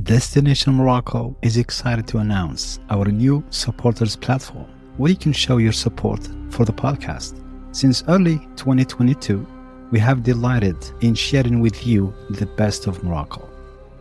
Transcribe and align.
Destination 0.00 0.72
Morocco 0.72 1.36
is 1.42 1.58
excited 1.58 2.06
to 2.06 2.16
announce 2.16 2.80
our 2.88 3.04
new 3.04 3.44
supporters 3.50 4.16
platform 4.16 4.64
where 4.96 5.10
you 5.10 5.16
can 5.18 5.34
show 5.34 5.58
your 5.58 5.72
support 5.72 6.26
for 6.48 6.64
the 6.64 6.72
podcast. 6.72 7.38
Since 7.72 8.02
early 8.08 8.38
2022, 8.56 9.46
we 9.90 9.98
have 9.98 10.22
delighted 10.22 10.76
in 11.02 11.14
sharing 11.14 11.60
with 11.60 11.86
you 11.86 12.14
the 12.30 12.46
best 12.46 12.86
of 12.86 13.04
Morocco. 13.04 13.46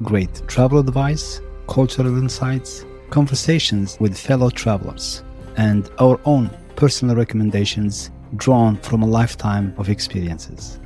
Great 0.01 0.41
travel 0.47 0.79
advice, 0.79 1.41
cultural 1.67 2.17
insights, 2.17 2.85
conversations 3.09 3.97
with 3.99 4.17
fellow 4.17 4.49
travelers, 4.49 5.25
and 5.57 5.89
our 5.99 6.21
own 6.23 6.49
personal 6.77 7.17
recommendations 7.17 8.11
drawn 8.37 8.77
from 8.77 9.03
a 9.03 9.07
lifetime 9.07 9.73
of 9.77 9.89
experiences. 9.89 10.79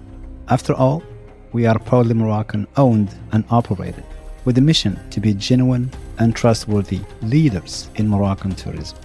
After 0.47 0.73
all, 0.73 1.03
we 1.53 1.67
are 1.67 1.77
proudly 1.77 2.15
Moroccan 2.15 2.65
owned 2.75 3.13
and 3.33 3.45
operated 3.51 4.03
with 4.45 4.57
a 4.57 4.61
mission 4.61 4.97
to 5.09 5.19
be 5.19 5.33
genuine 5.33 5.91
and 6.19 6.35
trustworthy 6.35 7.01
leaders 7.21 7.89
in 7.95 8.07
Moroccan 8.07 8.55
tourism. 8.55 8.97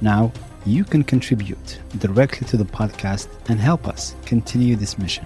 Now, 0.00 0.32
you 0.66 0.84
can 0.84 1.04
contribute 1.04 1.78
directly 1.98 2.46
to 2.48 2.56
the 2.56 2.64
podcast 2.64 3.28
and 3.48 3.60
help 3.60 3.86
us 3.86 4.14
continue 4.24 4.76
this 4.76 4.98
mission. 4.98 5.24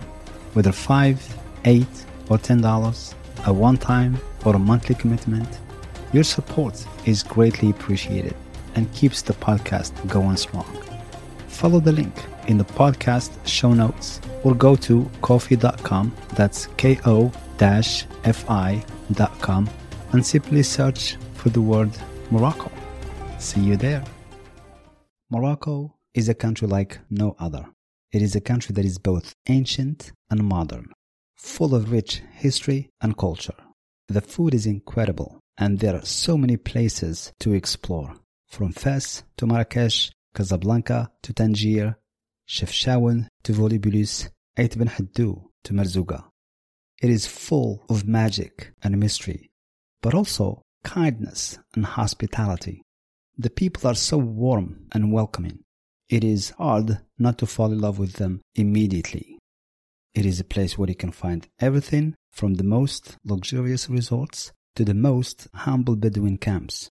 Whether 0.52 0.72
5, 0.72 1.38
8, 1.64 1.86
or 2.28 2.38
$10, 2.38 3.14
a 3.46 3.52
one 3.52 3.76
time 3.76 4.18
or 4.44 4.56
a 4.56 4.58
monthly 4.58 4.94
commitment, 4.94 5.48
your 6.12 6.24
support 6.24 6.84
is 7.06 7.22
greatly 7.22 7.70
appreciated 7.70 8.34
and 8.74 8.92
keeps 8.92 9.22
the 9.22 9.32
podcast 9.34 9.92
going 10.08 10.36
strong. 10.36 10.66
Follow 11.48 11.80
the 11.80 11.92
link 11.92 12.14
in 12.46 12.58
the 12.58 12.64
podcast 12.64 13.30
show 13.46 13.72
notes 13.74 14.20
or 14.42 14.54
go 14.54 14.76
to 14.76 15.10
ko-fi.com, 15.22 16.14
that's 16.34 16.66
K 16.76 16.98
O 17.04 17.32
F 17.60 18.97
I.com, 19.10 19.68
and 20.12 20.24
simply 20.24 20.62
search 20.62 21.16
for 21.34 21.50
the 21.50 21.60
word 21.60 21.90
Morocco. 22.30 22.70
See 23.38 23.60
you 23.60 23.76
there. 23.76 24.04
Morocco 25.30 25.94
is 26.14 26.28
a 26.28 26.34
country 26.34 26.66
like 26.66 26.98
no 27.10 27.36
other. 27.38 27.66
It 28.12 28.22
is 28.22 28.34
a 28.34 28.40
country 28.40 28.72
that 28.74 28.84
is 28.84 28.98
both 28.98 29.34
ancient 29.48 30.12
and 30.30 30.42
modern, 30.44 30.92
full 31.36 31.74
of 31.74 31.92
rich 31.92 32.22
history 32.32 32.90
and 33.00 33.16
culture. 33.16 33.54
The 34.08 34.22
food 34.22 34.54
is 34.54 34.66
incredible, 34.66 35.40
and 35.58 35.78
there 35.78 35.94
are 35.94 36.04
so 36.04 36.38
many 36.38 36.56
places 36.56 37.32
to 37.40 37.52
explore, 37.52 38.14
from 38.46 38.72
Fes 38.72 39.22
to 39.36 39.46
Marrakesh, 39.46 40.10
Casablanca 40.34 41.10
to 41.22 41.32
Tangier, 41.34 41.96
Chefchaouen 42.48 43.28
to 43.42 43.52
Volubilis, 43.52 44.30
Ait 44.56 44.76
Ben 44.78 44.88
Haddou 44.88 45.50
to 45.64 45.72
Merzouga. 45.74 46.24
It 47.00 47.10
is 47.10 47.26
full 47.26 47.84
of 47.88 48.08
magic 48.08 48.72
and 48.82 48.98
mystery, 48.98 49.50
but 50.02 50.14
also 50.14 50.62
kindness 50.82 51.58
and 51.74 51.84
hospitality. 51.84 52.82
The 53.36 53.50
people 53.50 53.88
are 53.88 53.94
so 53.94 54.18
warm 54.18 54.88
and 54.90 55.12
welcoming. 55.12 55.60
It 56.08 56.24
is 56.24 56.50
hard 56.50 56.98
not 57.16 57.38
to 57.38 57.46
fall 57.46 57.70
in 57.72 57.78
love 57.78 57.98
with 57.98 58.14
them 58.14 58.40
immediately. 58.56 59.38
It 60.14 60.26
is 60.26 60.40
a 60.40 60.44
place 60.44 60.76
where 60.76 60.88
you 60.88 60.96
can 60.96 61.12
find 61.12 61.46
everything 61.60 62.14
from 62.32 62.54
the 62.54 62.64
most 62.64 63.16
luxurious 63.24 63.88
resorts 63.88 64.52
to 64.74 64.84
the 64.84 64.94
most 64.94 65.46
humble 65.54 65.94
Bedouin 65.94 66.38
camps. 66.38 66.88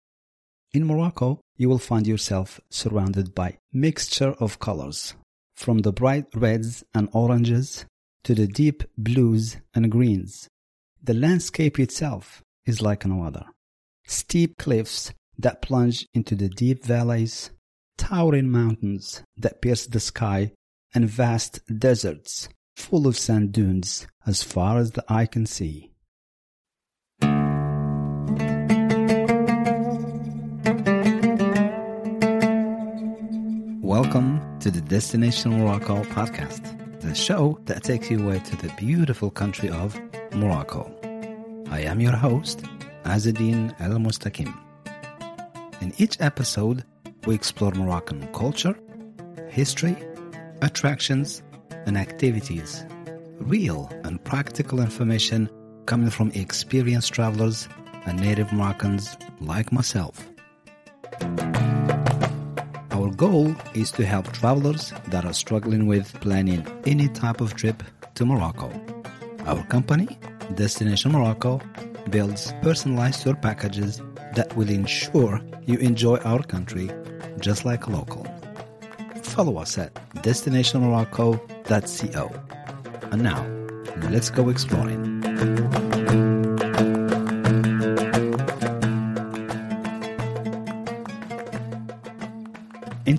In 0.74 0.86
Morocco, 0.86 1.40
you 1.56 1.70
will 1.70 1.80
find 1.80 2.08
yourself 2.08 2.60
surrounded 2.70 3.34
by 3.34 3.58
mixture 3.72 4.34
of 4.40 4.60
colors, 4.60 5.14
from 5.56 5.80
the 5.80 5.94
bright 5.94 6.26
reds 6.34 6.84
and 6.94 7.08
oranges 7.14 7.86
to 8.24 8.34
the 8.34 8.48
deep 8.48 8.84
blues 8.98 9.58
and 9.76 9.92
greens. 9.92 10.48
The 11.04 11.14
landscape 11.14 11.78
itself 11.80 12.42
is 12.66 12.82
like 12.82 13.06
no 13.06 13.24
other. 13.24 13.46
Steep 14.06 14.58
cliffs 14.58 15.14
that 15.38 15.62
plunge 15.62 16.08
into 16.14 16.36
the 16.36 16.48
deep 16.48 16.86
valleys, 16.86 17.50
towering 17.98 18.50
mountains 18.50 19.24
that 19.36 19.62
pierce 19.62 19.86
the 19.88 20.00
sky, 20.00 20.54
and 20.96 21.10
vast 21.10 21.60
deserts 21.80 22.48
full 22.78 23.08
of 23.08 23.18
sand 23.18 23.52
dunes 23.52 24.08
as 24.26 24.42
far 24.42 24.78
as 24.78 24.92
the 24.92 25.04
eye 25.10 25.26
can 25.26 25.46
see. 25.46 25.92
Welcome 33.82 34.60
to 34.60 34.72
the 34.72 34.82
Destination 34.82 35.60
Morocco 35.60 36.04
podcast, 36.04 36.83
the 37.04 37.14
show 37.14 37.60
that 37.66 37.84
takes 37.84 38.10
you 38.10 38.18
away 38.24 38.40
to 38.40 38.56
the 38.56 38.74
beautiful 38.78 39.30
country 39.30 39.70
of 39.70 40.00
Morocco. 40.34 40.90
I 41.70 41.82
am 41.82 42.00
your 42.00 42.14
host, 42.16 42.64
Azadine 43.04 43.76
El 43.80 43.92
Mustakim. 44.00 44.54
In 45.82 45.94
each 45.98 46.16
episode, 46.22 46.86
we 47.26 47.36
explore 47.36 47.72
Moroccan 47.72 48.26
culture, 48.32 48.76
history, 49.50 49.98
attractions, 50.62 51.44
and 51.86 51.98
activities. 51.98 52.86
Real 53.38 53.92
and 54.06 54.24
practical 54.24 54.80
information 54.80 55.50
coming 55.86 56.10
from 56.10 56.32
experienced 56.32 57.14
travelers 57.14 57.68
and 58.06 58.18
native 58.18 58.54
Moroccans 58.54 59.18
like 59.42 59.74
myself. 59.74 60.33
Goal 63.16 63.56
is 63.76 63.92
to 63.92 64.04
help 64.06 64.32
travelers 64.32 64.92
that 65.08 65.26
are 65.26 65.34
struggling 65.34 65.86
with 65.86 66.20
planning 66.22 66.66
any 66.86 67.10
type 67.10 67.42
of 67.42 67.56
trip 67.56 67.84
to 68.16 68.26
Morocco. 68.26 68.72
Our 69.46 69.64
company, 69.66 70.18
Destination 70.56 71.12
Morocco, 71.12 71.62
builds 72.10 72.52
personalized 72.64 73.22
tour 73.22 73.36
packages 73.36 74.02
that 74.36 74.56
will 74.56 74.70
ensure 74.70 75.40
you 75.66 75.78
enjoy 75.78 76.18
our 76.18 76.42
country 76.42 76.90
just 77.40 77.66
like 77.66 77.86
a 77.86 77.92
local. 77.92 78.26
Follow 79.22 79.58
us 79.58 79.78
at 79.78 79.94
destinationmorocco.co. 80.24 82.32
And 83.12 83.22
now, 83.22 83.46
let's 84.10 84.32
go 84.32 84.50
exploring. 84.50 85.93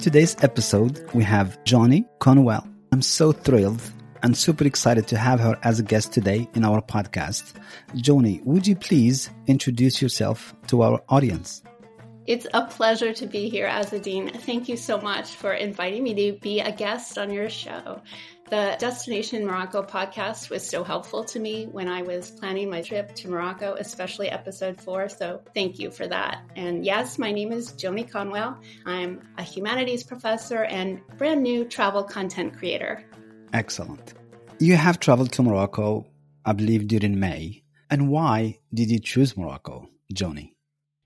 Today's 0.05 0.37
episode, 0.43 1.03
we 1.15 1.25
have 1.25 1.59
Joni 1.65 2.05
Conwell. 2.19 2.69
I'm 2.93 3.01
so 3.01 3.33
thrilled 3.33 3.81
and 4.23 4.37
super 4.37 4.67
excited 4.67 5.09
to 5.09 5.17
have 5.17 5.41
her 5.41 5.59
as 5.63 5.79
a 5.79 5.83
guest 5.83 6.13
today 6.13 6.47
in 6.53 6.63
our 6.63 6.83
podcast. 6.83 7.55
Johnny, 7.95 8.43
would 8.45 8.67
you 8.67 8.77
please 8.77 9.31
introduce 9.47 10.03
yourself 10.03 10.55
to 10.67 10.83
our 10.83 11.03
audience? 11.09 11.63
It's 12.27 12.47
a 12.53 12.67
pleasure 12.67 13.15
to 13.15 13.27
be 13.27 13.49
here, 13.49 13.67
Azadine. 13.67 14.31
Thank 14.43 14.69
you 14.69 14.77
so 14.77 15.01
much 15.01 15.31
for 15.31 15.55
inviting 15.55 16.03
me 16.03 16.13
to 16.13 16.39
be 16.39 16.61
a 16.61 16.71
guest 16.71 17.17
on 17.17 17.31
your 17.31 17.49
show. 17.49 18.03
The 18.55 18.77
Destination 18.79 19.45
Morocco 19.45 19.83
podcast 19.83 20.49
was 20.49 20.65
so 20.65 20.85
helpful 20.85 21.25
to 21.25 21.41
me 21.41 21.67
when 21.67 21.89
I 21.89 22.03
was 22.03 22.31
planning 22.31 22.71
my 22.71 22.83
trip 22.83 23.13
to 23.17 23.29
Morocco, 23.29 23.75
especially 23.75 24.29
episode 24.31 24.81
four. 24.81 25.09
So 25.09 25.43
thank 25.57 25.81
you 25.81 25.91
for 25.91 26.07
that. 26.07 26.45
And 26.55 26.85
yes, 26.87 27.19
my 27.19 27.33
name 27.33 27.51
is 27.51 27.73
Joni 27.73 28.09
Conwell. 28.09 28.57
I'm 28.87 29.23
a 29.39 29.43
humanities 29.43 30.05
professor 30.05 30.63
and 30.63 31.01
brand 31.19 31.43
new 31.43 31.65
travel 31.65 32.05
content 32.05 32.57
creator. 32.57 33.05
Excellent. 33.53 34.15
You 34.61 34.77
have 34.77 35.01
traveled 35.01 35.33
to 35.33 35.43
Morocco, 35.43 36.07
I 36.45 36.53
believe, 36.53 36.87
during 36.87 37.19
May. 37.19 37.65
And 37.91 38.09
why 38.09 38.61
did 38.73 38.89
you 38.89 39.01
choose 39.01 39.37
Morocco, 39.37 39.89
Joni? 40.15 40.54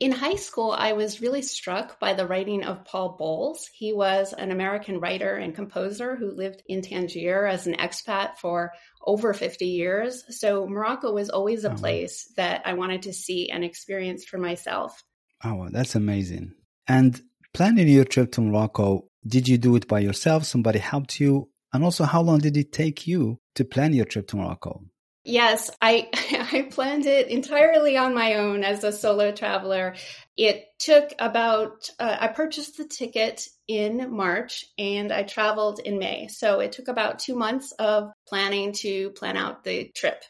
In 0.01 0.13
high 0.13 0.37
school, 0.37 0.71
I 0.71 0.93
was 0.93 1.21
really 1.21 1.43
struck 1.43 1.99
by 1.99 2.15
the 2.15 2.27
writing 2.27 2.63
of 2.63 2.85
Paul 2.85 3.17
Bowles. 3.19 3.69
He 3.73 3.93
was 3.93 4.33
an 4.33 4.53
American 4.53 5.01
writer 5.01 5.35
and 5.35 5.53
composer 5.53 6.15
who 6.15 6.31
lived 6.31 6.63
in 6.69 6.83
Tangier 6.83 7.47
as 7.47 7.67
an 7.67 7.75
expat 7.75 8.37
for 8.37 8.73
over 9.05 9.35
50 9.35 9.67
years. 9.67 10.23
So 10.39 10.69
Morocco 10.69 11.13
was 11.13 11.31
always 11.31 11.65
a 11.65 11.73
oh. 11.73 11.75
place 11.75 12.33
that 12.37 12.63
I 12.65 12.75
wanted 12.75 13.03
to 13.03 13.13
see 13.13 13.51
and 13.51 13.65
experience 13.65 14.25
for 14.25 14.39
myself. 14.39 15.03
Oh, 15.43 15.69
that's 15.69 15.97
amazing. 15.97 16.53
And 16.87 17.21
planning 17.53 17.89
your 17.89 18.05
trip 18.05 18.31
to 18.33 18.41
Morocco, 18.41 19.09
did 19.27 19.49
you 19.49 19.59
do 19.59 19.75
it 19.75 19.89
by 19.89 19.99
yourself? 19.99 20.45
Somebody 20.45 20.79
helped 20.79 21.19
you? 21.19 21.51
And 21.73 21.83
also, 21.83 22.05
how 22.05 22.23
long 22.23 22.39
did 22.39 22.57
it 22.57 22.73
take 22.73 23.09
you 23.09 23.41
to 23.57 23.65
plan 23.65 23.93
your 23.93 24.05
trip 24.05 24.29
to 24.29 24.37
Morocco? 24.37 24.85
Yes, 25.29 25.71
I 25.83 26.09
I 26.53 26.69
planned 26.71 27.05
it 27.05 27.29
entirely 27.29 27.99
on 27.99 28.15
my 28.15 28.37
own 28.37 28.65
as 28.65 28.83
a 28.83 28.91
solo 28.91 29.31
traveler. 29.31 29.95
It 30.39 30.65
took 30.79 31.13
about 31.19 31.91
uh, 31.99 32.17
I 32.19 32.29
purchased 32.29 32.79
the 32.79 32.87
ticket 32.87 33.47
in 33.67 34.11
March 34.11 34.65
and 34.79 35.13
I 35.13 35.25
traveled 35.25 35.81
in 35.81 35.99
May. 35.99 36.29
So 36.29 36.61
it 36.61 36.73
took 36.73 36.89
about 36.89 37.19
2 37.19 37.37
months 37.37 37.73
of 37.73 38.11
planning 38.27 38.73
to 38.85 39.11
plan 39.11 39.37
out 39.37 39.65
the 39.65 39.93
trip. 39.95 40.23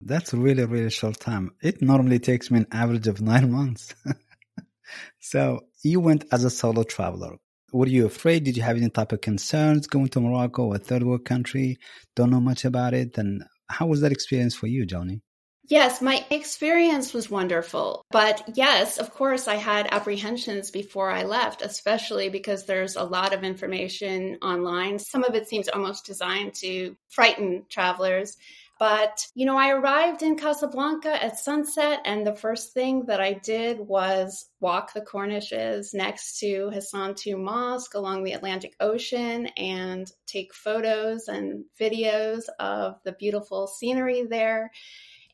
That's 0.00 0.32
really 0.32 0.64
really 0.64 0.90
short 0.90 1.18
time. 1.18 1.50
It 1.60 1.82
normally 1.82 2.20
takes 2.20 2.48
me 2.48 2.58
an 2.60 2.68
average 2.70 3.08
of 3.08 3.20
9 3.20 3.50
months. 3.50 3.96
so 5.18 5.62
you 5.82 5.98
went 5.98 6.24
as 6.30 6.44
a 6.44 6.50
solo 6.50 6.84
traveler 6.84 7.36
were 7.72 7.88
you 7.88 8.06
afraid? 8.06 8.44
Did 8.44 8.56
you 8.56 8.62
have 8.62 8.76
any 8.76 8.88
type 8.90 9.12
of 9.12 9.20
concerns 9.20 9.88
going 9.88 10.08
to 10.10 10.20
Morocco, 10.20 10.72
a 10.72 10.78
third 10.78 11.02
world 11.02 11.24
country? 11.24 11.78
Don't 12.14 12.30
know 12.30 12.40
much 12.40 12.64
about 12.64 12.94
it. 12.94 13.18
And 13.18 13.44
how 13.68 13.86
was 13.86 14.00
that 14.00 14.12
experience 14.12 14.54
for 14.54 14.66
you, 14.66 14.86
Joni? 14.86 15.20
Yes, 15.68 16.00
my 16.00 16.24
experience 16.30 17.12
was 17.12 17.28
wonderful. 17.28 18.04
But 18.12 18.50
yes, 18.54 18.98
of 18.98 19.12
course, 19.12 19.48
I 19.48 19.56
had 19.56 19.88
apprehensions 19.90 20.70
before 20.70 21.10
I 21.10 21.24
left, 21.24 21.60
especially 21.60 22.28
because 22.28 22.66
there's 22.66 22.94
a 22.94 23.02
lot 23.02 23.32
of 23.32 23.42
information 23.42 24.38
online. 24.42 25.00
Some 25.00 25.24
of 25.24 25.34
it 25.34 25.48
seems 25.48 25.68
almost 25.68 26.06
designed 26.06 26.54
to 26.60 26.96
frighten 27.08 27.64
travelers. 27.68 28.36
But, 28.78 29.26
you 29.34 29.46
know, 29.46 29.56
I 29.56 29.70
arrived 29.70 30.22
in 30.22 30.36
Casablanca 30.36 31.22
at 31.22 31.38
sunset, 31.38 32.00
and 32.04 32.26
the 32.26 32.34
first 32.34 32.74
thing 32.74 33.06
that 33.06 33.20
I 33.22 33.32
did 33.32 33.80
was 33.80 34.50
walk 34.60 34.92
the 34.92 35.00
Corniches 35.00 35.94
next 35.94 36.38
to 36.40 36.68
Hassan 36.70 37.14
II 37.26 37.36
Mosque 37.36 37.94
along 37.94 38.24
the 38.24 38.32
Atlantic 38.32 38.74
Ocean 38.78 39.46
and 39.56 40.10
take 40.26 40.52
photos 40.52 41.28
and 41.28 41.64
videos 41.80 42.42
of 42.60 42.96
the 43.02 43.12
beautiful 43.12 43.66
scenery 43.66 44.26
there. 44.28 44.70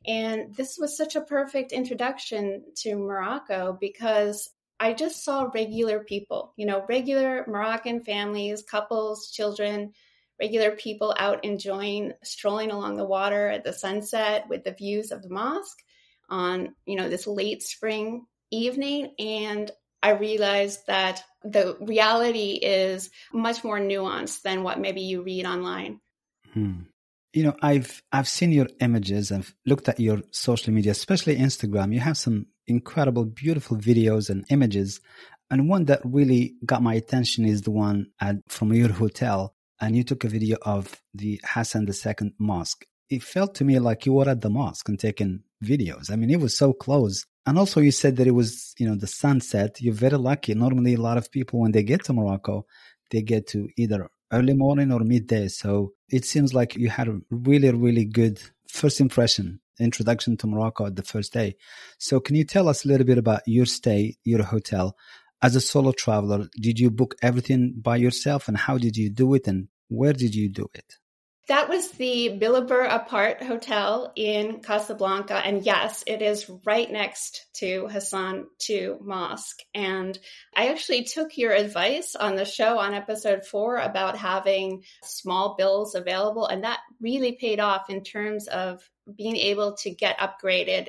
And 0.06 0.54
this 0.54 0.78
was 0.78 0.96
such 0.96 1.16
a 1.16 1.20
perfect 1.20 1.72
introduction 1.72 2.64
to 2.76 2.94
Morocco 2.94 3.76
because 3.80 4.50
I 4.78 4.92
just 4.94 5.24
saw 5.24 5.50
regular 5.52 6.00
people, 6.04 6.54
you 6.56 6.66
know, 6.66 6.84
regular 6.88 7.44
Moroccan 7.48 8.04
families, 8.04 8.62
couples, 8.62 9.30
children, 9.32 9.92
regular 10.42 10.72
people 10.72 11.14
out 11.16 11.44
enjoying 11.44 12.12
strolling 12.24 12.72
along 12.72 12.96
the 12.96 13.04
water 13.04 13.48
at 13.48 13.62
the 13.62 13.72
sunset 13.72 14.48
with 14.48 14.64
the 14.64 14.72
views 14.72 15.12
of 15.12 15.22
the 15.22 15.28
mosque 15.28 15.78
on, 16.28 16.74
you 16.84 16.96
know, 16.96 17.08
this 17.08 17.28
late 17.28 17.62
spring 17.62 18.26
evening. 18.50 19.14
And 19.20 19.70
I 20.02 20.10
realized 20.10 20.80
that 20.88 21.22
the 21.44 21.76
reality 21.80 22.58
is 22.60 23.10
much 23.32 23.62
more 23.62 23.78
nuanced 23.78 24.42
than 24.42 24.64
what 24.64 24.80
maybe 24.80 25.02
you 25.02 25.22
read 25.22 25.46
online. 25.46 26.00
Hmm. 26.52 26.80
You 27.32 27.44
know 27.44 27.56
i've 27.62 28.02
i've 28.12 28.28
seen 28.28 28.52
your 28.52 28.68
images. 28.80 29.32
I've 29.32 29.54
looked 29.64 29.88
at 29.88 30.00
your 30.00 30.18
social 30.32 30.72
media 30.74 30.92
especially 30.92 31.36
instagram. 31.36 31.94
You 31.94 32.00
have 32.00 32.18
some 32.18 32.46
incredible 32.66 33.24
beautiful 33.24 33.76
videos 33.78 34.28
and 34.28 34.44
images. 34.50 35.00
And 35.50 35.68
one 35.68 35.84
that 35.86 36.00
really 36.04 36.56
got 36.66 36.82
my 36.82 36.94
attention 36.94 37.44
is 37.46 37.62
the 37.62 37.70
one 37.70 37.98
at 38.20 38.36
from 38.48 38.72
your 38.74 38.92
hotel 38.92 39.54
and 39.82 39.94
you 39.94 40.02
took 40.02 40.24
a 40.24 40.28
video 40.28 40.56
of 40.62 41.02
the 41.12 41.38
hassan 41.44 41.86
ii 41.86 42.32
mosque 42.38 42.86
it 43.10 43.22
felt 43.22 43.54
to 43.54 43.64
me 43.64 43.78
like 43.78 44.06
you 44.06 44.14
were 44.14 44.28
at 44.28 44.40
the 44.40 44.48
mosque 44.50 44.88
and 44.88 44.98
taking 44.98 45.42
videos 45.62 46.10
i 46.10 46.16
mean 46.16 46.30
it 46.30 46.40
was 46.40 46.56
so 46.56 46.72
close 46.72 47.26
and 47.44 47.58
also 47.58 47.80
you 47.80 47.90
said 47.90 48.16
that 48.16 48.26
it 48.26 48.36
was 48.42 48.74
you 48.78 48.88
know 48.88 48.94
the 48.94 49.06
sunset 49.06 49.80
you're 49.82 50.02
very 50.06 50.16
lucky 50.16 50.54
normally 50.54 50.94
a 50.94 51.04
lot 51.08 51.18
of 51.18 51.30
people 51.30 51.60
when 51.60 51.72
they 51.72 51.82
get 51.82 52.02
to 52.02 52.14
morocco 52.14 52.64
they 53.10 53.22
get 53.22 53.46
to 53.46 53.68
either 53.76 54.08
early 54.32 54.54
morning 54.54 54.90
or 54.90 55.00
midday. 55.00 55.46
So 55.48 55.92
it 56.08 56.24
seems 56.24 56.52
like 56.54 56.74
you 56.74 56.88
had 56.88 57.08
a 57.08 57.20
really, 57.30 57.70
really 57.70 58.04
good 58.04 58.40
first 58.68 59.00
impression, 59.00 59.60
introduction 59.78 60.36
to 60.38 60.46
Morocco 60.46 60.86
at 60.86 60.96
the 60.96 61.02
first 61.02 61.32
day. 61.32 61.56
So 61.98 62.18
can 62.18 62.34
you 62.34 62.44
tell 62.44 62.68
us 62.68 62.84
a 62.84 62.88
little 62.88 63.06
bit 63.06 63.18
about 63.18 63.42
your 63.46 63.66
stay, 63.66 64.16
your 64.24 64.42
hotel? 64.42 64.96
As 65.42 65.56
a 65.56 65.60
solo 65.60 65.92
traveler, 65.92 66.48
did 66.60 66.78
you 66.78 66.90
book 66.90 67.16
everything 67.20 67.74
by 67.76 67.96
yourself 67.96 68.48
and 68.48 68.56
how 68.56 68.78
did 68.78 68.96
you 68.96 69.10
do 69.10 69.34
it 69.34 69.46
and 69.46 69.68
where 69.92 70.12
did 70.12 70.34
you 70.34 70.48
do 70.48 70.68
it? 70.74 70.98
That 71.48 71.68
was 71.68 71.90
the 71.90 72.38
Billabur 72.40 72.86
Apart 72.88 73.42
Hotel 73.42 74.12
in 74.14 74.60
Casablanca. 74.60 75.34
And 75.34 75.66
yes, 75.66 76.04
it 76.06 76.22
is 76.22 76.48
right 76.64 76.90
next 76.90 77.46
to 77.54 77.88
Hassan 77.88 78.46
II 78.70 78.94
Mosque. 79.00 79.58
And 79.74 80.16
I 80.56 80.68
actually 80.68 81.02
took 81.02 81.36
your 81.36 81.52
advice 81.52 82.14
on 82.14 82.36
the 82.36 82.44
show 82.44 82.78
on 82.78 82.94
episode 82.94 83.44
four 83.44 83.76
about 83.76 84.16
having 84.16 84.84
small 85.02 85.56
bills 85.58 85.96
available. 85.96 86.46
And 86.46 86.62
that 86.62 86.78
really 87.00 87.32
paid 87.32 87.58
off 87.58 87.90
in 87.90 88.04
terms 88.04 88.46
of 88.46 88.80
being 89.16 89.36
able 89.36 89.76
to 89.78 89.90
get 89.90 90.18
upgraded 90.18 90.88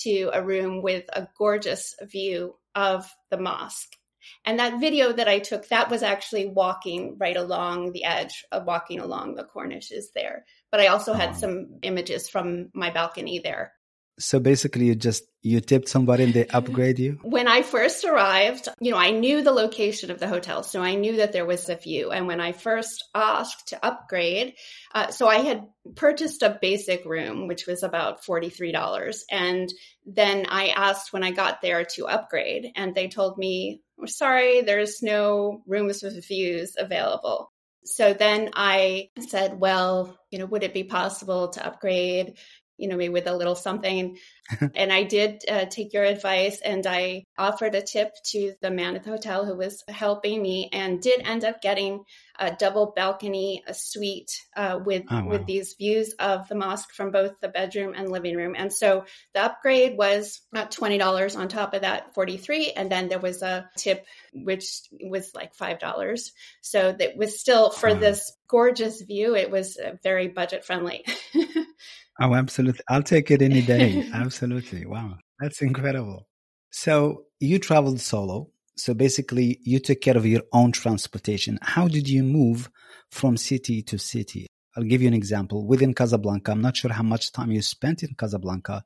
to 0.00 0.30
a 0.34 0.44
room 0.44 0.82
with 0.82 1.04
a 1.14 1.28
gorgeous 1.38 1.94
view 2.02 2.56
of 2.74 3.10
the 3.30 3.38
mosque. 3.38 3.96
And 4.44 4.58
that 4.58 4.80
video 4.80 5.12
that 5.12 5.28
I 5.28 5.38
took, 5.38 5.68
that 5.68 5.90
was 5.90 6.02
actually 6.02 6.46
walking 6.46 7.16
right 7.18 7.36
along 7.36 7.92
the 7.92 8.04
edge 8.04 8.44
of 8.52 8.66
walking 8.66 9.00
along 9.00 9.34
the 9.34 9.44
corniches 9.44 10.06
there. 10.14 10.44
But 10.70 10.80
I 10.80 10.88
also 10.88 11.12
had 11.12 11.30
oh. 11.30 11.34
some 11.34 11.78
images 11.82 12.28
from 12.28 12.70
my 12.74 12.90
balcony 12.90 13.38
there. 13.38 13.72
So 14.18 14.38
basically, 14.38 14.86
you 14.86 14.94
just 14.94 15.24
you 15.42 15.60
tipped 15.60 15.88
somebody 15.88 16.24
and 16.24 16.32
they 16.32 16.46
upgrade 16.46 17.00
you. 17.00 17.18
When 17.22 17.48
I 17.48 17.62
first 17.62 18.04
arrived, 18.04 18.68
you 18.80 18.92
know, 18.92 18.96
I 18.96 19.10
knew 19.10 19.42
the 19.42 19.50
location 19.50 20.12
of 20.12 20.20
the 20.20 20.28
hotel, 20.28 20.62
so 20.62 20.80
I 20.80 20.94
knew 20.94 21.16
that 21.16 21.32
there 21.32 21.44
was 21.44 21.68
a 21.68 21.74
view. 21.74 22.12
And 22.12 22.28
when 22.28 22.40
I 22.40 22.52
first 22.52 23.04
asked 23.12 23.68
to 23.68 23.84
upgrade, 23.84 24.54
uh, 24.94 25.10
so 25.10 25.26
I 25.26 25.38
had 25.38 25.66
purchased 25.96 26.42
a 26.42 26.58
basic 26.62 27.04
room, 27.04 27.48
which 27.48 27.66
was 27.66 27.82
about 27.82 28.24
forty 28.24 28.50
three 28.50 28.70
dollars, 28.70 29.24
and 29.32 29.68
then 30.06 30.46
I 30.48 30.68
asked 30.68 31.12
when 31.12 31.24
I 31.24 31.32
got 31.32 31.60
there 31.60 31.84
to 31.96 32.06
upgrade, 32.06 32.70
and 32.76 32.94
they 32.94 33.08
told 33.08 33.36
me, 33.36 33.80
"We're 33.82 33.83
sorry, 34.06 34.62
there's 34.62 35.02
no 35.02 35.62
rooms 35.66 36.02
with 36.02 36.26
views 36.26 36.74
available." 36.78 37.52
So 37.84 38.14
then 38.14 38.50
I 38.54 39.10
said, 39.28 39.60
well, 39.60 40.18
you 40.30 40.38
know, 40.38 40.46
would 40.46 40.62
it 40.62 40.72
be 40.72 40.84
possible 40.84 41.48
to 41.50 41.66
upgrade 41.66 42.38
you 42.76 42.88
know, 42.88 42.96
me 42.96 43.08
with 43.08 43.26
a 43.26 43.36
little 43.36 43.54
something. 43.54 44.18
and 44.74 44.92
I 44.92 45.04
did 45.04 45.42
uh, 45.48 45.64
take 45.66 45.92
your 45.92 46.04
advice 46.04 46.60
and 46.60 46.86
I 46.86 47.24
offered 47.38 47.74
a 47.74 47.82
tip 47.82 48.12
to 48.26 48.54
the 48.60 48.70
man 48.70 48.96
at 48.96 49.04
the 49.04 49.10
hotel 49.10 49.44
who 49.44 49.56
was 49.56 49.82
helping 49.88 50.42
me 50.42 50.68
and 50.72 51.00
did 51.00 51.22
end 51.22 51.44
up 51.44 51.62
getting 51.62 52.04
a 52.38 52.50
double 52.50 52.92
balcony 52.96 53.62
a 53.66 53.74
suite 53.74 54.42
uh, 54.56 54.78
with 54.84 55.04
oh, 55.08 55.20
wow. 55.20 55.28
with 55.28 55.46
these 55.46 55.74
views 55.78 56.14
of 56.18 56.48
the 56.48 56.54
mosque 56.54 56.92
from 56.92 57.10
both 57.10 57.38
the 57.40 57.48
bedroom 57.48 57.94
and 57.96 58.10
living 58.10 58.36
room. 58.36 58.54
And 58.56 58.72
so 58.72 59.04
the 59.34 59.44
upgrade 59.44 59.96
was 59.96 60.40
twenty 60.70 60.98
dollars 60.98 61.36
on 61.36 61.48
top 61.48 61.74
of 61.74 61.82
that 61.82 62.14
forty 62.14 62.36
three, 62.36 62.72
and 62.72 62.90
then 62.90 63.08
there 63.08 63.20
was 63.20 63.42
a 63.42 63.70
tip 63.76 64.04
which 64.32 64.82
was 65.00 65.32
like 65.34 65.54
five 65.54 65.78
dollars. 65.78 66.32
So 66.60 66.92
that 66.92 67.16
was 67.16 67.38
still 67.38 67.70
for 67.70 67.94
this 67.94 68.32
gorgeous 68.48 69.00
view. 69.00 69.36
It 69.36 69.50
was 69.50 69.78
uh, 69.78 69.92
very 70.02 70.28
budget 70.28 70.64
friendly. 70.64 71.04
Oh, 72.20 72.34
absolutely. 72.34 72.82
I'll 72.88 73.02
take 73.02 73.30
it 73.30 73.42
any 73.42 73.62
day. 73.62 74.08
absolutely. 74.14 74.86
Wow. 74.86 75.18
That's 75.40 75.62
incredible. 75.62 76.26
So 76.70 77.24
you 77.40 77.58
traveled 77.58 78.00
solo. 78.00 78.50
So 78.76 78.92
basically, 78.92 79.60
you 79.62 79.78
took 79.78 80.00
care 80.00 80.16
of 80.16 80.26
your 80.26 80.42
own 80.52 80.72
transportation. 80.72 81.58
How 81.62 81.86
did 81.86 82.08
you 82.08 82.24
move 82.24 82.70
from 83.10 83.36
city 83.36 83.82
to 83.82 83.98
city? 83.98 84.48
I'll 84.76 84.82
give 84.82 85.00
you 85.00 85.08
an 85.08 85.14
example. 85.14 85.64
Within 85.66 85.94
Casablanca, 85.94 86.50
I'm 86.50 86.60
not 86.60 86.76
sure 86.76 86.92
how 86.92 87.04
much 87.04 87.30
time 87.30 87.52
you 87.52 87.62
spent 87.62 88.02
in 88.02 88.14
Casablanca. 88.18 88.84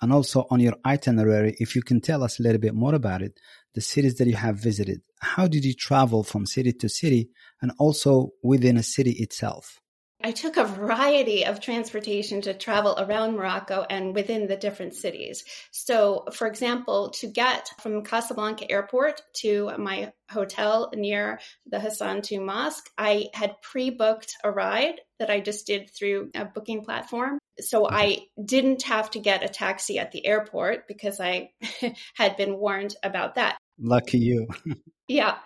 And 0.00 0.12
also 0.12 0.46
on 0.50 0.60
your 0.60 0.74
itinerary, 0.86 1.56
if 1.58 1.74
you 1.74 1.82
can 1.82 2.00
tell 2.00 2.22
us 2.22 2.38
a 2.38 2.42
little 2.42 2.60
bit 2.60 2.74
more 2.74 2.94
about 2.94 3.22
it, 3.22 3.38
the 3.74 3.80
cities 3.80 4.16
that 4.16 4.26
you 4.26 4.36
have 4.36 4.56
visited. 4.56 5.02
How 5.20 5.46
did 5.46 5.64
you 5.64 5.74
travel 5.74 6.22
from 6.22 6.46
city 6.46 6.72
to 6.72 6.88
city 6.88 7.30
and 7.60 7.72
also 7.78 8.30
within 8.42 8.76
a 8.76 8.82
city 8.82 9.12
itself? 9.12 9.80
I 10.24 10.32
took 10.32 10.56
a 10.56 10.64
variety 10.64 11.44
of 11.44 11.60
transportation 11.60 12.40
to 12.42 12.54
travel 12.54 12.96
around 12.98 13.36
Morocco 13.36 13.84
and 13.88 14.14
within 14.14 14.46
the 14.46 14.56
different 14.56 14.94
cities. 14.94 15.44
So, 15.70 16.24
for 16.32 16.46
example, 16.46 17.10
to 17.20 17.26
get 17.26 17.68
from 17.80 18.02
Casablanca 18.02 18.70
airport 18.70 19.20
to 19.40 19.72
my 19.78 20.12
hotel 20.30 20.90
near 20.94 21.38
the 21.66 21.78
Hassan 21.78 22.22
II 22.30 22.38
Mosque, 22.38 22.88
I 22.96 23.26
had 23.34 23.60
pre 23.62 23.90
booked 23.90 24.36
a 24.42 24.50
ride 24.50 25.00
that 25.18 25.30
I 25.30 25.40
just 25.40 25.66
did 25.66 25.90
through 25.90 26.30
a 26.34 26.44
booking 26.44 26.82
platform. 26.82 27.38
So 27.60 27.88
I 27.88 28.06
mm-hmm. 28.06 28.44
didn't 28.44 28.82
have 28.84 29.10
to 29.12 29.20
get 29.20 29.44
a 29.44 29.48
taxi 29.48 29.98
at 29.98 30.12
the 30.12 30.26
airport 30.26 30.88
because 30.88 31.20
I 31.20 31.50
had 32.14 32.36
been 32.36 32.58
warned 32.58 32.96
about 33.02 33.36
that. 33.36 33.58
Lucky 33.78 34.18
you. 34.18 34.48
Yeah. 35.08 35.36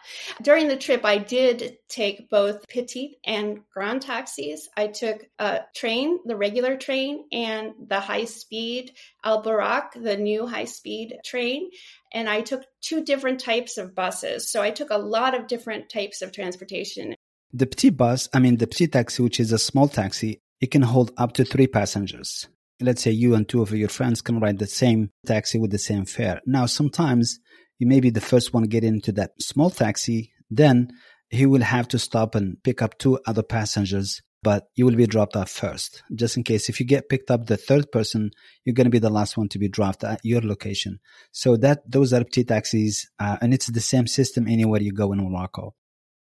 During 0.40 0.68
the 0.68 0.76
trip, 0.76 1.04
I 1.04 1.18
did 1.18 1.76
take 1.88 2.30
both 2.30 2.66
petite 2.66 3.16
and 3.26 3.60
grand 3.72 4.02
taxis. 4.02 4.68
I 4.74 4.86
took 4.86 5.26
a 5.38 5.60
train, 5.74 6.18
the 6.24 6.36
regular 6.36 6.76
train, 6.76 7.24
and 7.30 7.72
the 7.86 8.00
high 8.00 8.24
speed 8.24 8.92
Al 9.22 9.42
Buraq, 9.42 10.02
the 10.02 10.16
new 10.16 10.46
high 10.46 10.64
speed 10.64 11.18
train. 11.26 11.70
And 12.12 12.28
I 12.28 12.40
took 12.40 12.62
two 12.80 13.04
different 13.04 13.40
types 13.40 13.76
of 13.76 13.94
buses. 13.94 14.50
So 14.50 14.62
I 14.62 14.70
took 14.70 14.90
a 14.90 14.98
lot 14.98 15.34
of 15.34 15.46
different 15.46 15.90
types 15.90 16.22
of 16.22 16.32
transportation. 16.32 17.14
The 17.52 17.66
petite 17.66 17.98
bus, 17.98 18.30
I 18.32 18.38
mean, 18.38 18.56
the 18.56 18.66
petite 18.66 18.92
taxi, 18.92 19.22
which 19.22 19.40
is 19.40 19.52
a 19.52 19.58
small 19.58 19.88
taxi, 19.88 20.38
it 20.60 20.70
can 20.70 20.82
hold 20.82 21.12
up 21.18 21.32
to 21.34 21.44
three 21.44 21.66
passengers. 21.66 22.48
Let's 22.80 23.02
say 23.02 23.10
you 23.10 23.34
and 23.34 23.46
two 23.46 23.60
of 23.60 23.72
your 23.72 23.90
friends 23.90 24.22
can 24.22 24.40
ride 24.40 24.58
the 24.58 24.66
same 24.66 25.10
taxi 25.26 25.58
with 25.58 25.70
the 25.70 25.78
same 25.78 26.06
fare. 26.06 26.40
Now, 26.46 26.64
sometimes 26.64 27.40
you 27.80 27.86
may 27.86 27.98
be 27.98 28.10
the 28.10 28.20
first 28.20 28.52
one 28.52 28.62
to 28.62 28.68
get 28.68 28.84
into 28.84 29.10
that 29.12 29.32
small 29.40 29.70
taxi. 29.70 30.30
Then 30.50 30.92
he 31.30 31.46
will 31.46 31.62
have 31.62 31.88
to 31.88 31.98
stop 31.98 32.34
and 32.34 32.62
pick 32.62 32.82
up 32.82 32.98
two 32.98 33.18
other 33.26 33.42
passengers, 33.42 34.20
but 34.42 34.68
you 34.74 34.84
will 34.84 34.96
be 34.96 35.06
dropped 35.06 35.34
off 35.34 35.50
first. 35.50 36.02
Just 36.14 36.36
in 36.36 36.44
case 36.44 36.68
if 36.68 36.78
you 36.78 36.84
get 36.84 37.08
picked 37.08 37.30
up 37.30 37.46
the 37.46 37.56
third 37.56 37.90
person, 37.90 38.32
you're 38.64 38.74
going 38.74 38.84
to 38.84 38.90
be 38.90 38.98
the 38.98 39.08
last 39.08 39.38
one 39.38 39.48
to 39.48 39.58
be 39.58 39.68
dropped 39.68 40.04
at 40.04 40.20
your 40.22 40.42
location. 40.42 41.00
So 41.32 41.56
that 41.56 41.90
those 41.90 42.12
are 42.12 42.22
petit 42.22 42.44
taxis, 42.44 43.08
uh, 43.18 43.38
and 43.40 43.54
it's 43.54 43.68
the 43.68 43.80
same 43.80 44.06
system 44.06 44.46
anywhere 44.46 44.82
you 44.82 44.92
go 44.92 45.12
in 45.12 45.24
Morocco. 45.26 45.74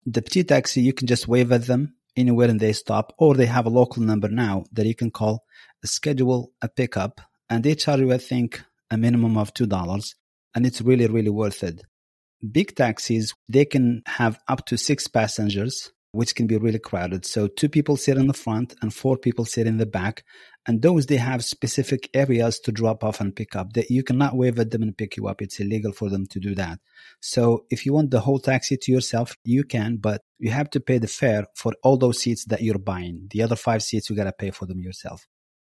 The 0.05 0.21
petit 0.21 0.45
taxi, 0.45 0.81
you 0.81 0.93
can 0.93 1.07
just 1.07 1.27
wave 1.27 1.51
at 1.51 1.65
them 1.65 1.95
anywhere 2.15 2.49
and 2.49 2.59
they 2.59 2.71
stop, 2.71 3.13
or 3.17 3.35
they 3.35 3.47
have 3.47 3.65
a 3.65 3.69
local 3.69 4.01
number 4.01 4.29
now 4.29 4.63
that 4.71 4.85
you 4.85 4.95
can 4.95 5.11
call, 5.11 5.43
schedule 5.83 6.53
a 6.61 6.69
pickup 6.69 7.19
and 7.49 7.65
they 7.65 7.75
charge 7.75 7.99
you, 7.99 8.13
I 8.13 8.17
think, 8.17 8.63
a 8.89 8.97
minimum 8.97 9.37
of 9.37 9.53
$2 9.53 10.13
and 10.59 10.65
it's 10.65 10.81
really, 10.81 11.07
really 11.07 11.29
worth 11.29 11.63
it. 11.63 11.83
Big 12.51 12.75
taxis, 12.75 13.33
they 13.47 13.63
can 13.63 14.01
have 14.05 14.37
up 14.49 14.65
to 14.65 14.77
six 14.77 15.07
passengers, 15.07 15.93
which 16.11 16.35
can 16.35 16.47
be 16.47 16.57
really 16.57 16.79
crowded. 16.79 17.25
So 17.25 17.47
two 17.47 17.69
people 17.69 17.95
sit 17.95 18.17
in 18.17 18.27
the 18.27 18.33
front 18.33 18.75
and 18.81 18.93
four 18.93 19.17
people 19.17 19.45
sit 19.45 19.67
in 19.67 19.77
the 19.77 19.85
back. 19.85 20.25
And 20.67 20.81
those, 20.81 21.05
they 21.05 21.15
have 21.15 21.45
specific 21.45 22.09
areas 22.13 22.59
to 22.59 22.73
drop 22.73 23.05
off 23.05 23.21
and 23.21 23.33
pick 23.33 23.55
up 23.55 23.71
that 23.71 23.89
you 23.89 24.03
cannot 24.03 24.35
wave 24.35 24.59
at 24.59 24.71
them 24.71 24.83
and 24.83 24.97
pick 24.97 25.15
you 25.15 25.29
up. 25.29 25.41
It's 25.41 25.61
illegal 25.61 25.93
for 25.93 26.09
them 26.09 26.25
to 26.25 26.41
do 26.41 26.53
that. 26.55 26.79
So 27.21 27.63
if 27.69 27.85
you 27.85 27.93
want 27.93 28.11
the 28.11 28.19
whole 28.19 28.39
taxi 28.39 28.75
to 28.75 28.91
yourself, 28.91 29.37
you 29.45 29.63
can, 29.63 29.95
but 29.95 30.23
you 30.39 30.51
have 30.51 30.69
to 30.71 30.81
pay 30.81 30.97
the 30.97 31.07
fare 31.07 31.47
for 31.55 31.71
all 31.83 31.95
those 31.95 32.19
seats 32.19 32.43
that 32.47 32.63
you're 32.63 32.79
buying. 32.79 33.29
The 33.31 33.43
other 33.43 33.55
five 33.55 33.81
seats, 33.81 34.09
you 34.09 34.17
got 34.17 34.25
to 34.25 34.33
pay 34.33 34.51
for 34.51 34.65
them 34.65 34.81
yourself 34.81 35.25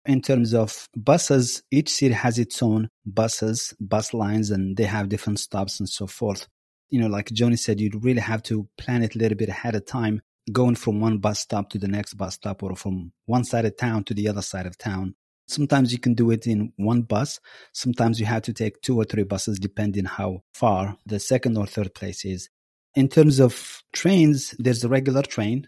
in 0.06 0.22
terms 0.22 0.54
of 0.54 0.90
buses, 0.96 1.64
each 1.72 1.90
city 1.90 2.14
has 2.14 2.38
its 2.38 2.62
own 2.62 2.90
buses, 3.06 3.74
bus 3.80 4.14
lines, 4.14 4.52
and 4.52 4.76
they 4.76 4.84
have 4.84 5.10
different 5.10 5.40
stops 5.40 5.80
and 5.80 5.88
so 5.88 6.08
forth. 6.08 6.48
You 6.90 7.00
know, 7.00 7.08
like 7.08 7.30
Joni 7.30 7.58
said, 7.58 7.80
you 7.80 7.90
really 8.02 8.22
have 8.22 8.44
to 8.44 8.68
plan 8.78 9.04
it 9.04 9.16
a 9.16 9.18
little 9.18 9.38
bit 9.38 9.50
ahead 9.50 9.76
of 9.76 9.86
time, 9.86 10.22
going 10.52 10.76
from 10.76 11.00
one 11.00 11.20
bus 11.20 11.40
stop 11.40 11.70
to 11.70 11.78
the 11.78 11.88
next 11.88 12.16
bus 12.16 12.36
stop 12.36 12.64
or 12.64 12.76
from 12.76 13.14
one 13.26 13.44
side 13.44 13.66
of 13.66 13.78
town 13.78 14.04
to 14.06 14.14
the 14.14 14.28
other 14.28 14.42
side 14.42 14.66
of 14.66 14.78
town. 14.78 15.16
Sometimes 15.48 15.92
you 15.92 16.00
can 16.00 16.14
do 16.14 16.32
it 16.32 16.48
in 16.48 16.72
one 16.78 17.02
bus. 17.02 17.40
Sometimes 17.74 18.20
you 18.20 18.26
have 18.26 18.44
to 18.44 18.54
take 18.54 18.82
two 18.82 18.98
or 18.98 19.06
three 19.06 19.24
buses, 19.24 19.60
depending 19.60 20.06
how 20.06 20.42
far 20.54 20.98
the 21.06 21.20
second 21.20 21.58
or 21.58 21.66
third 21.66 21.94
place 21.94 22.26
is. 22.26 22.50
In 22.96 23.08
terms 23.08 23.40
of 23.40 23.82
trains, 23.92 24.54
there's 24.60 24.84
a 24.84 24.90
regular 24.90 25.22
train. 25.22 25.68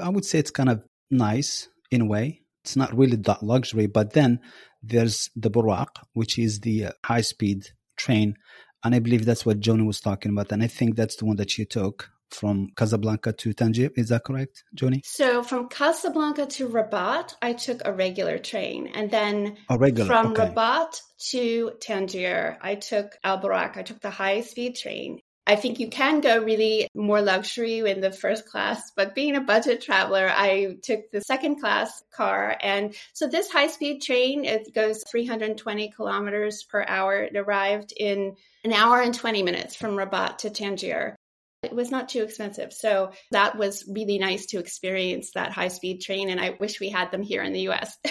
I 0.00 0.08
would 0.08 0.24
say 0.24 0.38
it's 0.38 0.50
kind 0.50 0.68
of 0.68 0.82
nice 1.10 1.68
in 1.90 2.00
a 2.00 2.06
way 2.06 2.45
it's 2.66 2.74
not 2.74 2.96
really 2.96 3.16
that 3.16 3.44
luxury. 3.44 3.86
But 3.86 4.12
then 4.12 4.40
there's 4.82 5.30
the 5.36 5.50
Buraq, 5.50 5.86
which 6.14 6.36
is 6.36 6.60
the 6.60 6.88
high 7.04 7.20
speed 7.20 7.68
train. 7.96 8.34
And 8.82 8.92
I 8.92 8.98
believe 8.98 9.24
that's 9.24 9.46
what 9.46 9.60
Joni 9.60 9.86
was 9.86 10.00
talking 10.00 10.32
about. 10.32 10.50
And 10.50 10.64
I 10.64 10.66
think 10.66 10.96
that's 10.96 11.16
the 11.16 11.26
one 11.26 11.36
that 11.36 11.56
you 11.58 11.64
took 11.64 12.10
from 12.30 12.70
Casablanca 12.76 13.32
to 13.34 13.52
Tangier. 13.52 13.90
Is 13.94 14.08
that 14.08 14.24
correct, 14.24 14.64
Joni? 14.74 15.00
So 15.04 15.44
from 15.44 15.68
Casablanca 15.68 16.46
to 16.46 16.68
Rabat, 16.68 17.34
I 17.40 17.52
took 17.52 17.82
a 17.84 17.92
regular 17.92 18.38
train. 18.38 18.88
And 18.88 19.12
then 19.12 19.58
a 19.70 19.78
regular, 19.78 20.08
from 20.08 20.32
okay. 20.32 20.48
Rabat 20.48 21.00
to 21.30 21.70
Tangier, 21.80 22.58
I 22.60 22.74
took 22.74 23.12
Al 23.22 23.40
Buraq. 23.40 23.76
I 23.76 23.82
took 23.82 24.00
the 24.00 24.10
high 24.10 24.40
speed 24.40 24.74
train. 24.74 25.20
I 25.46 25.54
think 25.54 25.78
you 25.78 25.88
can 25.88 26.20
go 26.20 26.42
really 26.42 26.88
more 26.92 27.22
luxury 27.22 27.78
in 27.78 28.00
the 28.00 28.10
first 28.10 28.46
class, 28.46 28.90
but 28.96 29.14
being 29.14 29.36
a 29.36 29.40
budget 29.40 29.80
traveler, 29.80 30.28
I 30.28 30.76
took 30.82 31.10
the 31.12 31.20
second 31.20 31.60
class 31.60 32.02
car. 32.12 32.56
And 32.60 32.96
so 33.12 33.28
this 33.28 33.50
high 33.50 33.68
speed 33.68 34.02
train, 34.02 34.44
it 34.44 34.74
goes 34.74 35.04
320 35.08 35.90
kilometers 35.90 36.64
per 36.64 36.84
hour. 36.86 37.22
It 37.22 37.36
arrived 37.36 37.92
in 37.96 38.34
an 38.64 38.72
hour 38.72 39.00
and 39.00 39.14
20 39.14 39.44
minutes 39.44 39.76
from 39.76 39.96
Rabat 39.96 40.38
to 40.38 40.50
Tangier. 40.50 41.14
It 41.62 41.72
was 41.72 41.92
not 41.92 42.08
too 42.08 42.24
expensive. 42.24 42.72
So 42.72 43.12
that 43.30 43.56
was 43.56 43.84
really 43.88 44.18
nice 44.18 44.46
to 44.46 44.58
experience 44.58 45.30
that 45.34 45.52
high 45.52 45.68
speed 45.68 46.00
train. 46.00 46.28
And 46.28 46.40
I 46.40 46.56
wish 46.58 46.80
we 46.80 46.90
had 46.90 47.12
them 47.12 47.22
here 47.22 47.42
in 47.42 47.52
the 47.52 47.68
US. 47.68 47.96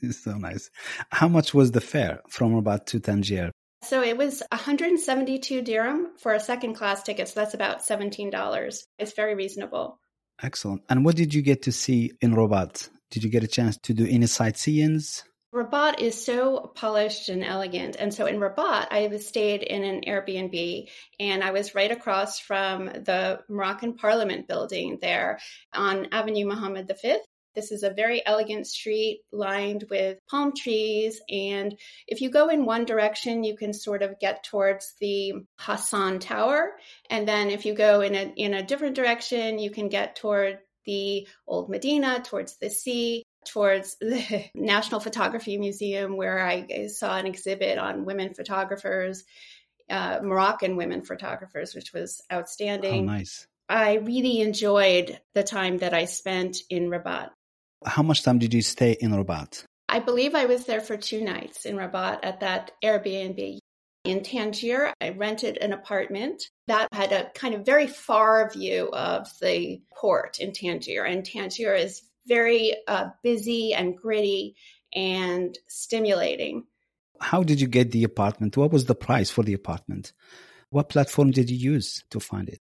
it's 0.00 0.22
so 0.22 0.36
nice. 0.38 0.70
How 1.10 1.26
much 1.26 1.52
was 1.54 1.72
the 1.72 1.80
fare 1.80 2.20
from 2.28 2.54
Rabat 2.54 2.86
to 2.86 3.00
Tangier? 3.00 3.50
So 3.84 4.02
it 4.02 4.16
was 4.16 4.42
172 4.52 5.62
dirham 5.62 6.12
for 6.18 6.32
a 6.32 6.40
second 6.40 6.74
class 6.74 7.02
ticket. 7.02 7.28
So 7.28 7.40
that's 7.40 7.54
about 7.54 7.80
$17. 7.80 8.82
It's 8.98 9.12
very 9.14 9.34
reasonable. 9.34 9.98
Excellent. 10.42 10.82
And 10.88 11.04
what 11.04 11.16
did 11.16 11.34
you 11.34 11.42
get 11.42 11.62
to 11.62 11.72
see 11.72 12.12
in 12.20 12.34
Rabat? 12.34 12.88
Did 13.10 13.24
you 13.24 13.30
get 13.30 13.44
a 13.44 13.48
chance 13.48 13.76
to 13.78 13.94
do 13.94 14.06
any 14.06 14.26
sightseeings? 14.26 15.24
Rabat 15.52 16.00
is 16.00 16.24
so 16.24 16.72
polished 16.74 17.28
and 17.28 17.44
elegant. 17.44 17.96
And 17.98 18.14
so 18.14 18.24
in 18.24 18.40
Rabat, 18.40 18.88
I 18.90 19.14
stayed 19.18 19.62
in 19.62 19.84
an 19.84 20.00
Airbnb 20.06 20.88
and 21.20 21.44
I 21.44 21.50
was 21.50 21.74
right 21.74 21.90
across 21.90 22.38
from 22.38 22.86
the 22.86 23.40
Moroccan 23.50 23.94
Parliament 23.94 24.48
building 24.48 24.98
there 25.02 25.40
on 25.74 26.08
Avenue 26.10 26.46
Mohammed 26.46 26.90
V. 27.02 27.18
This 27.54 27.72
is 27.72 27.82
a 27.82 27.90
very 27.90 28.24
elegant 28.24 28.66
street 28.66 29.22
lined 29.32 29.84
with 29.90 30.18
palm 30.30 30.52
trees. 30.56 31.20
And 31.30 31.78
if 32.06 32.20
you 32.20 32.30
go 32.30 32.48
in 32.48 32.64
one 32.64 32.84
direction, 32.84 33.44
you 33.44 33.56
can 33.56 33.72
sort 33.72 34.02
of 34.02 34.18
get 34.20 34.44
towards 34.44 34.94
the 35.00 35.34
Hassan 35.58 36.18
Tower. 36.18 36.72
And 37.10 37.26
then 37.26 37.50
if 37.50 37.66
you 37.66 37.74
go 37.74 38.00
in 38.00 38.14
a, 38.14 38.32
in 38.36 38.54
a 38.54 38.62
different 38.62 38.96
direction, 38.96 39.58
you 39.58 39.70
can 39.70 39.88
get 39.88 40.16
toward 40.16 40.58
the 40.84 41.28
Old 41.46 41.68
Medina, 41.68 42.20
towards 42.22 42.56
the 42.58 42.70
sea, 42.70 43.22
towards 43.46 43.96
the 44.00 44.44
National 44.54 45.00
Photography 45.00 45.56
Museum, 45.58 46.16
where 46.16 46.44
I 46.44 46.86
saw 46.86 47.16
an 47.16 47.26
exhibit 47.26 47.78
on 47.78 48.04
women 48.04 48.34
photographers, 48.34 49.24
uh, 49.90 50.20
Moroccan 50.22 50.76
women 50.76 51.02
photographers, 51.02 51.74
which 51.74 51.92
was 51.92 52.22
outstanding. 52.32 53.08
Oh, 53.08 53.12
nice. 53.12 53.46
I 53.68 53.94
really 53.94 54.40
enjoyed 54.40 55.18
the 55.34 55.42
time 55.42 55.78
that 55.78 55.94
I 55.94 56.04
spent 56.04 56.58
in 56.68 56.90
Rabat. 56.90 57.30
How 57.84 58.02
much 58.02 58.22
time 58.22 58.38
did 58.38 58.54
you 58.54 58.62
stay 58.62 58.96
in 59.00 59.12
Rabat? 59.12 59.64
I 59.88 59.98
believe 59.98 60.34
I 60.34 60.46
was 60.46 60.64
there 60.64 60.80
for 60.80 60.96
two 60.96 61.22
nights 61.22 61.66
in 61.66 61.76
Rabat 61.76 62.20
at 62.22 62.40
that 62.40 62.72
Airbnb. 62.82 63.58
In 64.04 64.22
Tangier, 64.22 64.92
I 65.00 65.10
rented 65.10 65.58
an 65.58 65.72
apartment 65.72 66.42
that 66.66 66.88
had 66.92 67.12
a 67.12 67.30
kind 67.34 67.54
of 67.54 67.66
very 67.66 67.86
far 67.86 68.50
view 68.50 68.88
of 68.92 69.28
the 69.40 69.80
port 69.94 70.38
in 70.40 70.52
Tangier. 70.52 71.04
And 71.04 71.24
Tangier 71.24 71.74
is 71.74 72.02
very 72.26 72.74
uh, 72.88 73.10
busy 73.22 73.74
and 73.74 73.96
gritty 73.96 74.56
and 74.94 75.56
stimulating. 75.68 76.64
How 77.20 77.42
did 77.42 77.60
you 77.60 77.68
get 77.68 77.90
the 77.90 78.04
apartment? 78.04 78.56
What 78.56 78.72
was 78.72 78.86
the 78.86 78.94
price 78.94 79.30
for 79.30 79.44
the 79.44 79.54
apartment? 79.54 80.12
What 80.70 80.88
platform 80.88 81.30
did 81.30 81.50
you 81.50 81.74
use 81.74 82.02
to 82.10 82.18
find 82.18 82.48
it? 82.48 82.61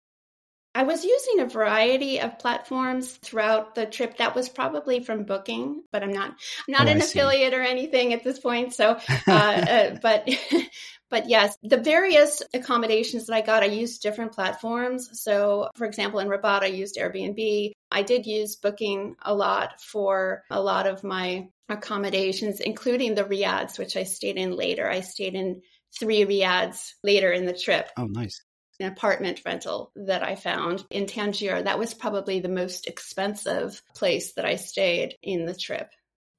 I 0.79 0.83
was 0.83 1.03
using 1.03 1.41
a 1.41 1.45
variety 1.45 2.21
of 2.21 2.39
platforms 2.39 3.11
throughout 3.17 3.75
the 3.75 3.85
trip. 3.85 4.15
That 4.15 4.33
was 4.33 4.47
probably 4.47 5.03
from 5.03 5.25
Booking, 5.25 5.83
but 5.91 6.03
I'm 6.03 6.13
not 6.13 6.29
I'm 6.29 6.71
not 6.71 6.87
oh, 6.87 6.91
an 6.91 6.99
affiliate 6.99 7.53
or 7.53 7.61
anything 7.61 8.13
at 8.13 8.23
this 8.23 8.39
point. 8.39 8.73
So, 8.73 8.91
uh, 9.27 9.31
uh, 9.31 9.97
but 10.01 10.29
but 11.09 11.27
yes, 11.27 11.57
the 11.63 11.81
various 11.81 12.41
accommodations 12.53 13.25
that 13.25 13.35
I 13.35 13.41
got, 13.41 13.61
I 13.61 13.65
used 13.65 14.01
different 14.01 14.31
platforms. 14.31 15.09
So, 15.21 15.69
for 15.75 15.85
example, 15.85 16.21
in 16.21 16.29
Rabat, 16.29 16.61
I 16.61 16.67
used 16.67 16.95
Airbnb. 16.95 17.73
I 17.91 18.01
did 18.01 18.25
use 18.25 18.55
Booking 18.55 19.17
a 19.21 19.35
lot 19.35 19.81
for 19.81 20.45
a 20.49 20.61
lot 20.61 20.87
of 20.87 21.03
my 21.03 21.49
accommodations, 21.67 22.61
including 22.61 23.15
the 23.15 23.25
riads, 23.25 23.77
which 23.77 23.97
I 23.97 24.03
stayed 24.03 24.37
in 24.37 24.55
later. 24.55 24.89
I 24.89 25.01
stayed 25.01 25.35
in 25.35 25.61
three 25.99 26.23
riads 26.23 26.95
later 27.03 27.33
in 27.33 27.45
the 27.45 27.51
trip. 27.51 27.89
Oh, 27.97 28.05
nice 28.05 28.41
an 28.79 28.91
apartment 28.91 29.41
rental 29.45 29.91
that 29.95 30.23
I 30.23 30.35
found 30.35 30.85
in 30.89 31.05
Tangier. 31.05 31.61
That 31.61 31.79
was 31.79 31.93
probably 31.93 32.39
the 32.39 32.49
most 32.49 32.87
expensive 32.87 33.81
place 33.95 34.33
that 34.33 34.45
I 34.45 34.55
stayed 34.55 35.15
in 35.21 35.45
the 35.45 35.55
trip. 35.55 35.89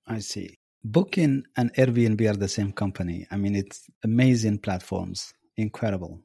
I 0.06 0.20
see. 0.20 0.58
Booking 0.82 1.44
and 1.56 1.72
Airbnb 1.74 2.30
are 2.30 2.36
the 2.36 2.48
same 2.48 2.72
company. 2.72 3.26
I 3.30 3.36
mean, 3.36 3.54
it's 3.54 3.86
amazing 4.02 4.58
platforms, 4.58 5.34
incredible. 5.56 6.22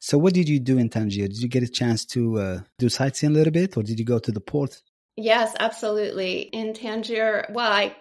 So, 0.00 0.18
what 0.18 0.34
did 0.34 0.48
you 0.48 0.58
do 0.60 0.78
in 0.78 0.88
Tangier? 0.88 1.28
Did 1.28 1.40
you 1.40 1.48
get 1.48 1.62
a 1.62 1.68
chance 1.68 2.04
to 2.06 2.38
uh, 2.38 2.60
do 2.78 2.88
sightseeing 2.88 3.32
a 3.32 3.34
little 3.34 3.52
bit, 3.52 3.76
or 3.76 3.82
did 3.82 3.98
you 3.98 4.04
go 4.04 4.18
to 4.18 4.32
the 4.32 4.40
port? 4.40 4.82
Yes, 5.16 5.54
absolutely. 5.60 6.40
In 6.40 6.74
Tangier, 6.74 7.46
well, 7.50 7.70
I 7.70 7.94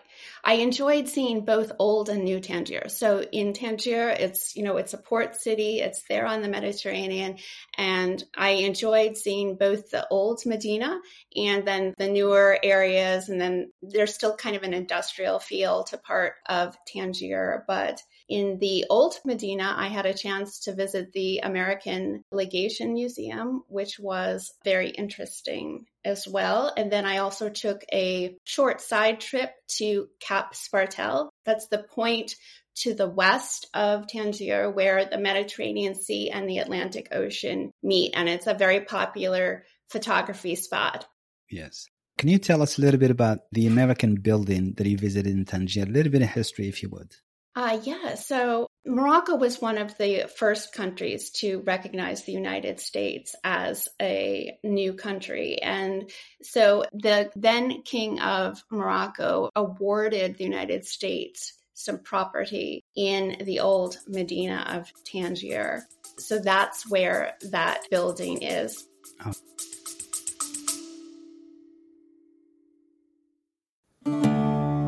I 0.43 0.53
enjoyed 0.55 1.07
seeing 1.07 1.45
both 1.45 1.71
old 1.79 2.09
and 2.09 2.23
new 2.23 2.39
Tangier. 2.39 2.89
So 2.89 3.21
in 3.21 3.53
Tangier, 3.53 4.09
it's, 4.09 4.55
you 4.55 4.63
know, 4.63 4.77
it's 4.77 4.93
a 4.93 4.97
port 4.97 5.35
city. 5.35 5.79
It's 5.79 6.03
there 6.03 6.25
on 6.25 6.41
the 6.41 6.49
Mediterranean. 6.49 7.37
And 7.77 8.23
I 8.35 8.49
enjoyed 8.49 9.17
seeing 9.17 9.55
both 9.55 9.91
the 9.91 10.07
old 10.09 10.41
Medina 10.45 10.99
and 11.35 11.65
then 11.65 11.93
the 11.97 12.09
newer 12.09 12.57
areas. 12.63 13.29
And 13.29 13.39
then 13.39 13.71
there's 13.81 14.13
still 14.13 14.35
kind 14.35 14.55
of 14.55 14.63
an 14.63 14.73
industrial 14.73 15.39
feel 15.39 15.83
to 15.85 15.97
part 15.97 16.33
of 16.47 16.75
Tangier, 16.85 17.63
but 17.67 18.01
in 18.31 18.59
the 18.59 18.85
old 18.89 19.19
Medina, 19.25 19.75
I 19.77 19.89
had 19.89 20.05
a 20.05 20.13
chance 20.13 20.61
to 20.61 20.73
visit 20.73 21.11
the 21.11 21.39
American 21.39 22.23
Legation 22.31 22.93
Museum, 22.93 23.63
which 23.67 23.99
was 23.99 24.53
very 24.63 24.89
interesting 24.89 25.85
as 26.05 26.25
well. 26.25 26.73
And 26.77 26.89
then 26.89 27.05
I 27.05 27.17
also 27.17 27.49
took 27.49 27.83
a 27.91 28.37
short 28.45 28.79
side 28.79 29.19
trip 29.19 29.51
to 29.79 30.07
Cap 30.21 30.53
Spartel. 30.53 31.27
That's 31.45 31.67
the 31.67 31.83
point 31.83 32.35
to 32.77 32.93
the 32.93 33.09
west 33.09 33.67
of 33.73 34.07
Tangier 34.07 34.71
where 34.71 35.03
the 35.03 35.17
Mediterranean 35.17 35.93
Sea 35.93 36.29
and 36.29 36.47
the 36.47 36.59
Atlantic 36.59 37.09
Ocean 37.11 37.71
meet. 37.83 38.13
And 38.15 38.29
it's 38.29 38.47
a 38.47 38.53
very 38.53 38.79
popular 38.79 39.65
photography 39.89 40.55
spot. 40.55 41.05
Yes. 41.49 41.85
Can 42.17 42.29
you 42.29 42.37
tell 42.37 42.61
us 42.61 42.77
a 42.77 42.81
little 42.81 42.99
bit 42.99 43.11
about 43.11 43.39
the 43.51 43.67
American 43.67 44.15
building 44.15 44.73
that 44.77 44.87
you 44.87 44.97
visited 44.97 45.33
in 45.33 45.43
Tangier? 45.43 45.83
A 45.83 45.87
little 45.87 46.13
bit 46.13 46.21
of 46.21 46.29
history, 46.29 46.69
if 46.69 46.81
you 46.81 46.87
would. 46.87 47.13
Uh, 47.53 47.79
yeah. 47.83 48.15
So 48.15 48.67
Morocco 48.85 49.35
was 49.35 49.61
one 49.61 49.77
of 49.77 49.97
the 49.97 50.25
first 50.37 50.73
countries 50.73 51.31
to 51.31 51.61
recognize 51.65 52.23
the 52.23 52.31
United 52.31 52.79
States 52.79 53.35
as 53.43 53.89
a 54.01 54.57
new 54.63 54.93
country. 54.93 55.61
And 55.61 56.09
so 56.41 56.85
the 56.93 57.29
then 57.35 57.81
King 57.83 58.21
of 58.21 58.63
Morocco 58.71 59.49
awarded 59.55 60.37
the 60.37 60.45
United 60.45 60.85
States 60.85 61.53
some 61.73 61.99
property 61.99 62.83
in 62.95 63.43
the 63.43 63.59
old 63.59 63.97
Medina 64.07 64.65
of 64.69 64.91
Tangier. 65.03 65.83
So 66.19 66.39
that's 66.39 66.89
where 66.89 67.33
that 67.49 67.81
building 67.89 68.43
is. 68.43 68.87
Oh. 69.25 69.33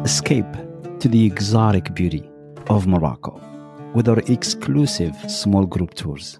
Escape 0.05 0.46
to 1.00 1.08
the 1.08 1.25
exotic 1.25 1.93
beauty 1.93 2.29
of 2.70 2.88
Morocco 2.88 3.39
with 3.93 4.08
our 4.08 4.20
exclusive 4.20 5.15
small 5.29 5.65
group 5.65 5.93
tours. 5.93 6.39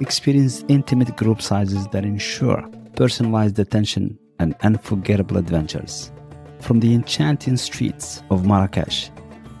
Experience 0.00 0.64
intimate 0.68 1.16
group 1.16 1.40
sizes 1.40 1.86
that 1.88 2.04
ensure 2.04 2.62
personalized 2.96 3.58
attention 3.58 4.18
and 4.38 4.54
unforgettable 4.62 5.36
adventures. 5.36 6.12
From 6.60 6.80
the 6.80 6.94
enchanting 6.94 7.56
streets 7.56 8.22
of 8.30 8.46
Marrakesh 8.46 9.10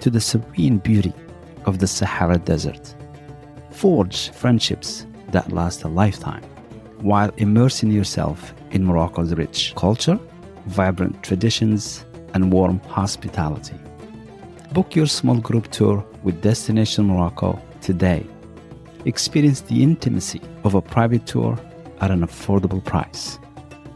to 0.00 0.10
the 0.10 0.20
serene 0.20 0.78
beauty 0.78 1.12
of 1.64 1.78
the 1.78 1.86
Sahara 1.86 2.38
Desert. 2.38 2.94
Forge 3.70 4.30
friendships 4.30 5.06
that 5.30 5.52
last 5.52 5.82
a 5.82 5.88
lifetime 5.88 6.42
while 7.00 7.30
immersing 7.36 7.90
yourself 7.90 8.54
in 8.70 8.84
Morocco's 8.84 9.34
rich 9.34 9.74
culture, 9.76 10.18
vibrant 10.66 11.22
traditions, 11.22 12.04
and 12.34 12.52
warm 12.52 12.80
hospitality. 12.80 13.74
Book 14.72 14.94
your 14.94 15.06
small 15.06 15.36
group 15.36 15.70
tour 15.70 16.04
with 16.22 16.42
Destination 16.42 17.06
Morocco 17.06 17.60
today. 17.80 18.26
Experience 19.04 19.60
the 19.62 19.82
intimacy 19.82 20.40
of 20.64 20.74
a 20.74 20.82
private 20.82 21.26
tour 21.26 21.58
at 22.00 22.10
an 22.10 22.20
affordable 22.20 22.84
price. 22.84 23.38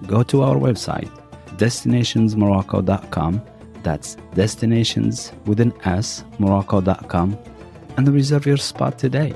Go 0.06 0.22
to 0.22 0.42
our 0.42 0.56
website, 0.56 1.10
destinationsmorocco.com. 1.56 3.42
That's 3.82 4.16
destinations 4.34 5.32
with 5.46 5.60
an 5.60 5.72
S, 5.84 6.24
morocco.com, 6.38 7.38
and 7.96 8.08
reserve 8.08 8.46
your 8.46 8.56
spot 8.56 8.98
today. 8.98 9.34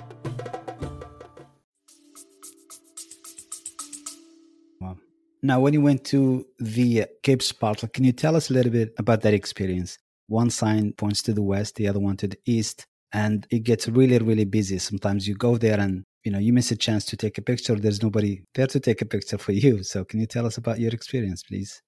Now, 5.42 5.60
when 5.60 5.74
you 5.74 5.82
went 5.82 6.04
to 6.04 6.46
the 6.58 7.04
Cape 7.22 7.40
Spartel, 7.40 7.92
can 7.92 8.02
you 8.02 8.12
tell 8.12 8.34
us 8.34 8.48
a 8.48 8.54
little 8.54 8.72
bit 8.72 8.94
about 8.96 9.20
that 9.22 9.34
experience? 9.34 9.98
One 10.26 10.50
sign 10.50 10.92
points 10.92 11.22
to 11.22 11.32
the 11.32 11.42
west, 11.42 11.76
the 11.76 11.88
other 11.88 12.00
one 12.00 12.16
to 12.18 12.28
the 12.28 12.38
east, 12.46 12.86
and 13.12 13.46
it 13.50 13.60
gets 13.60 13.88
really, 13.88 14.18
really 14.18 14.44
busy. 14.44 14.78
Sometimes 14.78 15.28
you 15.28 15.34
go 15.34 15.56
there 15.56 15.78
and 15.78 16.04
you 16.24 16.32
know 16.32 16.38
you 16.38 16.52
miss 16.52 16.70
a 16.70 16.76
chance 16.76 17.04
to 17.06 17.16
take 17.16 17.38
a 17.38 17.42
picture. 17.42 17.74
There's 17.74 18.02
nobody 18.02 18.42
there 18.54 18.66
to 18.68 18.80
take 18.80 19.02
a 19.02 19.06
picture 19.06 19.38
for 19.38 19.52
you. 19.52 19.82
So, 19.82 20.04
can 20.04 20.20
you 20.20 20.26
tell 20.26 20.46
us 20.46 20.56
about 20.56 20.80
your 20.80 20.92
experience, 20.92 21.42
please? 21.42 21.82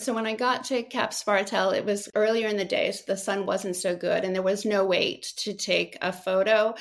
So 0.00 0.12
when 0.12 0.26
I 0.26 0.34
got 0.34 0.64
to 0.64 0.82
Cap 0.82 1.12
Spartel, 1.12 1.76
it 1.76 1.84
was 1.84 2.08
earlier 2.16 2.48
in 2.48 2.56
the 2.56 2.64
day, 2.64 2.90
so 2.90 3.04
the 3.06 3.16
sun 3.16 3.46
wasn't 3.46 3.76
so 3.76 3.94
good, 3.94 4.24
and 4.24 4.34
there 4.34 4.42
was 4.42 4.64
no 4.64 4.84
wait 4.84 5.32
to 5.36 5.54
take 5.54 5.96
a 6.00 6.12
photo 6.12 6.74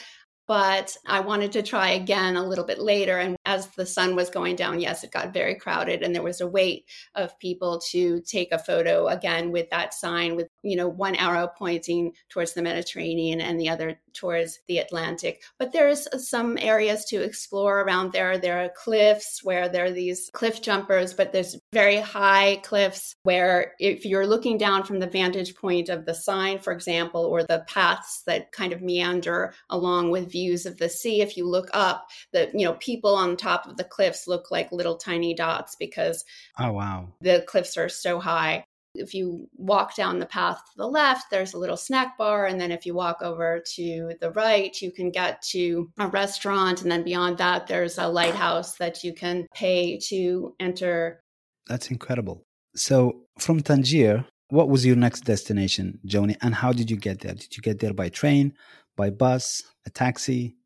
but 0.52 0.98
I 1.08 1.22
wanted 1.22 1.54
to 1.54 1.64
try 1.64 1.92
again 1.92 2.36
a 2.36 2.46
little 2.46 2.66
bit 2.66 2.78
later. 2.78 3.18
And 3.20 3.38
as 3.46 3.68
the 3.78 3.86
sun 3.86 4.18
was 4.18 4.30
going 4.30 4.58
down, 4.58 4.82
yes, 4.82 5.02
it 5.02 5.10
got 5.10 5.34
very 5.34 5.56
crowded 5.56 6.04
and 6.04 6.14
there 6.14 6.22
was 6.22 6.42
a 6.42 6.48
wait 6.48 6.90
of 7.16 7.40
people 7.40 7.80
to 7.92 8.20
take 8.22 8.52
a 8.52 8.60
photo 8.60 9.08
again 9.08 9.52
with 9.52 9.70
that 9.70 9.94
sign 9.94 10.36
with, 10.36 10.50
you 10.64 10.76
know, 10.76 10.88
one 10.88 11.16
arrow 11.16 11.50
pointing 11.58 12.14
towards 12.30 12.54
the 12.54 12.62
Mediterranean 12.62 13.42
and 13.42 13.60
the 13.60 13.70
other 13.70 14.00
towards 14.14 14.60
the 14.68 14.78
Atlantic. 14.78 15.42
But 15.58 15.72
there's 15.72 16.08
uh, 16.08 16.18
some 16.18 16.58
areas 16.60 17.06
to 17.06 17.22
explore 17.22 17.82
around 17.82 18.12
there. 18.12 18.38
There 18.38 18.64
are 18.64 18.70
cliffs 18.70 19.42
where 19.44 19.70
there 19.70 19.86
are 19.86 19.92
these 19.92 20.30
cliff 20.34 20.62
jumpers, 20.62 21.14
but 21.14 21.32
there's 21.32 21.58
very 21.74 21.98
high 21.98 22.60
cliffs 22.64 23.16
where 23.24 23.74
if 23.80 24.06
you're 24.06 24.28
looking 24.28 24.58
down 24.58 24.84
from 24.84 25.00
the 25.00 25.08
vantage 25.08 25.56
point 25.56 25.90
of 25.90 26.06
the 26.06 26.14
sign, 26.14 26.60
for 26.60 26.74
example, 26.74 27.26
or 27.26 27.44
the 27.44 27.64
paths 27.68 28.24
that 28.26 28.52
kind 28.52 28.74
of 28.74 28.82
meander 28.82 29.54
along 29.70 30.12
with 30.12 30.32
views 30.32 30.66
of 30.66 30.78
the 30.78 30.90
sea, 30.90 31.22
if 31.22 31.38
you 31.38 31.48
look 31.48 31.70
up, 31.74 32.08
the 32.34 32.50
you 32.54 32.66
know 32.66 32.74
people 32.74 33.16
on 33.16 33.38
top 33.38 33.66
of 33.66 33.78
the 33.78 33.84
cliffs 33.84 34.28
look 34.28 34.52
like 34.52 34.72
little 34.72 34.96
tiny 34.96 35.34
dots 35.34 35.76
because 35.76 36.24
oh 36.60 36.72
wow 36.72 37.08
the 37.22 37.44
cliffs 37.48 37.78
are 37.78 37.90
so 37.90 38.20
high 38.20 38.64
if 38.96 39.14
you 39.14 39.48
walk 39.56 39.96
down 39.96 40.20
the 40.20 40.26
path 40.26 40.58
to 40.58 40.78
the 40.78 40.88
left, 40.88 41.30
there's 41.32 41.54
a 41.54 41.58
little 41.58 41.78
snack 41.78 42.18
bar. 42.18 42.46
And 42.46 42.60
then 42.60 42.72
if 42.72 42.86
you 42.86 42.94
walk 42.94 43.22
over 43.22 43.62
to 43.76 44.14
the 44.20 44.32
right, 44.32 44.80
you 44.82 44.92
can 44.92 45.12
get 45.12 45.42
to 45.44 45.90
a 46.00 46.08
restaurant. 46.08 46.82
And 46.82 46.92
then 46.92 47.04
beyond 47.04 47.38
that, 47.38 47.68
there's 47.68 47.98
a 47.98 48.08
lighthouse 48.08 48.76
that 48.78 49.04
you 49.04 49.14
can 49.14 49.48
pay 49.54 49.98
to 50.10 50.56
enter. 50.60 51.24
That's 51.68 51.92
incredible. 51.92 52.44
So 52.76 53.24
from 53.40 53.62
Tangier, 53.62 54.26
what 54.50 54.70
was 54.70 54.86
your 54.86 54.96
next 54.96 55.22
destination, 55.22 56.00
Joni? 56.06 56.36
And 56.42 56.54
how 56.56 56.74
did 56.74 56.92
you 56.92 56.98
get 56.98 57.22
there? 57.22 57.34
Did 57.34 57.56
you 57.56 57.62
get 57.62 57.80
there 57.80 57.94
by 57.94 58.10
train, 58.10 58.54
by 58.98 59.10
bus, 59.10 59.64
a 59.86 59.90
taxi? 59.90 60.58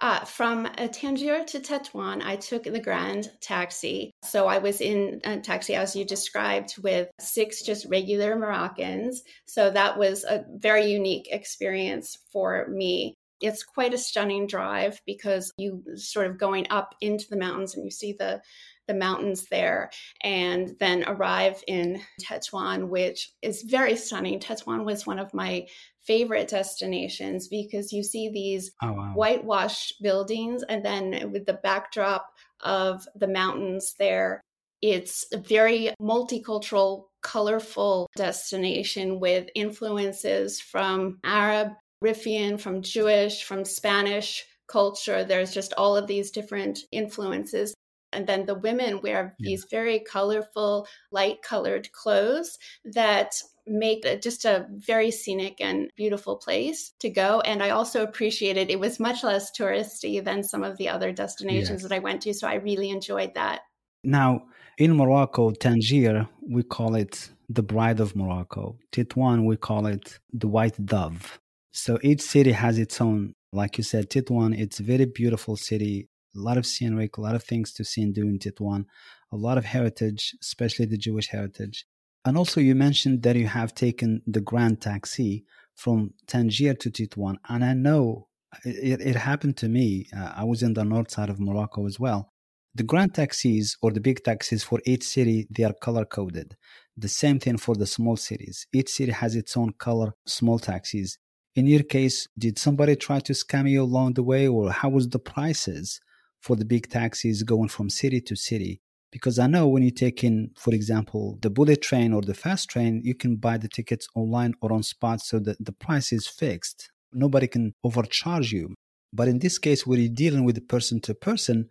Uh, 0.00 0.24
from 0.24 0.66
uh, 0.66 0.88
Tangier 0.88 1.44
to 1.44 1.60
Tetuan, 1.60 2.22
I 2.22 2.36
took 2.36 2.64
the 2.64 2.80
Grand 2.80 3.30
Taxi. 3.40 4.12
So 4.24 4.46
I 4.46 4.58
was 4.58 4.80
in 4.80 5.20
a 5.24 5.38
taxi, 5.38 5.74
as 5.74 5.94
you 5.94 6.04
described, 6.04 6.74
with 6.82 7.08
six 7.20 7.62
just 7.62 7.86
regular 7.86 8.36
Moroccans. 8.36 9.22
So 9.46 9.70
that 9.70 9.98
was 9.98 10.24
a 10.24 10.44
very 10.56 10.90
unique 10.90 11.28
experience 11.30 12.18
for 12.32 12.66
me. 12.68 13.14
It's 13.40 13.62
quite 13.62 13.94
a 13.94 13.98
stunning 13.98 14.46
drive 14.46 15.00
because 15.06 15.50
you 15.56 15.82
sort 15.94 16.26
of 16.26 16.38
going 16.38 16.66
up 16.70 16.94
into 17.00 17.24
the 17.30 17.38
mountains 17.38 17.74
and 17.74 17.84
you 17.84 17.90
see 17.90 18.12
the 18.12 18.42
the 18.90 18.98
mountains 18.98 19.46
there 19.46 19.88
and 20.22 20.74
then 20.80 21.04
arrive 21.06 21.62
in 21.68 22.02
Tetuan, 22.20 22.88
which 22.88 23.30
is 23.40 23.62
very 23.62 23.94
stunning. 23.94 24.40
Tetuan 24.40 24.84
was 24.84 25.06
one 25.06 25.20
of 25.20 25.32
my 25.32 25.64
favorite 26.00 26.48
destinations 26.48 27.46
because 27.46 27.92
you 27.92 28.02
see 28.02 28.28
these 28.28 28.72
oh, 28.82 28.92
wow. 28.92 29.12
whitewashed 29.14 30.02
buildings 30.02 30.64
and 30.68 30.84
then 30.84 31.30
with 31.32 31.46
the 31.46 31.60
backdrop 31.62 32.26
of 32.62 33.06
the 33.14 33.28
mountains 33.28 33.94
there 33.98 34.40
it's 34.82 35.26
a 35.32 35.38
very 35.38 35.92
multicultural 36.00 37.04
colorful 37.22 38.08
destination 38.16 39.20
with 39.20 39.48
influences 39.54 40.60
from 40.60 41.18
arab 41.24 41.68
riffian 42.02 42.58
from 42.58 42.82
jewish 42.82 43.44
from 43.44 43.64
spanish 43.64 44.44
culture 44.68 45.22
there's 45.22 45.52
just 45.52 45.74
all 45.76 45.96
of 45.96 46.06
these 46.06 46.30
different 46.30 46.80
influences 46.92 47.74
and 48.12 48.26
then 48.26 48.46
the 48.46 48.54
women 48.54 49.00
wear 49.02 49.34
yeah. 49.38 49.50
these 49.50 49.66
very 49.70 50.00
colorful 50.00 50.86
light 51.10 51.42
colored 51.42 51.90
clothes 51.92 52.58
that 52.84 53.34
make 53.66 54.04
it 54.04 54.22
just 54.22 54.44
a 54.44 54.66
very 54.70 55.10
scenic 55.10 55.60
and 55.60 55.90
beautiful 55.96 56.36
place 56.36 56.92
to 56.98 57.08
go. 57.08 57.40
And 57.40 57.62
I 57.62 57.70
also 57.70 58.02
appreciated 58.02 58.70
it 58.70 58.80
was 58.80 58.98
much 58.98 59.22
less 59.22 59.50
touristy 59.56 60.22
than 60.22 60.42
some 60.42 60.64
of 60.64 60.76
the 60.76 60.88
other 60.88 61.12
destinations 61.12 61.82
that 61.82 61.92
I 61.92 62.00
went 62.00 62.22
to. 62.22 62.34
So 62.34 62.48
I 62.48 62.54
really 62.54 62.90
enjoyed 62.90 63.34
that. 63.34 63.60
Now, 64.02 64.46
in 64.78 64.96
Morocco, 64.96 65.50
Tangier, 65.50 66.26
we 66.48 66.62
call 66.62 66.94
it 66.94 67.30
the 67.48 67.62
bride 67.62 68.00
of 68.00 68.16
Morocco. 68.16 68.78
Tetuan, 68.92 69.44
we 69.44 69.56
call 69.56 69.86
it 69.86 70.18
the 70.32 70.48
white 70.48 70.84
dove. 70.84 71.38
So 71.72 71.98
each 72.02 72.22
city 72.22 72.52
has 72.52 72.78
its 72.78 73.00
own, 73.00 73.34
like 73.52 73.78
you 73.78 73.84
said, 73.84 74.10
Tetuan, 74.10 74.58
it's 74.58 74.80
a 74.80 74.82
very 74.82 75.04
beautiful 75.04 75.56
city, 75.56 76.08
a 76.34 76.38
lot 76.38 76.58
of 76.58 76.66
scenery, 76.66 77.10
a 77.16 77.20
lot 77.20 77.34
of 77.34 77.44
things 77.44 77.72
to 77.74 77.84
see 77.84 78.02
and 78.02 78.14
do 78.14 78.26
in 78.28 78.38
Tetuan, 78.38 78.86
a 79.32 79.36
lot 79.36 79.58
of 79.58 79.64
heritage, 79.64 80.34
especially 80.40 80.86
the 80.86 80.98
Jewish 80.98 81.28
heritage. 81.28 81.86
And 82.24 82.36
also, 82.36 82.60
you 82.60 82.74
mentioned 82.74 83.22
that 83.22 83.36
you 83.36 83.46
have 83.46 83.74
taken 83.74 84.22
the 84.26 84.40
Grand 84.40 84.80
Taxi 84.80 85.44
from 85.74 86.12
Tangier 86.26 86.74
to 86.74 86.90
Tetuan. 86.90 87.36
And 87.48 87.64
I 87.64 87.72
know 87.72 88.28
it, 88.64 89.00
it 89.00 89.16
happened 89.16 89.56
to 89.58 89.68
me. 89.68 90.08
Uh, 90.16 90.32
I 90.36 90.44
was 90.44 90.62
in 90.62 90.74
the 90.74 90.84
north 90.84 91.10
side 91.10 91.30
of 91.30 91.40
Morocco 91.40 91.86
as 91.86 91.98
well. 91.98 92.32
The 92.74 92.82
Grand 92.82 93.14
Taxis 93.14 93.76
or 93.82 93.90
the 93.90 94.00
big 94.00 94.22
taxis 94.22 94.62
for 94.62 94.80
each 94.86 95.02
city, 95.02 95.48
they 95.50 95.64
are 95.64 95.72
color 95.72 96.04
coded. 96.04 96.56
The 96.96 97.08
same 97.08 97.40
thing 97.40 97.56
for 97.56 97.74
the 97.74 97.86
small 97.86 98.16
cities. 98.16 98.66
Each 98.72 98.90
city 98.90 99.12
has 99.12 99.34
its 99.34 99.56
own 99.56 99.72
color 99.78 100.14
small 100.26 100.58
taxis. 100.58 101.18
In 101.56 101.66
your 101.66 101.82
case, 101.82 102.28
did 102.38 102.58
somebody 102.58 102.94
try 102.94 103.18
to 103.20 103.32
scam 103.32 103.68
you 103.68 103.82
along 103.82 104.14
the 104.14 104.22
way, 104.22 104.46
or 104.46 104.70
how 104.70 104.90
was 104.90 105.08
the 105.08 105.18
prices 105.18 106.00
for 106.40 106.56
the 106.56 106.64
big 106.64 106.88
taxis 106.88 107.42
going 107.42 107.68
from 107.68 107.90
city 107.90 108.20
to 108.22 108.36
city? 108.36 108.80
Because 109.12 109.38
I 109.38 109.46
know 109.46 109.66
when 109.66 109.82
you 109.82 109.90
take 109.90 110.22
in, 110.22 110.50
for 110.56 110.72
example, 110.72 111.38
the 111.42 111.50
bullet 111.50 111.82
train 111.82 112.12
or 112.12 112.22
the 112.22 112.34
fast 112.34 112.70
train, 112.70 113.00
you 113.04 113.14
can 113.14 113.36
buy 113.36 113.58
the 113.58 113.68
tickets 113.68 114.06
online 114.14 114.54
or 114.60 114.72
on 114.72 114.82
spot 114.82 115.20
so 115.20 115.40
that 115.40 115.64
the 115.64 115.72
price 115.72 116.12
is 116.12 116.28
fixed. 116.28 116.90
Nobody 117.12 117.48
can 117.48 117.74
overcharge 117.82 118.52
you. 118.52 118.74
But 119.12 119.26
in 119.26 119.40
this 119.40 119.58
case, 119.58 119.86
where 119.86 119.98
you're 119.98 120.12
dealing 120.12 120.44
with 120.44 120.68
person 120.68 121.00
to 121.02 121.14
person 121.14 121.68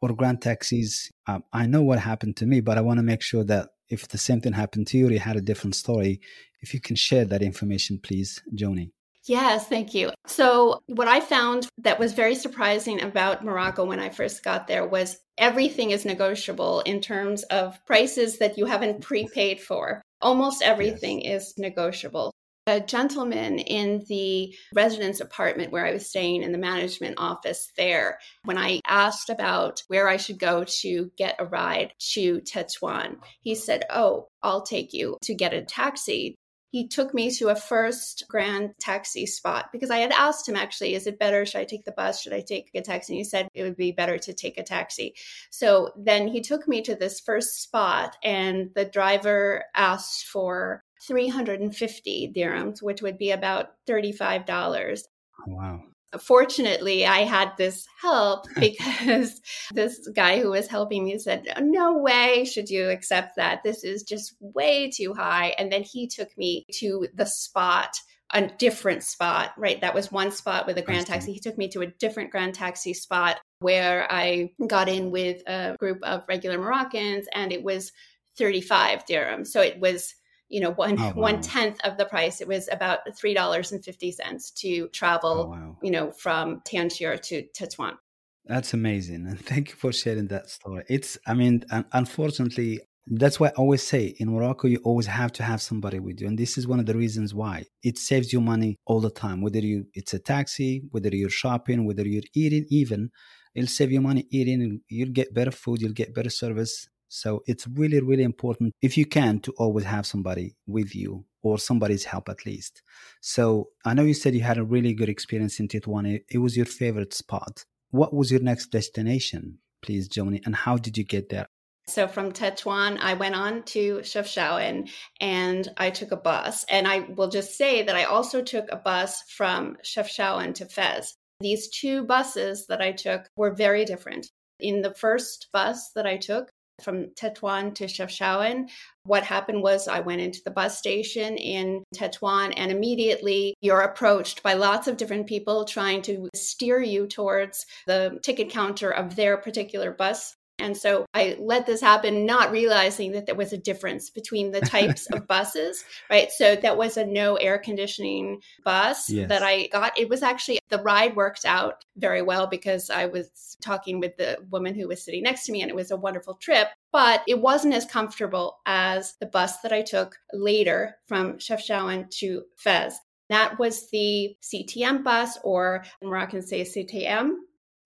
or 0.00 0.14
grand 0.14 0.42
taxis, 0.42 1.10
um, 1.28 1.44
I 1.52 1.66
know 1.66 1.82
what 1.82 2.00
happened 2.00 2.36
to 2.38 2.46
me, 2.46 2.60
but 2.60 2.76
I 2.76 2.80
want 2.80 2.98
to 2.98 3.04
make 3.04 3.22
sure 3.22 3.44
that 3.44 3.68
if 3.88 4.08
the 4.08 4.18
same 4.18 4.40
thing 4.40 4.54
happened 4.54 4.88
to 4.88 4.98
you 4.98 5.08
or 5.08 5.12
you 5.12 5.20
had 5.20 5.36
a 5.36 5.40
different 5.40 5.76
story, 5.76 6.20
if 6.60 6.74
you 6.74 6.80
can 6.80 6.96
share 6.96 7.24
that 7.26 7.42
information, 7.42 7.98
please, 8.02 8.42
Joni. 8.54 8.90
Yes, 9.26 9.68
thank 9.68 9.94
you. 9.94 10.10
So, 10.26 10.80
what 10.86 11.08
I 11.08 11.20
found 11.20 11.68
that 11.78 11.98
was 11.98 12.14
very 12.14 12.34
surprising 12.34 13.02
about 13.02 13.44
Morocco 13.44 13.84
when 13.84 14.00
I 14.00 14.08
first 14.08 14.42
got 14.42 14.66
there 14.66 14.86
was 14.86 15.18
everything 15.36 15.90
is 15.90 16.04
negotiable 16.04 16.80
in 16.80 17.00
terms 17.00 17.42
of 17.44 17.78
prices 17.86 18.38
that 18.38 18.56
you 18.56 18.66
haven't 18.66 19.02
prepaid 19.02 19.60
for. 19.60 20.02
Almost 20.22 20.62
everything 20.62 21.22
yes. 21.22 21.48
is 21.48 21.54
negotiable. 21.58 22.32
a 22.66 22.78
gentleman 22.78 23.58
in 23.58 24.04
the 24.08 24.54
residence 24.74 25.18
apartment 25.18 25.72
where 25.72 25.86
I 25.86 25.92
was 25.92 26.08
staying 26.08 26.42
in 26.42 26.52
the 26.52 26.58
management 26.58 27.16
office 27.18 27.72
there. 27.76 28.18
When 28.44 28.58
I 28.58 28.80
asked 28.86 29.28
about 29.28 29.82
where 29.88 30.08
I 30.08 30.18
should 30.18 30.38
go 30.38 30.64
to 30.82 31.10
get 31.16 31.36
a 31.38 31.46
ride 31.46 31.94
to 32.12 32.40
Tetuan, 32.42 33.16
he 33.40 33.54
said, 33.54 33.84
Oh, 33.90 34.28
I'll 34.42 34.62
take 34.62 34.92
you 34.92 35.16
to 35.22 35.34
get 35.34 35.54
a 35.54 35.62
taxi 35.62 36.36
he 36.70 36.86
took 36.86 37.12
me 37.12 37.30
to 37.32 37.48
a 37.48 37.56
first 37.56 38.24
grand 38.28 38.74
taxi 38.78 39.26
spot 39.26 39.70
because 39.72 39.90
I 39.90 39.98
had 39.98 40.12
asked 40.12 40.48
him 40.48 40.56
actually, 40.56 40.94
is 40.94 41.06
it 41.06 41.18
better? 41.18 41.44
Should 41.44 41.60
I 41.60 41.64
take 41.64 41.84
the 41.84 41.92
bus? 41.92 42.22
Should 42.22 42.32
I 42.32 42.40
take 42.40 42.70
a 42.74 42.80
taxi? 42.80 43.12
And 43.12 43.18
he 43.18 43.24
said 43.24 43.48
it 43.54 43.62
would 43.64 43.76
be 43.76 43.92
better 43.92 44.18
to 44.18 44.32
take 44.32 44.56
a 44.56 44.62
taxi. 44.62 45.14
So 45.50 45.90
then 45.96 46.28
he 46.28 46.40
took 46.40 46.68
me 46.68 46.82
to 46.82 46.94
this 46.94 47.20
first 47.20 47.60
spot, 47.62 48.16
and 48.22 48.70
the 48.74 48.84
driver 48.84 49.64
asked 49.74 50.26
for 50.26 50.82
350 51.06 52.32
dirhams, 52.36 52.82
which 52.82 53.02
would 53.02 53.18
be 53.18 53.32
about 53.32 53.70
$35. 53.88 55.02
Wow 55.46 55.82
fortunately 56.18 57.06
i 57.06 57.20
had 57.20 57.52
this 57.56 57.86
help 58.00 58.46
because 58.58 59.40
this 59.72 60.08
guy 60.14 60.40
who 60.40 60.50
was 60.50 60.66
helping 60.66 61.04
me 61.04 61.18
said 61.18 61.44
no 61.60 61.98
way 61.98 62.44
should 62.44 62.68
you 62.68 62.88
accept 62.90 63.36
that. 63.36 63.62
This 63.62 63.84
is 63.84 64.02
just 64.02 64.34
way 64.40 64.90
too 64.90 65.14
high. 65.14 65.54
And 65.58 65.70
then 65.70 65.82
he 65.82 66.06
took 66.06 66.36
me 66.36 66.64
to 66.74 67.06
the 67.14 67.26
spot 67.26 67.96
a 68.32 68.46
different 68.46 69.02
spot 69.02 69.50
right? 69.58 69.80
That 69.80 69.94
was 69.94 70.12
one 70.12 70.30
spot 70.30 70.66
with 70.66 70.78
a 70.78 70.82
grand 70.82 71.06
taxi. 71.06 71.32
He 71.32 71.40
took 71.40 71.58
me 71.58 71.68
to 71.70 71.80
a 71.80 71.86
different 71.86 72.30
grand 72.30 72.54
taxi 72.54 72.94
spot 72.94 73.40
where 73.58 74.10
i 74.10 74.50
got 74.68 74.88
in 74.88 75.10
with 75.10 75.42
a 75.48 75.76
group 75.78 75.98
of 76.02 76.22
regular 76.28 76.56
moroccans 76.56 77.26
and 77.34 77.52
it 77.52 77.62
was 77.62 77.92
35 78.38 79.04
dirhams. 79.04 79.48
So 79.48 79.60
it 79.60 79.80
was 79.80 80.14
you 80.50 80.60
know 80.60 80.72
one 80.72 81.00
oh, 81.00 81.04
wow. 81.04 81.12
one 81.14 81.40
tenth 81.40 81.78
of 81.84 81.96
the 81.96 82.04
price. 82.04 82.40
It 82.40 82.48
was 82.48 82.68
about 82.70 82.98
three 83.16 83.34
dollars 83.34 83.72
and 83.72 83.82
fifty 83.82 84.10
cents 84.12 84.50
to 84.62 84.88
travel, 84.88 85.46
oh, 85.46 85.50
wow. 85.50 85.76
you 85.82 85.90
know, 85.90 86.10
from 86.10 86.60
Tangier 86.64 87.16
to 87.16 87.44
Tetuan. 87.56 87.96
That's 88.44 88.74
amazing, 88.74 89.26
and 89.26 89.40
thank 89.50 89.70
you 89.70 89.76
for 89.76 89.92
sharing 89.92 90.28
that 90.28 90.50
story. 90.50 90.84
It's, 90.88 91.16
I 91.26 91.34
mean, 91.34 91.64
unfortunately, 91.92 92.80
that's 93.06 93.40
why 93.40 93.48
I 93.48 93.52
always 93.52 93.82
say 93.82 94.14
in 94.18 94.32
Morocco, 94.32 94.68
you 94.68 94.80
always 94.84 95.06
have 95.06 95.32
to 95.32 95.42
have 95.42 95.62
somebody 95.62 95.98
with 95.98 96.20
you. 96.20 96.28
And 96.28 96.38
this 96.38 96.58
is 96.58 96.66
one 96.68 96.78
of 96.78 96.86
the 96.86 96.96
reasons 96.96 97.34
why 97.34 97.64
it 97.82 97.98
saves 97.98 98.32
you 98.32 98.40
money 98.40 98.76
all 98.86 99.00
the 99.00 99.10
time. 99.10 99.40
Whether 99.40 99.60
you 99.60 99.86
it's 99.94 100.14
a 100.14 100.18
taxi, 100.18 100.82
whether 100.90 101.08
you're 101.08 101.30
shopping, 101.30 101.86
whether 101.86 102.06
you're 102.06 102.30
eating, 102.34 102.66
even 102.70 103.10
it'll 103.54 103.68
save 103.68 103.90
you 103.90 104.00
money 104.00 104.26
eating. 104.30 104.80
You'll 104.88 105.12
get 105.12 105.34
better 105.34 105.50
food, 105.50 105.80
you'll 105.80 105.92
get 105.92 106.14
better 106.14 106.30
service, 106.30 106.88
so 107.12 107.42
it's 107.46 107.66
really, 107.66 108.00
really 108.00 108.22
important 108.22 108.72
if 108.80 108.96
you 108.96 109.04
can 109.04 109.40
to 109.40 109.52
always 109.58 109.84
have 109.84 110.06
somebody 110.06 110.54
with 110.68 110.94
you 110.94 111.24
or 111.42 111.58
somebody's 111.58 112.04
help 112.04 112.28
at 112.28 112.46
least. 112.46 112.82
So 113.20 113.70
I 113.84 113.94
know 113.94 114.04
you 114.04 114.14
said 114.14 114.34
you 114.34 114.42
had 114.42 114.58
a 114.58 114.64
really 114.64 114.94
good 114.94 115.08
experience 115.08 115.58
in 115.58 115.66
Tetuan. 115.66 116.22
It 116.30 116.38
was 116.38 116.56
your 116.56 116.66
favorite 116.66 117.12
spot. 117.12 117.64
What 117.90 118.14
was 118.14 118.30
your 118.30 118.40
next 118.40 118.66
destination, 118.66 119.58
please, 119.82 120.08
Joni? 120.08 120.40
And 120.46 120.54
how 120.54 120.76
did 120.76 120.96
you 120.96 121.02
get 121.02 121.30
there? 121.30 121.46
So 121.88 122.06
from 122.06 122.30
Tetuan, 122.30 122.98
I 123.00 123.14
went 123.14 123.34
on 123.34 123.64
to 123.64 123.98
Chefchaouen 123.98 124.88
and 125.20 125.68
I 125.76 125.90
took 125.90 126.12
a 126.12 126.16
bus. 126.16 126.64
And 126.70 126.86
I 126.86 127.00
will 127.00 127.28
just 127.28 127.58
say 127.58 127.82
that 127.82 127.96
I 127.96 128.04
also 128.04 128.40
took 128.40 128.66
a 128.70 128.76
bus 128.76 129.24
from 129.28 129.78
Chefchaouen 129.84 130.54
to 130.54 130.66
Fez. 130.66 131.16
These 131.40 131.70
two 131.70 132.04
buses 132.04 132.66
that 132.68 132.80
I 132.80 132.92
took 132.92 133.28
were 133.34 133.52
very 133.52 133.84
different. 133.84 134.28
In 134.60 134.82
the 134.82 134.94
first 134.94 135.48
bus 135.52 135.90
that 135.96 136.06
I 136.06 136.16
took, 136.16 136.52
from 136.82 137.10
Tetuan 137.14 137.74
to 137.74 137.84
Chefchaouen. 137.84 138.68
What 139.04 139.22
happened 139.22 139.62
was 139.62 139.88
I 139.88 140.00
went 140.00 140.20
into 140.20 140.40
the 140.44 140.50
bus 140.50 140.78
station 140.78 141.36
in 141.36 141.84
Tetuan 141.94 142.52
and 142.56 142.70
immediately 142.70 143.54
you're 143.60 143.80
approached 143.80 144.42
by 144.42 144.54
lots 144.54 144.88
of 144.88 144.96
different 144.96 145.26
people 145.26 145.64
trying 145.64 146.02
to 146.02 146.28
steer 146.34 146.80
you 146.80 147.06
towards 147.06 147.66
the 147.86 148.18
ticket 148.22 148.50
counter 148.50 148.90
of 148.90 149.16
their 149.16 149.36
particular 149.36 149.92
bus 149.92 150.36
and 150.60 150.76
so 150.76 151.06
I 151.14 151.36
let 151.38 151.66
this 151.66 151.80
happen, 151.80 152.26
not 152.26 152.50
realizing 152.50 153.12
that 153.12 153.26
there 153.26 153.34
was 153.34 153.52
a 153.52 153.58
difference 153.58 154.10
between 154.10 154.50
the 154.50 154.60
types 154.60 155.06
of 155.12 155.26
buses, 155.26 155.84
right? 156.08 156.30
So 156.30 156.56
that 156.56 156.76
was 156.76 156.96
a 156.96 157.06
no 157.06 157.36
air 157.36 157.58
conditioning 157.58 158.40
bus 158.64 159.10
yes. 159.10 159.28
that 159.28 159.42
I 159.42 159.68
got. 159.68 159.98
It 159.98 160.08
was 160.08 160.22
actually 160.22 160.60
the 160.68 160.82
ride 160.82 161.16
worked 161.16 161.44
out 161.44 161.84
very 161.96 162.22
well 162.22 162.46
because 162.46 162.90
I 162.90 163.06
was 163.06 163.56
talking 163.62 164.00
with 164.00 164.16
the 164.16 164.38
woman 164.50 164.74
who 164.74 164.88
was 164.88 165.02
sitting 165.04 165.22
next 165.22 165.46
to 165.46 165.52
me 165.52 165.62
and 165.62 165.70
it 165.70 165.76
was 165.76 165.90
a 165.90 165.96
wonderful 165.96 166.34
trip, 166.34 166.68
but 166.92 167.22
it 167.26 167.40
wasn't 167.40 167.74
as 167.74 167.84
comfortable 167.84 168.58
as 168.66 169.14
the 169.20 169.26
bus 169.26 169.60
that 169.60 169.72
I 169.72 169.82
took 169.82 170.16
later 170.32 170.96
from 171.06 171.38
Chefchaouen 171.38 172.10
to 172.18 172.44
Fez. 172.56 172.98
That 173.30 173.60
was 173.60 173.88
the 173.90 174.36
CTM 174.42 175.04
bus, 175.04 175.38
or 175.44 175.84
Moroccan 176.02 176.42
say 176.42 176.62
CTM, 176.62 177.30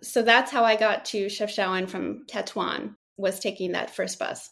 so 0.02 0.22
that's 0.22 0.50
how 0.50 0.64
I 0.64 0.76
got 0.76 1.04
to 1.06 1.26
Chefchaouen 1.26 1.88
from 1.88 2.24
Tetuan 2.26 2.96
was 3.16 3.38
taking 3.40 3.72
that 3.72 3.94
first 3.94 4.18
bus. 4.18 4.50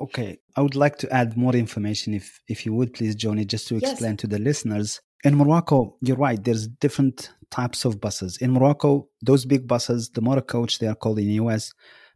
Okay, 0.00 0.38
I 0.56 0.60
would 0.60 0.74
like 0.74 0.98
to 0.98 1.12
add 1.12 1.36
more 1.36 1.54
information 1.54 2.14
if 2.14 2.40
if 2.48 2.66
you 2.66 2.74
would 2.74 2.94
please, 2.94 3.14
Joni, 3.14 3.46
just 3.46 3.68
to 3.68 3.76
explain 3.76 4.12
yes. 4.12 4.20
to 4.20 4.26
the 4.26 4.38
listeners. 4.38 5.00
In 5.22 5.36
Morocco, 5.36 5.96
you're 6.02 6.16
right. 6.16 6.42
There's 6.42 6.66
different 6.66 7.30
types 7.50 7.84
of 7.84 8.00
buses. 8.00 8.36
In 8.38 8.52
Morocco, 8.52 9.08
those 9.22 9.46
big 9.46 9.66
buses, 9.66 10.10
the 10.10 10.20
motor 10.20 10.42
coach, 10.42 10.80
they 10.80 10.88
are 10.88 10.94
called 10.94 11.18
in 11.18 11.28
the 11.28 11.34
US. 11.34 11.72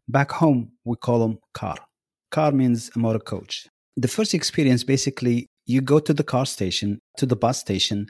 Back 0.09 0.33
home, 0.33 0.73
we 0.85 0.97
call 0.97 1.21
them 1.21 1.39
car. 1.55 1.77
Car 2.31 2.53
means 2.53 2.91
a 2.95 2.99
motor 2.99 3.19
coach. 3.21 3.69
The 3.97 4.09
first 4.09 4.35
experience, 4.35 4.85
basically, 4.85 5.47
you 5.65 5.81
go 5.81 6.01
to 6.01 6.13
the 6.13 6.25
car 6.25 6.47
station, 6.47 7.01
to 7.17 7.27
the 7.27 7.37
bus 7.37 7.61
station, 7.61 8.07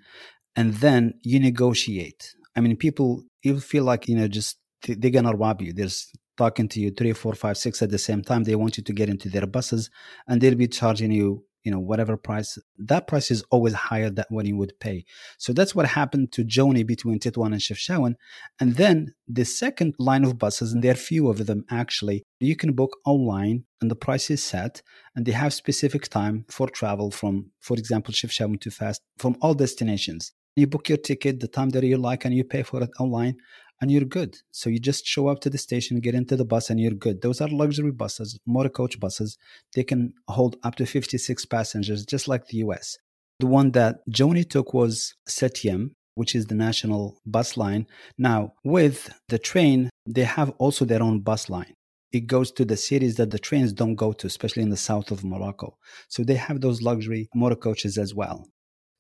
and 0.57 0.75
then 0.75 1.15
you 1.23 1.39
negotiate. 1.39 2.35
I 2.57 2.61
mean, 2.61 2.77
people 2.77 3.25
you 3.43 3.61
feel 3.61 3.85
like 3.85 4.09
you 4.09 4.17
know 4.17 4.29
just 4.29 4.59
they're 4.87 5.11
gonna 5.11 5.35
rob 5.35 5.61
you. 5.63 5.73
There's 5.73 6.11
talking 6.37 6.69
to 6.69 6.81
you 6.81 6.91
three, 6.91 7.13
four, 7.13 7.35
five, 7.35 7.57
six 7.57 7.83
at 7.83 7.91
the 7.91 7.99
same 7.99 8.23
time. 8.23 8.45
They 8.45 8.55
want 8.55 8.77
you 8.77 8.85
to 8.85 8.93
get 8.93 9.09
into 9.09 9.29
their 9.29 9.47
buses, 9.47 9.91
and 10.27 10.41
they'll 10.41 10.55
be 10.55 10.69
charging 10.69 11.11
you 11.11 11.45
you 11.65 11.73
know 11.73 11.81
whatever 11.81 12.17
price 12.17 12.57
that 12.79 13.07
price 13.07 13.31
is 13.31 13.43
always 13.51 13.75
higher 13.75 14.11
than 14.11 14.25
what 14.31 14.47
you 14.47 14.57
would 14.57 14.73
pay 14.81 15.05
so 15.39 15.53
that's 15.53 15.75
what 15.75 15.87
happened 15.87 16.31
to 16.33 16.45
joni 16.45 16.87
between 16.87 17.19
Tetuan 17.19 17.53
and 17.53 17.61
Chefchaouen. 17.61 18.15
and 18.61 18.77
then 18.77 19.15
the 19.27 19.45
second 19.45 19.95
line 19.99 20.25
of 20.25 20.39
buses 20.39 20.73
and 20.73 20.83
there 20.83 20.93
are 20.93 21.07
few 21.13 21.29
of 21.29 21.47
them 21.47 21.65
actually 21.71 22.23
you 22.41 22.57
can 22.57 22.73
book 22.73 22.97
online 23.05 23.65
and 23.81 23.91
the 23.91 23.97
price 23.97 24.31
is 24.31 24.43
set 24.43 24.83
and 25.15 25.27
they 25.27 25.33
have 25.33 25.53
specific 25.53 26.09
time 26.09 26.45
for 26.49 26.69
travel 26.69 27.11
from 27.11 27.51
for 27.61 27.77
example 27.77 28.15
Chefchaouen 28.15 28.61
to 28.61 28.71
Fez 28.71 29.01
from 29.19 29.37
all 29.43 29.55
destinations 29.55 30.33
you 30.59 30.67
book 30.67 30.89
your 30.89 30.99
ticket 30.99 31.41
the 31.41 31.49
time 31.49 31.71
that 31.71 31.85
you 31.85 31.97
like 31.97 32.25
and 32.25 32.35
you 32.35 32.45
pay 32.45 32.63
for 32.63 32.83
it 32.83 32.91
online 32.99 33.37
and 33.81 33.91
you're 33.91 34.05
good. 34.05 34.37
So 34.51 34.71
you 34.71 34.79
just 34.79 35.07
show 35.07 35.29
up 35.29 35.41
to 35.41 35.51
the 35.51 35.59
station 35.59 36.01
get 36.01 36.15
into 36.15 36.37
the 36.37 36.45
bus 36.45 36.71
and 36.71 36.81
you're 36.81 36.93
good. 36.93 37.23
Those 37.23 37.41
are 37.41 37.49
luxury 37.49 37.93
buses 37.93 38.39
motor 38.47 38.69
coach 38.69 38.99
buses. 38.99 39.39
They 39.75 39.85
can 39.85 40.15
hold 40.29 40.57
up 40.63 40.75
to 40.77 40.87
56 40.87 41.45
passengers 41.47 42.05
just 42.05 42.29
like 42.29 42.47
the 42.49 42.59
us 42.59 42.99
the 43.39 43.47
one 43.47 43.71
that 43.73 44.01
joni 44.11 44.49
took 44.49 44.75
was 44.75 45.15
CTM 45.29 45.91
which 46.15 46.35
is 46.35 46.47
the 46.47 46.55
national 46.55 47.21
bus 47.25 47.57
line. 47.57 47.87
Now 48.17 48.55
with 48.65 49.11
the 49.29 49.39
train 49.39 49.91
they 50.07 50.25
have 50.25 50.51
also 50.59 50.85
their 50.85 51.03
own 51.03 51.21
bus 51.21 51.49
line. 51.49 51.75
It 52.11 52.27
goes 52.27 52.51
to 52.53 52.65
the 52.65 52.77
cities 52.77 53.17
that 53.17 53.31
the 53.31 53.39
trains 53.39 53.73
don't 53.73 53.95
go 53.95 54.13
to, 54.15 54.27
especially 54.27 54.63
in 54.63 54.71
the 54.71 54.79
south 54.79 55.11
of 55.11 55.25
Morocco. 55.25 55.77
So 56.09 56.25
they 56.25 56.37
have 56.37 56.61
those 56.61 56.81
luxury 56.81 57.29
motor 57.35 57.55
coaches 57.55 57.99
as 57.99 58.15
well. 58.15 58.49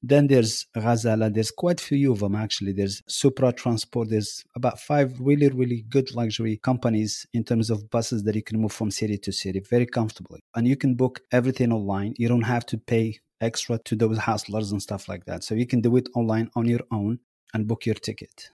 Then 0.02 0.28
there's 0.28 0.66
Ghazala. 0.76 1.32
There's 1.32 1.50
quite 1.50 1.80
a 1.80 1.84
few 1.84 2.12
of 2.12 2.20
them 2.20 2.36
actually. 2.36 2.72
There's 2.72 3.02
Supra 3.08 3.52
Transport. 3.52 4.10
There's 4.10 4.44
about 4.54 4.78
five 4.80 5.18
really, 5.20 5.48
really 5.48 5.84
good 5.88 6.14
luxury 6.14 6.58
companies 6.58 7.26
in 7.32 7.44
terms 7.44 7.70
of 7.70 7.90
buses 7.90 8.22
that 8.24 8.34
you 8.34 8.42
can 8.42 8.60
move 8.60 8.72
from 8.72 8.90
city 8.90 9.18
to 9.18 9.32
city 9.32 9.60
very 9.60 9.86
comfortably. 9.86 10.40
And 10.54 10.68
you 10.68 10.76
can 10.76 10.94
book 10.94 11.20
everything 11.32 11.72
online. 11.72 12.14
You 12.16 12.28
don't 12.28 12.42
have 12.42 12.64
to 12.66 12.78
pay 12.78 13.18
extra 13.40 13.78
to 13.78 13.96
those 13.96 14.18
hustlers 14.18 14.72
and 14.72 14.82
stuff 14.82 15.08
like 15.08 15.24
that. 15.26 15.44
So 15.44 15.54
you 15.54 15.66
can 15.66 15.80
do 15.80 15.96
it 15.96 16.08
online 16.14 16.50
on 16.54 16.66
your 16.66 16.80
own 16.90 17.18
and 17.54 17.66
book 17.66 17.86
your 17.86 17.94
ticket. 17.94 18.50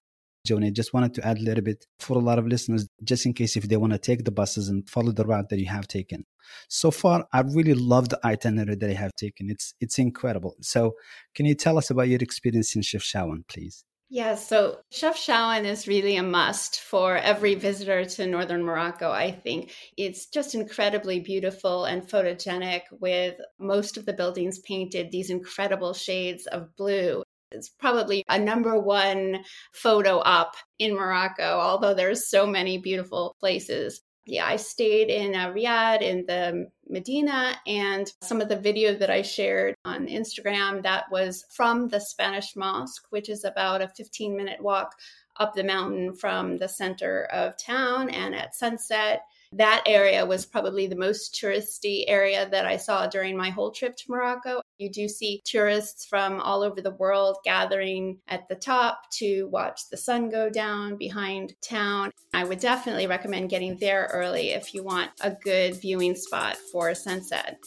Joni, 0.46 0.72
just 0.72 0.92
wanted 0.92 1.14
to 1.14 1.26
add 1.26 1.38
a 1.38 1.42
little 1.42 1.64
bit 1.64 1.86
for 1.98 2.18
a 2.18 2.20
lot 2.20 2.38
of 2.38 2.46
listeners, 2.46 2.86
just 3.02 3.24
in 3.24 3.32
case 3.32 3.56
if 3.56 3.68
they 3.68 3.78
want 3.78 3.94
to 3.94 3.98
take 3.98 4.24
the 4.24 4.30
buses 4.30 4.68
and 4.68 4.88
follow 4.88 5.10
the 5.10 5.24
route 5.24 5.48
that 5.48 5.58
you 5.58 5.68
have 5.68 5.88
taken. 5.88 6.26
So 6.68 6.90
far, 6.90 7.26
I 7.32 7.40
really 7.40 7.72
love 7.72 8.10
the 8.10 8.20
itinerary 8.24 8.76
that 8.76 8.90
I 8.90 8.94
have 8.94 9.14
taken. 9.14 9.48
It's 9.50 9.74
it's 9.80 9.98
incredible. 9.98 10.56
So, 10.60 10.96
can 11.34 11.46
you 11.46 11.54
tell 11.54 11.78
us 11.78 11.90
about 11.90 12.08
your 12.08 12.20
experience 12.20 12.76
in 12.76 12.82
Chefchaouen, 12.82 13.48
please? 13.48 13.84
Yeah, 14.10 14.34
so 14.34 14.80
Chefchaouen 14.92 15.64
is 15.64 15.88
really 15.88 16.16
a 16.16 16.22
must 16.22 16.80
for 16.80 17.16
every 17.16 17.54
visitor 17.54 18.04
to 18.04 18.26
northern 18.26 18.62
Morocco, 18.62 19.10
I 19.10 19.32
think. 19.32 19.72
It's 19.96 20.26
just 20.26 20.54
incredibly 20.54 21.20
beautiful 21.20 21.86
and 21.86 22.06
photogenic 22.06 22.82
with 22.92 23.36
most 23.58 23.96
of 23.96 24.04
the 24.04 24.12
buildings 24.12 24.58
painted 24.58 25.10
these 25.10 25.30
incredible 25.30 25.94
shades 25.94 26.46
of 26.46 26.76
blue 26.76 27.24
it's 27.54 27.68
probably 27.68 28.24
a 28.28 28.38
number 28.38 28.78
one 28.78 29.44
photo 29.72 30.18
op 30.24 30.54
in 30.78 30.94
Morocco, 30.94 31.58
although 31.58 31.94
there's 31.94 32.28
so 32.28 32.46
many 32.46 32.78
beautiful 32.78 33.36
places. 33.40 34.00
Yeah, 34.26 34.46
I 34.46 34.56
stayed 34.56 35.10
in 35.10 35.34
uh, 35.34 35.52
riad 35.52 36.00
in 36.00 36.24
the 36.26 36.70
Medina, 36.88 37.56
and 37.66 38.10
some 38.22 38.40
of 38.40 38.48
the 38.48 38.56
video 38.56 38.94
that 38.94 39.10
I 39.10 39.20
shared 39.20 39.74
on 39.84 40.06
Instagram 40.06 40.82
that 40.82 41.04
was 41.10 41.44
from 41.50 41.88
the 41.88 42.00
Spanish 42.00 42.56
Mosque, 42.56 43.04
which 43.10 43.28
is 43.28 43.44
about 43.44 43.82
a 43.82 43.88
15 43.88 44.34
minute 44.34 44.62
walk 44.62 44.94
up 45.36 45.54
the 45.54 45.64
mountain 45.64 46.14
from 46.14 46.56
the 46.56 46.68
center 46.68 47.24
of 47.32 47.58
town. 47.58 48.08
And 48.08 48.34
at 48.34 48.54
sunset, 48.54 49.22
that 49.52 49.82
area 49.86 50.24
was 50.24 50.46
probably 50.46 50.86
the 50.86 50.96
most 50.96 51.34
touristy 51.34 52.04
area 52.06 52.48
that 52.48 52.66
I 52.66 52.76
saw 52.76 53.06
during 53.06 53.36
my 53.36 53.50
whole 53.50 53.70
trip 53.70 53.96
to 53.96 54.10
Morocco. 54.10 54.60
You 54.78 54.90
do 54.90 55.06
see 55.06 55.40
tourists 55.44 56.04
from 56.04 56.40
all 56.40 56.64
over 56.64 56.80
the 56.80 56.96
world 56.96 57.36
gathering 57.44 58.18
at 58.26 58.48
the 58.48 58.56
top 58.56 59.02
to 59.18 59.44
watch 59.44 59.82
the 59.88 59.96
sun 59.96 60.30
go 60.30 60.50
down 60.50 60.96
behind 60.96 61.54
town. 61.62 62.10
I 62.32 62.42
would 62.42 62.58
definitely 62.58 63.06
recommend 63.06 63.50
getting 63.50 63.78
there 63.78 64.10
early 64.12 64.50
if 64.50 64.74
you 64.74 64.82
want 64.82 65.12
a 65.20 65.30
good 65.30 65.80
viewing 65.80 66.16
spot 66.16 66.56
for 66.72 66.92
sunset. 66.92 67.60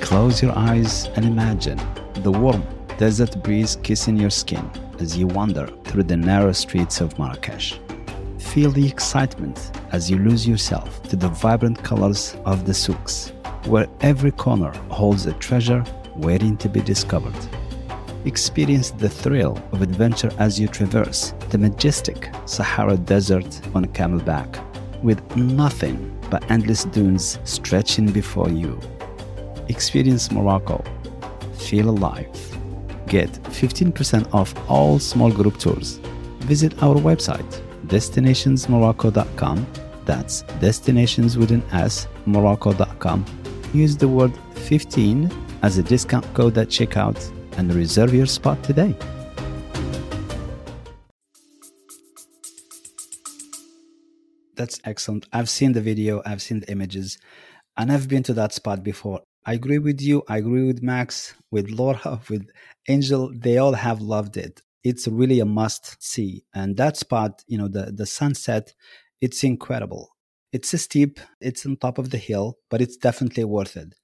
Close 0.00 0.42
your 0.42 0.56
eyes 0.56 1.08
and 1.14 1.26
imagine 1.26 1.80
the 2.22 2.32
warm 2.32 2.64
desert 2.96 3.42
breeze 3.42 3.76
kissing 3.82 4.16
your 4.16 4.30
skin 4.30 4.70
as 4.98 5.18
you 5.18 5.26
wander 5.26 5.66
through 5.84 6.04
the 6.04 6.16
narrow 6.16 6.52
streets 6.52 7.02
of 7.02 7.18
Marrakesh. 7.18 7.78
Feel 8.38 8.70
the 8.70 8.86
excitement 8.86 9.72
as 9.92 10.10
you 10.10 10.18
lose 10.18 10.48
yourself 10.48 11.02
to 11.04 11.16
the 11.16 11.28
vibrant 11.28 11.82
colors 11.82 12.36
of 12.44 12.64
the 12.64 12.74
souks, 12.74 13.32
where 13.66 13.86
every 14.00 14.32
corner 14.32 14.72
holds 14.90 15.26
a 15.26 15.32
treasure 15.34 15.84
waiting 16.16 16.56
to 16.56 16.68
be 16.68 16.80
discovered. 16.80 17.34
Experience 18.24 18.90
the 18.90 19.08
thrill 19.08 19.56
of 19.72 19.82
adventure 19.82 20.30
as 20.38 20.58
you 20.58 20.68
traverse 20.68 21.34
the 21.50 21.58
majestic 21.58 22.30
Sahara 22.46 22.96
Desert 22.96 23.60
on 23.74 23.84
camelback, 23.86 24.50
with 25.02 25.20
nothing 25.36 25.96
but 26.30 26.48
endless 26.50 26.84
dunes 26.84 27.38
stretching 27.44 28.10
before 28.10 28.48
you. 28.48 28.80
Experience 29.68 30.30
Morocco. 30.30 30.82
Feel 31.58 31.90
alive 31.90 32.52
get 33.12 33.30
15% 33.30 34.32
off 34.32 34.54
all 34.70 34.98
small 34.98 35.30
group 35.30 35.58
tours. 35.58 36.00
Visit 36.50 36.82
our 36.82 36.96
website, 36.96 37.52
destinationsmorocco.com. 37.92 39.66
That's 40.06 40.42
destinations 40.60 41.36
with 41.36 41.50
an 41.52 41.62
S, 41.72 42.08
morocco.com. 42.26 43.24
Use 43.74 43.96
the 43.96 44.08
word 44.08 44.32
15 44.54 45.30
as 45.62 45.78
a 45.78 45.82
discount 45.82 46.26
code 46.34 46.56
at 46.56 46.68
checkout 46.68 47.30
and 47.58 47.72
reserve 47.74 48.14
your 48.14 48.26
spot 48.26 48.62
today. 48.64 48.96
That's 54.56 54.80
excellent. 54.84 55.26
I've 55.32 55.50
seen 55.50 55.72
the 55.72 55.80
video, 55.80 56.22
I've 56.24 56.40
seen 56.40 56.60
the 56.60 56.70
images, 56.70 57.18
and 57.76 57.92
I've 57.92 58.08
been 58.08 58.22
to 58.24 58.34
that 58.34 58.52
spot 58.52 58.82
before. 58.82 59.20
I 59.44 59.54
agree 59.54 59.78
with 59.78 60.00
you. 60.00 60.22
I 60.28 60.38
agree 60.38 60.66
with 60.66 60.82
Max, 60.82 61.34
with 61.50 61.68
Laura, 61.70 62.20
with 62.30 62.48
Angel. 62.88 63.30
They 63.34 63.58
all 63.58 63.74
have 63.74 64.00
loved 64.00 64.36
it. 64.36 64.62
It's 64.84 65.06
really 65.06 65.40
a 65.40 65.44
must 65.44 66.02
see. 66.02 66.44
And 66.54 66.76
that 66.76 66.96
spot, 66.96 67.44
you 67.46 67.58
know, 67.58 67.68
the, 67.68 67.92
the 67.92 68.06
sunset, 68.06 68.74
it's 69.20 69.44
incredible. 69.44 70.10
It's 70.52 70.78
steep, 70.80 71.20
it's 71.40 71.64
on 71.64 71.76
top 71.76 71.98
of 71.98 72.10
the 72.10 72.18
hill, 72.18 72.58
but 72.68 72.82
it's 72.82 72.96
definitely 72.96 73.44
worth 73.44 73.76
it. 73.76 73.94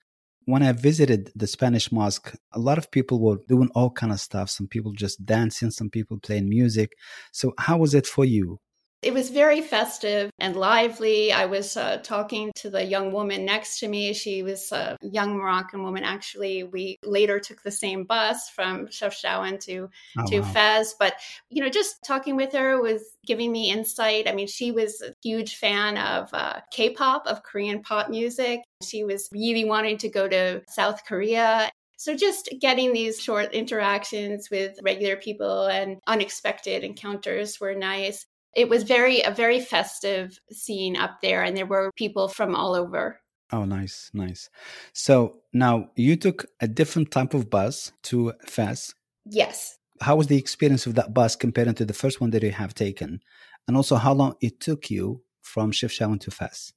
When 0.47 0.63
I 0.63 0.73
visited 0.73 1.31
the 1.37 1.47
Spanish 1.47 1.93
mosque, 1.93 2.35
a 2.53 2.59
lot 2.59 2.79
of 2.79 2.91
people 2.91 3.21
were 3.21 3.39
doing 3.49 3.71
all 3.75 3.91
kind 3.91 4.13
of 4.13 4.21
stuff. 4.21 4.49
Some 4.49 4.67
people 4.67 4.93
just 4.93 5.27
dancing, 5.27 5.71
some 5.71 5.91
people 5.91 6.19
playing 6.19 6.49
music. 6.49 6.93
So 7.33 7.53
how 7.59 7.79
was 7.79 7.95
it 7.95 8.07
for 8.07 8.25
you? 8.25 8.59
It 9.01 9.15
was 9.15 9.31
very 9.31 9.63
festive 9.63 10.31
and 10.41 10.57
lively. 10.57 11.33
I 11.33 11.47
was 11.47 11.77
uh, 11.77 11.99
talking 12.03 12.51
to 12.57 12.69
the 12.69 12.85
young 12.85 13.13
woman 13.13 13.45
next 13.45 13.79
to 13.81 13.89
me. 13.89 14.13
She 14.13 14.43
was 14.43 14.73
a 14.73 14.97
young 15.03 15.37
Moroccan 15.37 15.85
woman. 15.85 16.03
Actually, 16.03 16.65
we 16.65 16.99
later 17.05 17.39
took 17.39 17.63
the 17.63 17.71
same 17.71 18.05
bus 18.05 18.51
from 18.51 18.89
Chefchaouen 18.89 19.61
to 19.61 19.89
oh, 20.19 20.27
to 20.27 20.41
wow. 20.41 20.49
Fez. 20.49 20.97
But 20.99 21.15
you 21.49 21.63
know, 21.63 21.69
just 21.69 21.97
talking 22.05 22.35
with 22.35 22.53
her 22.55 22.83
was 22.83 23.03
giving 23.25 23.53
me 23.53 23.71
insight. 23.71 24.29
I 24.29 24.33
mean, 24.33 24.49
she 24.49 24.73
was 24.73 25.01
a 25.01 25.15
huge 25.23 25.57
fan 25.57 25.97
of 25.97 26.35
uh, 26.35 26.61
K-pop, 26.73 27.27
of 27.27 27.45
Korean 27.45 27.83
pop 27.83 28.11
music. 28.11 28.61
She 28.83 29.05
was 29.05 29.29
really 29.31 29.65
wanting 29.65 29.99
to 29.99 30.09
go 30.09 30.27
to 30.27 30.63
South 30.69 31.05
Korea 31.05 31.71
so 31.99 32.15
just 32.15 32.49
getting 32.61 32.93
these 32.93 33.21
short 33.21 33.53
interactions 33.53 34.51
with 34.53 34.79
regular 34.85 35.17
people 35.17 35.67
and 35.67 35.97
unexpected 36.07 36.85
encounters 36.85 37.59
were 37.61 37.75
nice 37.75 38.25
it 38.55 38.69
was 38.69 38.83
very 38.83 39.23
a 39.23 39.31
very 39.31 39.61
festive 39.61 40.39
scene 40.51 40.97
up 40.97 41.21
there 41.23 41.43
and 41.43 41.57
there 41.57 41.67
were 41.67 41.93
people 41.97 42.29
from 42.29 42.55
all 42.55 42.75
over. 42.75 43.21
Oh 43.53 43.65
nice 43.65 44.11
nice. 44.13 44.51
So 44.93 45.39
now 45.53 45.91
you 45.97 46.17
took 46.17 46.47
a 46.61 46.69
different 46.69 47.11
type 47.11 47.35
of 47.35 47.51
bus 47.51 47.93
to 48.05 48.33
fez. 48.47 48.95
Yes. 49.25 49.77
How 50.01 50.17
was 50.17 50.29
the 50.29 50.39
experience 50.39 50.87
of 50.87 50.95
that 50.95 51.13
bus 51.13 51.35
compared 51.35 51.77
to 51.77 51.85
the 51.85 51.93
first 51.93 52.21
one 52.21 52.31
that 52.31 52.43
you 52.43 52.53
have 52.53 52.75
taken? 52.75 53.21
And 53.67 53.77
also 53.77 53.97
how 53.97 54.13
long 54.13 54.35
it 54.41 54.61
took 54.61 54.91
you 54.91 55.23
from 55.43 55.73
Chefchaouen 55.73 56.21
to 56.21 56.31
fez 56.31 56.73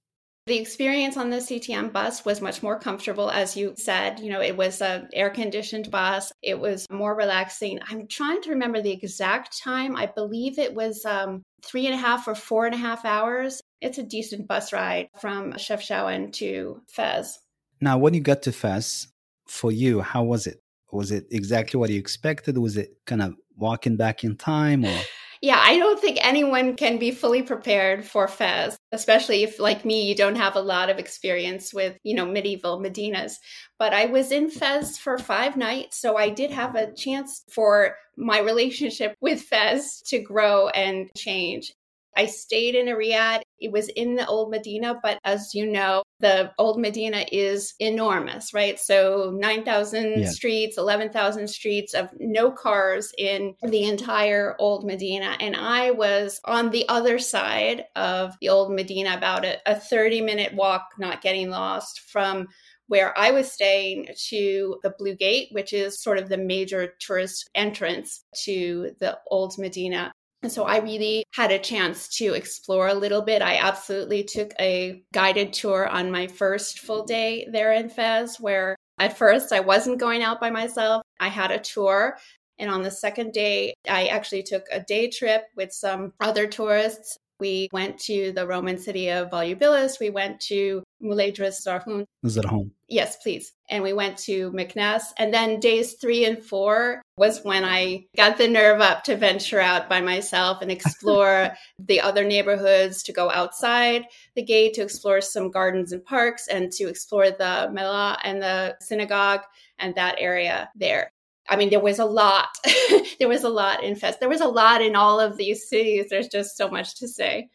the 0.52 0.60
experience 0.60 1.16
on 1.16 1.30
the 1.30 1.38
CTM 1.38 1.94
bus 1.94 2.26
was 2.26 2.42
much 2.42 2.62
more 2.62 2.78
comfortable, 2.78 3.32
as 3.32 3.56
you 3.56 3.74
said. 3.78 4.20
You 4.20 4.30
know, 4.30 4.42
it 4.42 4.58
was 4.58 4.82
a 4.82 5.08
air 5.14 5.30
conditioned 5.30 5.90
bus. 5.90 6.34
It 6.42 6.60
was 6.60 6.86
more 6.92 7.16
relaxing. 7.16 7.80
I'm 7.90 8.06
trying 8.06 8.42
to 8.42 8.50
remember 8.50 8.82
the 8.82 8.92
exact 8.92 9.58
time. 9.64 9.96
I 9.96 10.08
believe 10.08 10.60
it 10.60 10.74
was 10.74 11.06
um, 11.06 11.42
three 11.64 11.86
and 11.86 11.96
a 11.96 11.98
half 11.98 12.28
or 12.28 12.36
four 12.36 12.66
and 12.66 12.76
a 12.76 12.78
half 12.78 13.06
hours. 13.06 13.62
It's 13.80 13.98
a 13.98 14.04
decent 14.04 14.46
bus 14.46 14.74
ride 14.74 15.08
from 15.22 15.54
Chefchaouen 15.54 16.34
to 16.34 16.82
Fez. 16.90 17.40
Now, 17.80 17.98
when 17.98 18.14
you 18.14 18.20
got 18.20 18.42
to 18.42 18.52
Fez, 18.52 19.08
for 19.48 19.72
you, 19.72 20.02
how 20.02 20.24
was 20.24 20.48
it? 20.48 20.60
Was 20.92 21.14
it 21.14 21.28
exactly 21.32 21.80
what 21.80 21.92
you 21.92 21.98
expected? 21.98 22.58
Was 22.58 22.76
it 22.76 22.90
kind 23.06 23.22
of 23.22 23.36
walking 23.56 23.96
back 23.96 24.26
in 24.26 24.36
time 24.36 24.84
or? 24.84 25.00
Yeah, 25.42 25.60
I 25.60 25.80
don't 25.80 26.00
think 26.00 26.20
anyone 26.22 26.76
can 26.76 27.00
be 27.00 27.10
fully 27.10 27.42
prepared 27.42 28.06
for 28.06 28.28
Fez, 28.28 28.78
especially 28.92 29.42
if, 29.42 29.60
like 29.60 29.84
me, 29.84 30.08
you 30.08 30.14
don't 30.14 30.36
have 30.36 30.56
a 30.56 30.62
lot 30.62 30.92
of 30.92 31.00
experience 31.00 31.74
with, 31.74 31.98
you 32.04 32.14
know, 32.14 32.28
medieval 32.28 32.80
Medinas. 32.80 33.38
But 33.80 33.92
I 33.92 34.06
was 34.06 34.32
in 34.32 34.52
Fez 34.52 35.00
for 35.00 35.18
five 35.18 35.58
nights, 35.58 36.00
so 36.00 36.16
I 36.16 36.30
did 36.30 36.52
have 36.52 36.76
a 36.76 36.94
chance 36.94 37.44
for 37.52 37.96
my 38.16 38.40
relationship 38.40 39.16
with 39.20 39.42
Fez 39.42 40.04
to 40.10 40.20
grow 40.20 40.68
and 40.70 41.10
change. 41.18 41.74
I 42.16 42.28
stayed 42.28 42.76
in 42.76 42.88
a 42.88 42.92
riad. 42.92 43.42
It 43.60 43.72
was 43.72 43.88
in 43.88 44.16
the 44.16 44.28
old 44.28 44.52
Medina, 44.52 45.00
but 45.02 45.18
as 45.24 45.56
you 45.56 45.66
know, 45.66 46.04
the 46.22 46.52
old 46.58 46.80
Medina 46.80 47.26
is 47.32 47.74
enormous, 47.80 48.54
right? 48.54 48.80
So 48.80 49.34
9,000 49.36 50.22
yeah. 50.22 50.30
streets, 50.30 50.78
11,000 50.78 51.48
streets 51.48 51.94
of 51.94 52.10
no 52.20 52.52
cars 52.52 53.12
in 53.18 53.56
the 53.64 53.84
entire 53.84 54.56
old 54.60 54.86
Medina. 54.86 55.36
And 55.40 55.56
I 55.56 55.92
was 55.92 56.40
on 56.46 56.70
the 56.70 56.88
other 56.88 57.20
side 57.20 57.86
of 57.96 58.36
the 58.40 58.50
old 58.50 58.72
Medina, 58.72 59.16
about 59.18 59.46
a, 59.46 59.58
a 59.66 59.76
30 59.76 60.22
minute 60.22 60.54
walk, 60.54 60.90
not 60.98 61.22
getting 61.22 61.50
lost 61.50 62.02
from 62.02 62.48
where 62.92 63.18
I 63.18 63.32
was 63.32 63.50
staying 63.50 64.10
to 64.28 64.78
the 64.84 64.94
Blue 65.00 65.16
Gate, 65.16 65.48
which 65.52 65.72
is 65.72 66.04
sort 66.04 66.18
of 66.18 66.28
the 66.28 66.38
major 66.38 66.94
tourist 67.00 67.50
entrance 67.56 68.26
to 68.44 68.92
the 69.00 69.18
old 69.28 69.58
Medina. 69.58 70.11
And 70.44 70.52
so 70.52 70.64
I 70.64 70.80
really 70.80 71.24
had 71.34 71.52
a 71.52 71.60
chance 71.60 72.08
to 72.18 72.34
explore 72.34 72.88
a 72.88 72.96
little 72.96 73.22
bit. 73.22 73.42
I 73.42 73.58
absolutely 73.58 74.24
took 74.24 74.54
a 74.60 75.04
guided 75.14 75.54
tour 75.54 75.88
on 75.88 76.12
my 76.12 76.28
first 76.28 76.80
full 76.80 77.06
day 77.06 77.48
there 77.52 77.74
in 77.74 77.90
Fez, 77.90 78.40
where 78.40 78.76
at 78.98 79.18
first 79.18 79.54
I 79.54 79.60
wasn't 79.60 80.00
going 80.00 80.24
out 80.24 80.42
by 80.42 80.50
myself. 80.50 81.04
I 81.20 81.28
had 81.28 81.52
a 81.52 81.60
tour. 81.60 82.18
And 82.58 82.70
on 82.70 82.82
the 82.84 82.92
second 82.92 83.34
day, 83.34 83.74
I 83.90 84.08
actually 84.08 84.44
took 84.44 84.64
a 84.72 84.80
day 84.80 85.10
trip 85.10 85.44
with 85.56 85.74
some 85.74 86.14
other 86.20 86.48
tourists 86.48 87.18
we 87.42 87.68
went 87.74 87.98
to 88.02 88.32
the 88.32 88.48
Roman 88.48 88.78
city 88.78 89.10
of 89.10 89.32
Volubilis. 89.32 90.00
We 90.00 90.12
went 90.12 90.40
to 90.42 90.84
Moulay 91.02 91.32
Idriss 91.32 91.68
Zarhoun. 91.68 92.06
Was 92.22 92.38
it 92.38 92.46
home? 92.46 92.72
Yes, 92.88 93.18
please. 93.18 93.52
And 93.70 93.84
we 93.84 93.92
went 93.94 94.18
to 94.20 94.52
Meknes. 94.52 95.02
And 95.18 95.34
then 95.34 95.60
days 95.60 95.96
three 96.00 96.24
and 96.24 96.42
four 96.42 97.02
was 97.18 97.42
when 97.44 97.66
I 97.66 98.06
got 98.16 98.38
the 98.38 98.48
nerve 98.48 98.80
up 98.80 99.04
to 99.06 99.18
venture 99.18 99.60
out 99.60 99.90
by 99.90 100.02
myself 100.02 100.62
and 100.62 100.72
explore 100.72 101.52
the 101.80 102.00
other 102.00 102.24
neighborhoods, 102.24 103.02
to 103.04 103.14
go 103.14 103.32
outside 103.32 104.06
the 104.36 104.44
gate, 104.44 104.76
to 104.76 104.84
explore 104.84 105.20
some 105.20 105.50
gardens 105.50 105.92
and 105.92 106.06
parks, 106.06 106.48
and 106.48 106.72
to 106.74 106.88
explore 106.88 107.32
the 107.32 107.70
Mellah 107.74 108.20
and 108.24 108.42
the 108.42 108.76
synagogue 108.82 109.42
and 109.80 109.96
that 109.96 110.16
area 110.20 110.70
there. 110.76 111.12
I 111.52 111.58
mean, 111.58 111.70
there 111.70 111.82
was 111.82 112.00
a 112.00 112.06
lot. 112.06 112.48
there 113.20 113.28
was 113.28 113.44
a 113.44 113.50
lot 113.50 113.84
in 113.84 113.96
Fez. 113.96 114.18
There 114.18 114.30
was 114.30 114.40
a 114.40 114.48
lot 114.48 114.82
in 114.82 114.96
all 114.96 115.20
of 115.20 115.36
these 115.36 115.68
cities. 115.68 116.06
There's 116.10 116.30
just 116.30 116.56
so 116.56 116.70
much 116.70 116.96
to 117.00 117.08
say. 117.10 117.50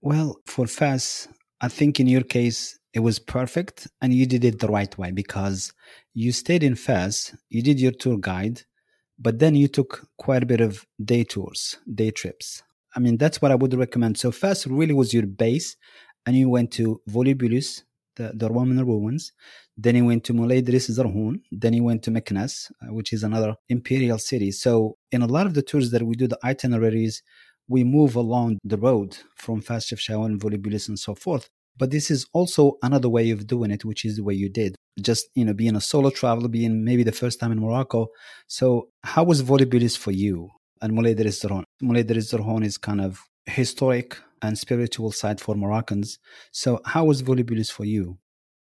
Well, 0.00 0.40
for 0.46 0.66
Fez, 0.66 1.28
I 1.60 1.68
think 1.68 2.00
in 2.00 2.06
your 2.06 2.22
case, 2.22 2.78
it 2.94 3.00
was 3.00 3.18
perfect 3.18 3.88
and 4.00 4.14
you 4.14 4.24
did 4.24 4.42
it 4.42 4.58
the 4.58 4.68
right 4.68 4.96
way 4.96 5.10
because 5.10 5.74
you 6.14 6.32
stayed 6.32 6.62
in 6.62 6.76
Fez, 6.76 7.36
you 7.50 7.60
did 7.62 7.78
your 7.78 7.92
tour 7.92 8.16
guide, 8.18 8.62
but 9.18 9.38
then 9.38 9.54
you 9.54 9.68
took 9.68 10.08
quite 10.16 10.42
a 10.42 10.46
bit 10.46 10.62
of 10.62 10.86
day 11.04 11.22
tours, 11.22 11.76
day 11.94 12.10
trips. 12.10 12.62
I 12.94 13.00
mean, 13.00 13.18
that's 13.18 13.42
what 13.42 13.52
I 13.52 13.54
would 13.54 13.74
recommend. 13.74 14.16
So 14.16 14.30
Fes 14.32 14.66
really 14.66 14.94
was 14.94 15.12
your 15.12 15.26
base, 15.26 15.76
and 16.24 16.34
you 16.34 16.48
went 16.48 16.70
to 16.72 17.02
Volubilis, 17.08 17.82
the, 18.16 18.32
the 18.34 18.48
Roman 18.48 18.84
ruins. 18.84 19.32
Then 19.76 19.94
he 19.94 20.02
went 20.02 20.24
to 20.24 20.32
Moulay 20.32 20.62
Idriss 20.62 20.90
Zarhoun. 20.90 21.40
Then 21.52 21.72
he 21.72 21.80
went 21.80 22.02
to 22.04 22.10
Meknes, 22.10 22.70
uh, 22.82 22.92
which 22.92 23.12
is 23.12 23.22
another 23.22 23.54
imperial 23.68 24.18
city. 24.18 24.50
So 24.50 24.96
in 25.12 25.22
a 25.22 25.26
lot 25.26 25.46
of 25.46 25.54
the 25.54 25.62
tours 25.62 25.90
that 25.90 26.02
we 26.02 26.14
do, 26.14 26.26
the 26.26 26.38
itineraries, 26.44 27.22
we 27.68 27.84
move 27.84 28.16
along 28.16 28.58
the 28.64 28.78
road 28.78 29.16
from 29.36 29.60
Fas 29.60 29.86
Chefchaouen, 29.86 30.38
Volubilis, 30.38 30.88
and 30.88 30.98
so 30.98 31.14
forth. 31.14 31.48
But 31.78 31.90
this 31.90 32.10
is 32.10 32.26
also 32.32 32.78
another 32.82 33.08
way 33.08 33.30
of 33.30 33.46
doing 33.46 33.70
it, 33.70 33.84
which 33.84 34.04
is 34.04 34.16
the 34.16 34.24
way 34.24 34.34
you 34.34 34.48
did. 34.48 34.76
Just, 35.00 35.26
you 35.34 35.44
know, 35.44 35.52
being 35.52 35.76
a 35.76 35.80
solo 35.80 36.10
traveler, 36.10 36.48
being 36.48 36.84
maybe 36.84 37.02
the 37.02 37.12
first 37.12 37.38
time 37.38 37.52
in 37.52 37.60
Morocco. 37.60 38.08
So 38.46 38.88
how 39.02 39.24
was 39.24 39.42
Volubilis 39.42 39.96
for 39.96 40.10
you 40.10 40.48
and 40.80 40.94
Moulay 40.94 41.14
Idriss 41.14 41.44
Zarhoun? 41.44 41.64
Moulay 41.82 42.04
Idriss 42.04 42.32
Zarhoun 42.32 42.64
is 42.64 42.78
kind 42.78 43.02
of 43.02 43.20
historic 43.44 44.16
and 44.42 44.58
spiritual 44.58 45.12
side 45.12 45.40
for 45.40 45.54
Moroccans. 45.54 46.18
So 46.50 46.80
how 46.84 47.04
was 47.04 47.22
Volubilis 47.22 47.70
for 47.70 47.84
you? 47.84 48.18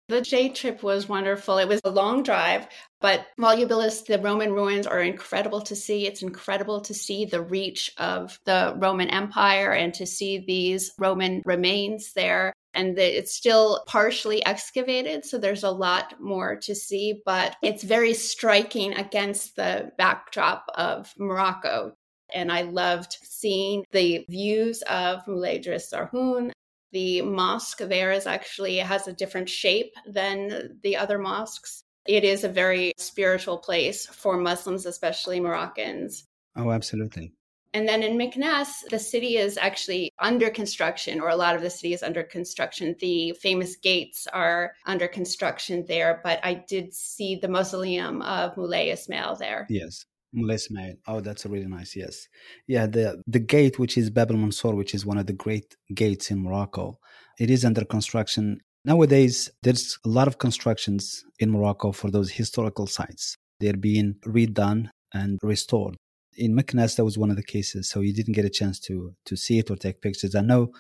The 0.10 0.22
J 0.22 0.50
trip 0.50 0.84
was 0.84 1.08
wonderful. 1.08 1.58
It 1.58 1.68
was 1.68 1.80
a 1.86 1.90
long 1.90 2.24
drive, 2.24 2.68
but 3.00 3.26
Volubilis, 3.40 4.06
the 4.06 4.20
Roman 4.20 4.52
ruins 4.52 4.86
are 4.86 5.00
incredible 5.00 5.62
to 5.62 5.78
see. 5.78 6.06
It's 6.06 6.22
incredible 6.22 6.82
to 6.82 6.94
see 6.94 7.24
the 7.24 7.42
reach 7.42 7.90
of 7.98 8.38
the 8.44 8.76
Roman 8.78 9.10
Empire 9.10 9.72
and 9.72 9.94
to 9.94 10.06
see 10.06 10.44
these 10.46 10.92
Roman 11.00 11.42
remains 11.46 12.12
there. 12.14 12.52
And 12.74 13.00
it's 13.00 13.34
still 13.34 13.84
partially 13.88 14.46
excavated, 14.46 15.24
so 15.26 15.38
there's 15.38 15.64
a 15.64 15.72
lot 15.72 16.20
more 16.20 16.58
to 16.58 16.76
see, 16.76 17.22
but 17.26 17.56
it's 17.62 17.84
very 17.84 18.14
striking 18.14 18.94
against 18.94 19.56
the 19.56 19.92
backdrop 19.98 20.66
of 20.76 21.14
Morocco. 21.18 21.94
And 22.34 22.52
I 22.52 22.64
loved 22.64 23.18
seeing 23.22 23.84
the 23.92 24.26
views 24.30 24.82
of 24.84 25.28
Moulay 25.28 25.60
Zarhoun 25.60 26.52
the 26.94 27.24
mosque 27.24 27.80
there 27.80 28.12
is 28.12 28.28
actually 28.28 28.78
has 28.78 29.08
a 29.08 29.14
different 29.14 29.50
shape 29.50 29.94
than 30.06 30.80
the 30.84 30.96
other 30.96 31.18
mosques. 31.18 31.84
It 32.08 32.24
is 32.24 32.44
a 32.44 32.50
very 32.50 32.94
spiritual 32.98 33.58
place 33.58 34.06
for 34.06 34.38
Muslims, 34.38 34.86
especially 34.86 35.40
Moroccans. 35.40 36.26
Oh, 36.56 36.72
absolutely. 36.72 37.34
And 37.74 37.88
then 37.88 38.04
in 38.04 38.18
Meknes, 38.20 38.88
the 38.92 39.00
city 39.00 39.38
is 39.38 39.58
actually 39.58 40.12
under 40.20 40.52
construction, 40.52 41.20
or 41.20 41.30
a 41.30 41.36
lot 41.36 41.56
of 41.56 41.64
the 41.64 41.72
city 41.72 41.94
is 41.94 42.04
under 42.04 42.22
construction. 42.22 42.96
The 43.00 43.32
famous 43.42 43.76
gates 43.76 44.28
are 44.32 44.74
under 44.86 45.08
construction 45.08 45.86
there, 45.88 46.22
but 46.24 46.40
I 46.44 46.54
did 46.54 46.94
see 46.94 47.36
the 47.36 47.48
mausoleum 47.48 48.22
of 48.22 48.56
Moulay 48.56 48.92
Ismail 48.92 49.38
there. 49.38 49.66
Yes. 49.72 50.06
Ismail. 50.34 50.96
Oh, 51.08 51.20
that's 51.22 51.46
a 51.46 51.50
really 51.50 51.68
nice. 51.68 51.96
Yes, 51.96 52.28
yeah. 52.68 52.86
The 52.88 53.22
the 53.28 53.40
gate, 53.40 53.80
which 53.80 53.98
is 53.98 54.10
Bab 54.10 54.32
el 54.32 54.38
Mansour, 54.38 54.76
which 54.76 54.94
is 54.96 55.06
one 55.06 55.18
of 55.18 55.28
the 55.28 55.34
great 55.34 55.76
gates 55.94 56.32
in 56.32 56.44
Morocco, 56.44 57.00
it 57.40 57.50
is 57.50 57.66
under 57.66 57.86
construction 57.86 58.60
nowadays. 58.86 59.50
There's 59.62 59.98
a 60.06 60.10
lot 60.10 60.28
of 60.28 60.38
constructions 60.38 61.24
in 61.40 61.52
Morocco 61.52 61.92
for 61.92 62.10
those 62.12 62.32
historical 62.32 62.88
sites. 62.88 63.38
They're 63.60 63.78
being 63.78 64.16
redone 64.26 64.90
and 65.14 65.40
restored. 65.44 65.96
In 66.36 66.56
Meknes, 66.56 66.96
that 66.96 67.06
was 67.06 67.18
one 67.18 67.30
of 67.30 67.36
the 67.36 67.44
cases, 67.44 67.90
so 67.90 68.02
you 68.02 68.12
didn't 68.12 68.34
get 68.34 68.46
a 68.46 68.50
chance 68.50 68.80
to 68.82 69.14
to 69.26 69.36
see 69.36 69.60
it 69.60 69.70
or 69.70 69.76
take 69.76 70.02
pictures. 70.02 70.36
I 70.36 70.42
know 70.42 70.72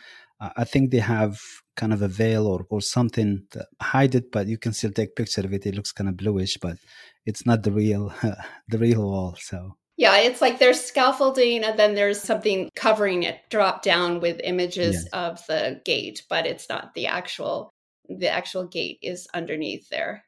I 0.55 0.63
think 0.63 0.91
they 0.91 0.99
have 0.99 1.39
kind 1.75 1.93
of 1.93 2.01
a 2.01 2.07
veil 2.07 2.47
or, 2.47 2.65
or 2.69 2.81
something 2.81 3.43
to 3.51 3.65
hide 3.81 4.15
it, 4.15 4.31
but 4.31 4.47
you 4.47 4.57
can 4.57 4.73
still 4.73 4.91
take 4.91 5.15
picture 5.15 5.41
of 5.41 5.53
it. 5.53 5.65
It 5.65 5.75
looks 5.75 5.91
kind 5.91 6.09
of 6.09 6.17
bluish, 6.17 6.57
but 6.61 6.77
it's 7.25 7.45
not 7.45 7.63
the 7.63 7.71
real 7.71 8.13
the 8.67 8.77
real 8.77 9.03
wall. 9.03 9.35
So 9.39 9.77
yeah, 9.95 10.17
it's 10.17 10.41
like 10.41 10.59
there's 10.59 10.83
scaffolding 10.83 11.63
and 11.63 11.77
then 11.77 11.95
there's 11.95 12.21
something 12.21 12.69
covering 12.75 13.23
it, 13.23 13.39
drop 13.49 13.83
down 13.83 14.19
with 14.19 14.41
images 14.43 15.07
of 15.13 15.45
the 15.47 15.81
gate, 15.85 16.23
but 16.29 16.45
it's 16.45 16.67
not 16.67 16.93
the 16.93 17.07
actual 17.07 17.69
the 18.09 18.27
actual 18.27 18.67
gate 18.67 18.99
is 19.01 19.27
underneath 19.33 19.87
there. 19.89 20.25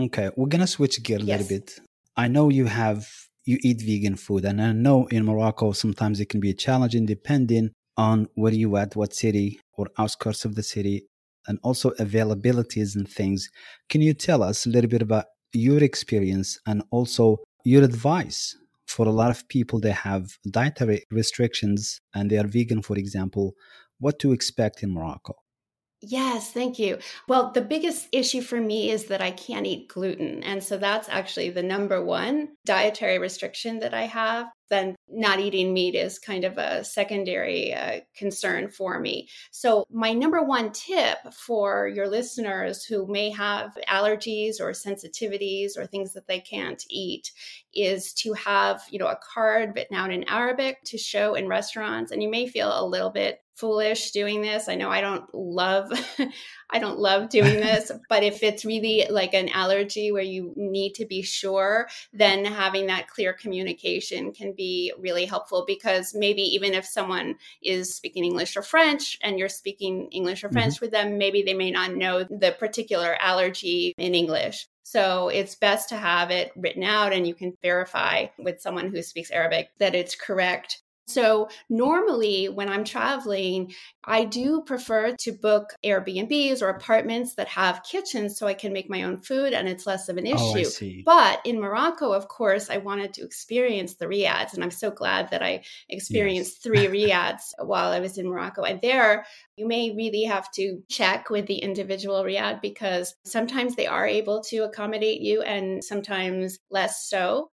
Okay, 0.00 0.30
we're 0.36 0.48
gonna 0.48 0.66
switch 0.66 1.02
gear 1.02 1.18
a 1.18 1.22
yes. 1.22 1.40
little 1.40 1.58
bit. 1.58 1.78
I 2.16 2.28
know 2.28 2.48
you 2.48 2.66
have 2.66 3.06
you 3.44 3.58
eat 3.62 3.82
vegan 3.82 4.16
food, 4.16 4.44
and 4.44 4.62
I 4.62 4.72
know 4.72 5.06
in 5.08 5.24
Morocco 5.24 5.72
sometimes 5.72 6.20
it 6.20 6.28
can 6.28 6.40
be 6.40 6.50
a 6.50 6.54
challenge 6.54 6.96
depending 7.04 7.70
on 7.96 8.28
where 8.34 8.52
you 8.52 8.76
at, 8.76 8.96
what 8.96 9.14
city 9.14 9.60
or 9.74 9.88
outskirts 9.98 10.44
of 10.44 10.54
the 10.54 10.62
city, 10.62 11.06
and 11.46 11.58
also 11.62 11.90
availabilities 11.92 12.94
and 12.94 13.08
things. 13.08 13.50
Can 13.88 14.00
you 14.00 14.14
tell 14.14 14.42
us 14.42 14.66
a 14.66 14.70
little 14.70 14.90
bit 14.90 15.02
about 15.02 15.26
your 15.52 15.82
experience 15.82 16.58
and 16.66 16.82
also 16.90 17.38
your 17.64 17.82
advice 17.82 18.56
for 18.86 19.06
a 19.06 19.10
lot 19.10 19.30
of 19.30 19.48
people 19.48 19.80
that 19.80 19.92
have 19.92 20.36
dietary 20.50 21.02
restrictions 21.10 22.00
and 22.14 22.30
they 22.30 22.38
are 22.38 22.46
vegan, 22.46 22.82
for 22.82 22.96
example, 22.96 23.54
what 23.98 24.18
to 24.18 24.32
expect 24.32 24.82
in 24.82 24.92
Morocco? 24.92 25.34
Yes, 26.04 26.50
thank 26.50 26.80
you. 26.80 26.98
Well, 27.28 27.52
the 27.52 27.60
biggest 27.62 28.08
issue 28.10 28.42
for 28.42 28.60
me 28.60 28.90
is 28.90 29.04
that 29.04 29.22
I 29.22 29.30
can't 29.30 29.66
eat 29.66 29.86
gluten. 29.88 30.42
And 30.42 30.62
so 30.62 30.76
that's 30.76 31.08
actually 31.08 31.50
the 31.50 31.62
number 31.62 32.04
one 32.04 32.56
dietary 32.64 33.18
restriction 33.20 33.78
that 33.78 33.94
I 33.94 34.02
have 34.02 34.48
then 34.72 34.96
not 35.06 35.38
eating 35.38 35.74
meat 35.74 35.94
is 35.94 36.18
kind 36.18 36.44
of 36.44 36.56
a 36.56 36.82
secondary 36.82 37.74
uh, 37.74 38.00
concern 38.16 38.70
for 38.70 38.98
me. 38.98 39.28
So, 39.50 39.84
my 39.90 40.14
number 40.14 40.42
one 40.42 40.72
tip 40.72 41.18
for 41.34 41.86
your 41.86 42.08
listeners 42.08 42.82
who 42.82 43.06
may 43.06 43.28
have 43.30 43.76
allergies 43.86 44.60
or 44.60 44.70
sensitivities 44.70 45.76
or 45.76 45.86
things 45.86 46.14
that 46.14 46.26
they 46.26 46.40
can't 46.40 46.82
eat 46.88 47.30
is 47.74 48.14
to 48.14 48.32
have, 48.32 48.82
you 48.90 48.98
know, 48.98 49.08
a 49.08 49.18
card 49.34 49.72
written 49.76 49.94
out 49.94 50.10
in 50.10 50.24
Arabic 50.24 50.78
to 50.86 50.96
show 50.96 51.34
in 51.34 51.48
restaurants. 51.48 52.10
And 52.10 52.22
you 52.22 52.30
may 52.30 52.46
feel 52.46 52.72
a 52.72 52.86
little 52.86 53.10
bit 53.10 53.41
foolish 53.54 54.10
doing 54.12 54.40
this. 54.40 54.68
I 54.68 54.74
know 54.74 54.90
I 54.90 55.00
don't 55.00 55.32
love 55.34 55.92
I 56.70 56.78
don't 56.78 56.98
love 56.98 57.28
doing 57.28 57.60
this, 57.60 57.92
but 58.08 58.22
if 58.22 58.42
it's 58.42 58.64
really 58.64 59.06
like 59.10 59.34
an 59.34 59.50
allergy 59.50 60.10
where 60.10 60.22
you 60.22 60.52
need 60.56 60.94
to 60.94 61.04
be 61.04 61.22
sure, 61.22 61.88
then 62.12 62.44
having 62.44 62.86
that 62.86 63.08
clear 63.08 63.32
communication 63.32 64.32
can 64.32 64.52
be 64.52 64.92
really 64.98 65.26
helpful 65.26 65.64
because 65.66 66.14
maybe 66.14 66.42
even 66.42 66.72
if 66.72 66.86
someone 66.86 67.36
is 67.62 67.94
speaking 67.94 68.24
English 68.24 68.56
or 68.56 68.62
French 68.62 69.18
and 69.22 69.38
you're 69.38 69.48
speaking 69.48 70.08
English 70.10 70.42
or 70.42 70.48
French 70.48 70.76
mm-hmm. 70.76 70.86
with 70.86 70.92
them, 70.92 71.18
maybe 71.18 71.42
they 71.42 71.54
may 71.54 71.70
not 71.70 71.94
know 71.94 72.24
the 72.24 72.56
particular 72.58 73.16
allergy 73.20 73.94
in 73.98 74.14
English. 74.14 74.66
So 74.84 75.28
it's 75.28 75.54
best 75.54 75.88
to 75.90 75.96
have 75.96 76.30
it 76.30 76.52
written 76.56 76.82
out 76.82 77.12
and 77.12 77.26
you 77.26 77.34
can 77.34 77.56
verify 77.62 78.26
with 78.38 78.60
someone 78.60 78.90
who 78.90 79.02
speaks 79.02 79.30
Arabic 79.30 79.70
that 79.78 79.94
it's 79.94 80.14
correct. 80.14 80.81
So, 81.06 81.48
normally 81.68 82.48
when 82.48 82.68
I'm 82.68 82.84
traveling, 82.84 83.74
I 84.04 84.24
do 84.24 84.62
prefer 84.62 85.14
to 85.20 85.32
book 85.32 85.70
Airbnbs 85.84 86.62
or 86.62 86.68
apartments 86.68 87.34
that 87.34 87.48
have 87.48 87.82
kitchens 87.82 88.38
so 88.38 88.46
I 88.46 88.54
can 88.54 88.72
make 88.72 88.88
my 88.88 89.02
own 89.02 89.18
food 89.18 89.52
and 89.52 89.68
it's 89.68 89.86
less 89.86 90.08
of 90.08 90.16
an 90.16 90.26
oh, 90.28 90.56
issue. 90.56 91.00
Oh, 91.00 91.02
but 91.04 91.40
in 91.44 91.60
Morocco, 91.60 92.12
of 92.12 92.28
course, 92.28 92.70
I 92.70 92.78
wanted 92.78 93.12
to 93.14 93.24
experience 93.24 93.94
the 93.94 94.08
riads. 94.08 94.54
And 94.54 94.62
I'm 94.62 94.70
so 94.70 94.90
glad 94.90 95.30
that 95.30 95.42
I 95.42 95.62
experienced 95.88 96.56
yes. 96.56 96.62
three 96.62 96.88
riads 96.88 97.54
while 97.58 97.90
I 97.92 98.00
was 98.00 98.18
in 98.18 98.28
Morocco. 98.28 98.62
And 98.62 98.80
there, 98.80 99.26
you 99.56 99.66
may 99.66 99.94
really 99.94 100.24
have 100.24 100.50
to 100.52 100.82
check 100.88 101.30
with 101.30 101.46
the 101.46 101.58
individual 101.58 102.22
riad 102.24 102.60
because 102.60 103.14
sometimes 103.24 103.76
they 103.76 103.86
are 103.86 104.06
able 104.06 104.42
to 104.44 104.58
accommodate 104.58 105.20
you 105.20 105.42
and 105.42 105.82
sometimes 105.84 106.58
less 106.70 107.08
so. 107.08 107.50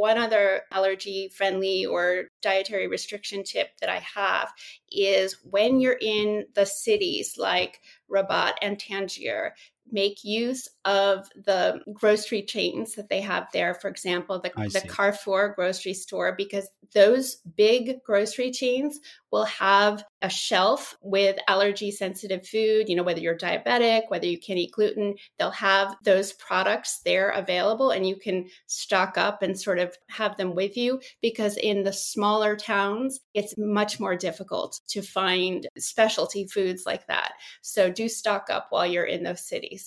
One 0.00 0.16
other 0.16 0.62
allergy 0.72 1.28
friendly 1.28 1.84
or 1.84 2.30
dietary 2.40 2.88
restriction 2.88 3.44
tip 3.44 3.68
that 3.82 3.90
I 3.90 3.98
have 4.14 4.50
is 4.90 5.36
when 5.44 5.78
you're 5.78 5.98
in 6.00 6.46
the 6.54 6.64
cities 6.64 7.34
like 7.36 7.82
Rabat 8.08 8.54
and 8.62 8.80
Tangier, 8.80 9.54
make 9.92 10.24
use 10.24 10.68
of 10.84 11.28
the 11.34 11.80
grocery 11.92 12.42
chains 12.42 12.94
that 12.94 13.08
they 13.08 13.20
have 13.20 13.48
there. 13.52 13.74
For 13.74 13.88
example, 13.88 14.40
the, 14.40 14.50
the 14.72 14.80
Carrefour 14.88 15.54
grocery 15.54 15.94
store, 15.94 16.34
because 16.36 16.68
those 16.94 17.36
big 17.56 18.02
grocery 18.02 18.50
chains 18.50 18.98
will 19.30 19.44
have 19.44 20.04
a 20.22 20.28
shelf 20.28 20.96
with 21.02 21.38
allergy 21.46 21.90
sensitive 21.90 22.46
food, 22.46 22.88
you 22.88 22.96
know, 22.96 23.02
whether 23.02 23.20
you're 23.20 23.36
diabetic, 23.36 24.02
whether 24.08 24.26
you 24.26 24.38
can't 24.38 24.58
eat 24.58 24.72
gluten, 24.72 25.14
they'll 25.38 25.50
have 25.50 25.96
those 26.04 26.32
products 26.32 27.00
there 27.04 27.30
available 27.30 27.90
and 27.90 28.06
you 28.06 28.16
can 28.16 28.48
stock 28.66 29.16
up 29.16 29.42
and 29.42 29.58
sort 29.58 29.78
of 29.78 29.96
have 30.08 30.36
them 30.36 30.54
with 30.54 30.76
you 30.76 31.00
because 31.22 31.56
in 31.56 31.84
the 31.84 31.92
smaller 31.92 32.56
towns, 32.56 33.20
it's 33.34 33.54
much 33.56 34.00
more 34.00 34.16
difficult 34.16 34.80
to 34.88 35.00
find 35.00 35.68
specialty 35.78 36.46
foods 36.46 36.84
like 36.84 37.06
that. 37.06 37.32
So 37.62 37.90
do 37.90 38.08
stock 38.08 38.48
up 38.50 38.66
while 38.70 38.86
you're 38.86 39.04
in 39.04 39.22
those 39.22 39.46
cities. 39.46 39.79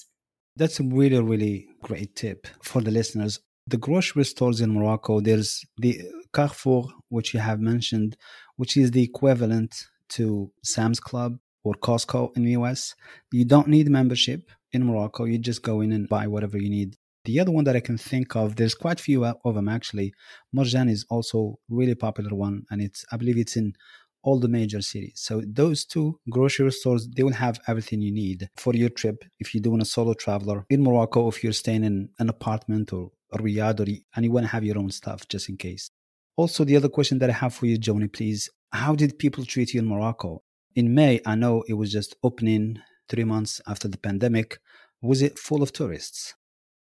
That's 0.55 0.79
a 0.79 0.83
really, 0.83 1.19
really 1.19 1.67
great 1.81 2.15
tip 2.15 2.47
for 2.61 2.81
the 2.81 2.91
listeners. 2.91 3.39
The 3.65 3.77
grocery 3.77 4.25
stores 4.25 4.61
in 4.61 4.73
Morocco, 4.73 5.19
there's 5.19 5.65
the 5.77 6.01
Carrefour, 6.31 6.89
which 7.09 7.33
you 7.33 7.39
have 7.39 7.59
mentioned, 7.59 8.17
which 8.57 8.77
is 8.77 8.91
the 8.91 9.03
equivalent 9.03 9.87
to 10.09 10.51
Sam's 10.63 10.99
Club 10.99 11.39
or 11.63 11.73
Costco 11.73 12.35
in 12.35 12.43
the 12.43 12.51
US. 12.51 12.93
You 13.31 13.45
don't 13.45 13.67
need 13.67 13.89
membership 13.89 14.51
in 14.71 14.85
Morocco. 14.85 15.25
You 15.25 15.39
just 15.39 15.63
go 15.63 15.81
in 15.81 15.91
and 15.91 16.07
buy 16.07 16.27
whatever 16.27 16.57
you 16.57 16.69
need. 16.69 16.97
The 17.25 17.39
other 17.39 17.51
one 17.51 17.63
that 17.63 17.75
I 17.75 17.79
can 17.79 17.97
think 17.97 18.35
of, 18.35 18.57
there's 18.57 18.75
quite 18.75 18.99
a 18.99 19.03
few 19.03 19.25
of 19.25 19.55
them 19.55 19.69
actually. 19.69 20.13
Marjane 20.55 20.89
is 20.89 21.05
also 21.09 21.57
really 21.69 21.95
popular 21.95 22.35
one, 22.35 22.65
and 22.69 22.81
it's 22.81 23.05
I 23.11 23.17
believe 23.17 23.37
it's 23.37 23.55
in 23.55 23.73
all 24.23 24.39
the 24.39 24.47
major 24.47 24.81
cities. 24.81 25.13
So 25.15 25.41
those 25.45 25.85
two 25.85 26.19
grocery 26.29 26.71
stores, 26.71 27.07
they 27.07 27.23
will 27.23 27.33
have 27.33 27.59
everything 27.67 28.01
you 28.01 28.11
need 28.11 28.49
for 28.57 28.73
your 28.73 28.89
trip. 28.89 29.23
If 29.39 29.53
you're 29.53 29.61
doing 29.61 29.81
a 29.81 29.85
solo 29.85 30.13
traveler 30.13 30.65
in 30.69 30.83
Morocco, 30.83 31.27
if 31.27 31.43
you're 31.43 31.53
staying 31.53 31.83
in 31.83 32.09
an 32.19 32.29
apartment 32.29 32.93
or 32.93 33.11
a 33.31 33.37
riad, 33.37 33.79
or, 33.79 34.01
and 34.15 34.25
you 34.25 34.31
want 34.31 34.45
to 34.45 34.51
have 34.51 34.63
your 34.63 34.77
own 34.77 34.91
stuff 34.91 35.27
just 35.27 35.49
in 35.49 35.57
case. 35.57 35.89
Also, 36.35 36.63
the 36.63 36.75
other 36.75 36.89
question 36.89 37.19
that 37.19 37.29
I 37.29 37.33
have 37.33 37.53
for 37.53 37.65
you, 37.67 37.77
Joni, 37.77 38.11
please, 38.11 38.49
how 38.71 38.95
did 38.95 39.19
people 39.19 39.45
treat 39.45 39.73
you 39.73 39.81
in 39.81 39.87
Morocco? 39.87 40.41
In 40.75 40.95
May, 40.95 41.21
I 41.25 41.35
know 41.35 41.63
it 41.67 41.73
was 41.73 41.91
just 41.91 42.15
opening 42.23 42.79
three 43.07 43.23
months 43.23 43.61
after 43.67 43.87
the 43.87 43.97
pandemic. 43.97 44.59
Was 45.01 45.21
it 45.21 45.37
full 45.37 45.61
of 45.61 45.73
tourists? 45.73 46.33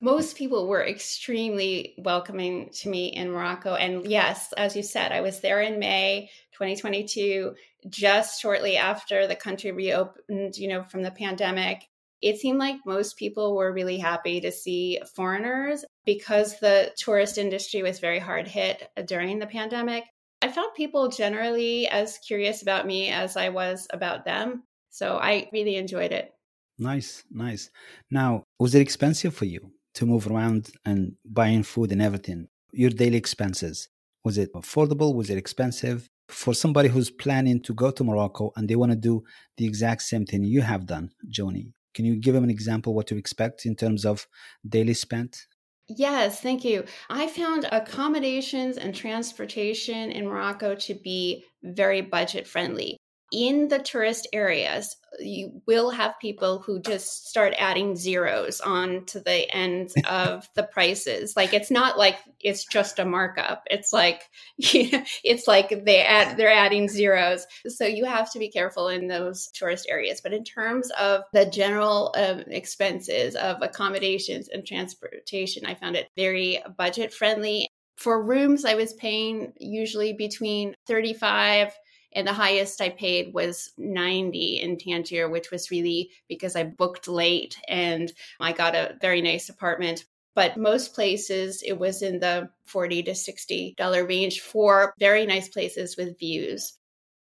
Most 0.02 0.38
people 0.38 0.68
were 0.68 0.86
extremely 0.86 1.96
welcoming 1.98 2.70
to 2.76 2.90
me 2.90 3.08
in 3.08 3.32
Morocco. 3.32 3.76
And 3.76 4.06
yes, 4.08 4.54
as 4.56 4.76
you 4.76 4.82
said, 4.82 5.12
I 5.12 5.20
was 5.20 5.42
there 5.42 5.62
in 5.62 5.78
May 5.78 6.30
2022, 6.54 7.54
just 7.90 8.42
shortly 8.42 8.78
after 8.78 9.28
the 9.28 9.36
country 9.36 9.72
reopened, 9.72 10.56
you 10.58 10.70
know, 10.70 10.84
from 10.84 11.04
the 11.04 11.12
pandemic. 11.12 11.84
It 12.22 12.38
seemed 12.38 12.60
like 12.60 12.78
most 12.86 13.18
people 13.18 13.56
were 13.56 13.74
really 13.74 13.98
happy 13.98 14.40
to 14.42 14.52
see 14.52 15.00
foreigners 15.16 15.84
because 16.06 16.60
the 16.60 16.94
tourist 16.98 17.38
industry 17.38 17.82
was 17.82 18.00
very 18.00 18.20
hard 18.20 18.48
hit 18.48 18.90
during 19.06 19.40
the 19.40 19.48
pandemic. 19.48 20.06
I 20.42 20.48
found 20.48 20.74
people 20.76 21.10
generally 21.10 21.88
as 21.90 22.18
curious 22.20 22.62
about 22.62 22.88
me 22.88 23.10
as 23.10 23.36
I 23.36 23.50
was 23.50 23.88
about 23.92 24.24
them. 24.24 24.64
So 24.90 25.18
I 25.18 25.50
really 25.52 25.76
enjoyed 25.76 26.14
it. 26.14 26.32
Nice, 26.78 27.24
nice. 27.30 27.70
Now, 28.10 28.44
was 28.60 28.74
it 28.76 28.82
expensive 28.82 29.36
for 29.36 29.46
you? 29.46 29.72
To 29.96 30.06
move 30.06 30.28
around 30.28 30.72
and 30.86 31.14
buying 31.26 31.64
food 31.64 31.92
and 31.92 32.02
everything. 32.02 32.48
Your 32.72 32.90
daily 32.90 33.18
expenses. 33.18 33.90
Was 34.24 34.38
it 34.38 34.54
affordable? 34.54 35.16
Was 35.16 35.30
it 35.30 35.38
expensive? 35.38 36.10
For 36.28 36.54
somebody 36.54 36.90
who's 36.90 37.10
planning 37.10 37.62
to 37.64 37.74
go 37.74 37.90
to 37.92 38.04
Morocco 38.04 38.52
and 38.56 38.70
they 38.70 38.76
want 38.76 38.92
to 38.92 38.96
do 38.96 39.24
the 39.58 39.66
exact 39.66 40.04
same 40.04 40.26
thing 40.26 40.44
you 40.44 40.62
have 40.62 40.86
done, 40.86 41.10
Joni, 41.28 41.74
can 41.96 42.06
you 42.06 42.16
give 42.16 42.36
them 42.36 42.44
an 42.44 42.50
example 42.52 42.94
what 42.94 43.08
to 43.08 43.18
expect 43.18 43.66
in 43.66 43.76
terms 43.76 44.06
of 44.06 44.28
daily 44.68 44.94
spent? 44.94 45.48
Yes, 45.88 46.40
thank 46.40 46.64
you. 46.64 46.86
I 47.10 47.26
found 47.28 47.68
accommodations 47.72 48.78
and 48.78 48.94
transportation 48.94 50.12
in 50.12 50.28
Morocco 50.28 50.76
to 50.76 50.94
be 50.94 51.46
very 51.64 52.02
budget 52.02 52.46
friendly 52.46 53.00
in 53.32 53.68
the 53.68 53.80
tourist 53.80 54.28
areas, 54.34 54.96
you 55.20 55.62
will 55.66 55.90
have 55.90 56.20
people 56.20 56.60
who 56.60 56.80
just 56.80 57.28
start 57.28 57.54
adding 57.58 57.96
zeros 57.96 58.62
on 58.62 59.06
to 59.06 59.20
the 59.20 59.50
end 59.54 59.92
of 60.10 60.48
the 60.56 60.64
prices. 60.64 61.36
Like 61.36 61.54
it's 61.54 61.72
not 61.72 61.98
like 61.98 62.18
it's 62.40 62.66
just 62.66 63.00
a 63.00 63.06
markup. 63.06 63.64
It's 63.70 63.92
like 63.92 64.24
you 64.58 64.92
know, 64.92 65.04
it's 65.24 65.48
like 65.48 65.86
they 65.86 66.02
add 66.02 66.38
they're 66.38 66.52
adding 66.52 66.88
zeros. 66.88 67.46
So 67.68 67.86
you 67.86 68.06
have 68.06 68.32
to 68.32 68.40
be 68.40 68.50
careful 68.50 68.88
in 68.88 69.08
those 69.08 69.48
tourist 69.54 69.88
areas. 69.90 70.22
But 70.22 70.34
in 70.34 70.44
terms 70.44 70.90
of 71.00 71.24
the 71.34 71.46
general 71.46 72.14
um, 72.18 72.44
expenses 72.48 73.36
of 73.36 73.58
accommodations 73.62 74.50
and 74.50 74.66
transportation, 74.66 75.66
I 75.66 75.76
found 75.76 75.96
it 75.96 76.10
very 76.16 76.64
budget 76.78 77.14
friendly. 77.14 77.68
For 77.98 78.24
rooms, 78.24 78.64
I 78.64 78.76
was 78.76 78.94
paying 78.94 79.52
usually 79.58 80.14
between 80.14 80.74
35 80.88 81.74
and 82.14 82.28
the 82.28 82.34
highest 82.34 82.82
I 82.82 82.90
paid 82.90 83.34
was 83.34 83.72
90 83.78 84.62
in 84.62 84.78
Tangier, 84.78 85.30
which 85.30 85.52
was 85.52 85.72
really 85.72 86.12
because 86.28 86.56
I 86.56 86.64
booked 86.64 87.08
late 87.08 87.58
and 87.68 88.12
I 88.40 88.52
got 88.52 88.76
a 88.76 88.96
very 89.02 89.22
nice 89.22 89.50
apartment. 89.50 90.06
But 90.36 90.58
most 90.58 90.94
places, 90.94 91.64
it 91.64 91.74
was 91.74 92.02
in 92.02 92.20
the 92.20 92.50
40 92.66 93.04
to 93.04 93.12
$60 93.12 94.08
range 94.08 94.40
for 94.42 94.94
very 95.00 95.26
nice 95.26 95.50
places 95.50 95.98
with 95.98 96.20
views. 96.20 96.78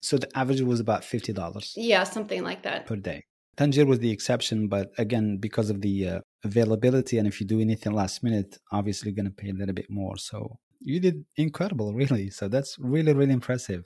So 0.03 0.18
the 0.18 0.29
average 0.37 0.61
was 0.62 0.81
about 0.81 1.03
$50? 1.03 1.73
Yeah, 1.77 2.05
something 2.05 2.43
like 2.43 2.62
that. 2.62 2.87
Per 2.87 2.97
day. 2.97 3.25
Tangier 3.57 3.85
was 3.85 3.99
the 3.99 4.11
exception, 4.11 4.68
but 4.68 4.91
again, 4.97 5.37
because 5.37 5.68
of 5.71 5.83
the 5.83 6.09
uh, 6.09 6.21
availability, 6.45 7.18
and 7.18 7.29
if 7.29 7.41
you 7.41 7.47
do 7.47 7.61
anything 7.61 7.93
last 7.93 8.23
minute, 8.23 8.59
obviously 8.73 9.12
going 9.12 9.27
to 9.27 9.33
pay 9.33 9.51
a 9.51 9.53
little 9.53 9.75
bit 9.75 9.91
more. 9.91 10.16
So 10.16 10.59
you 10.81 11.01
did 11.01 11.25
incredible, 11.37 11.93
really. 12.01 12.31
So 12.31 12.49
that's 12.49 12.77
really, 12.79 13.12
really 13.12 13.35
impressive. 13.35 13.85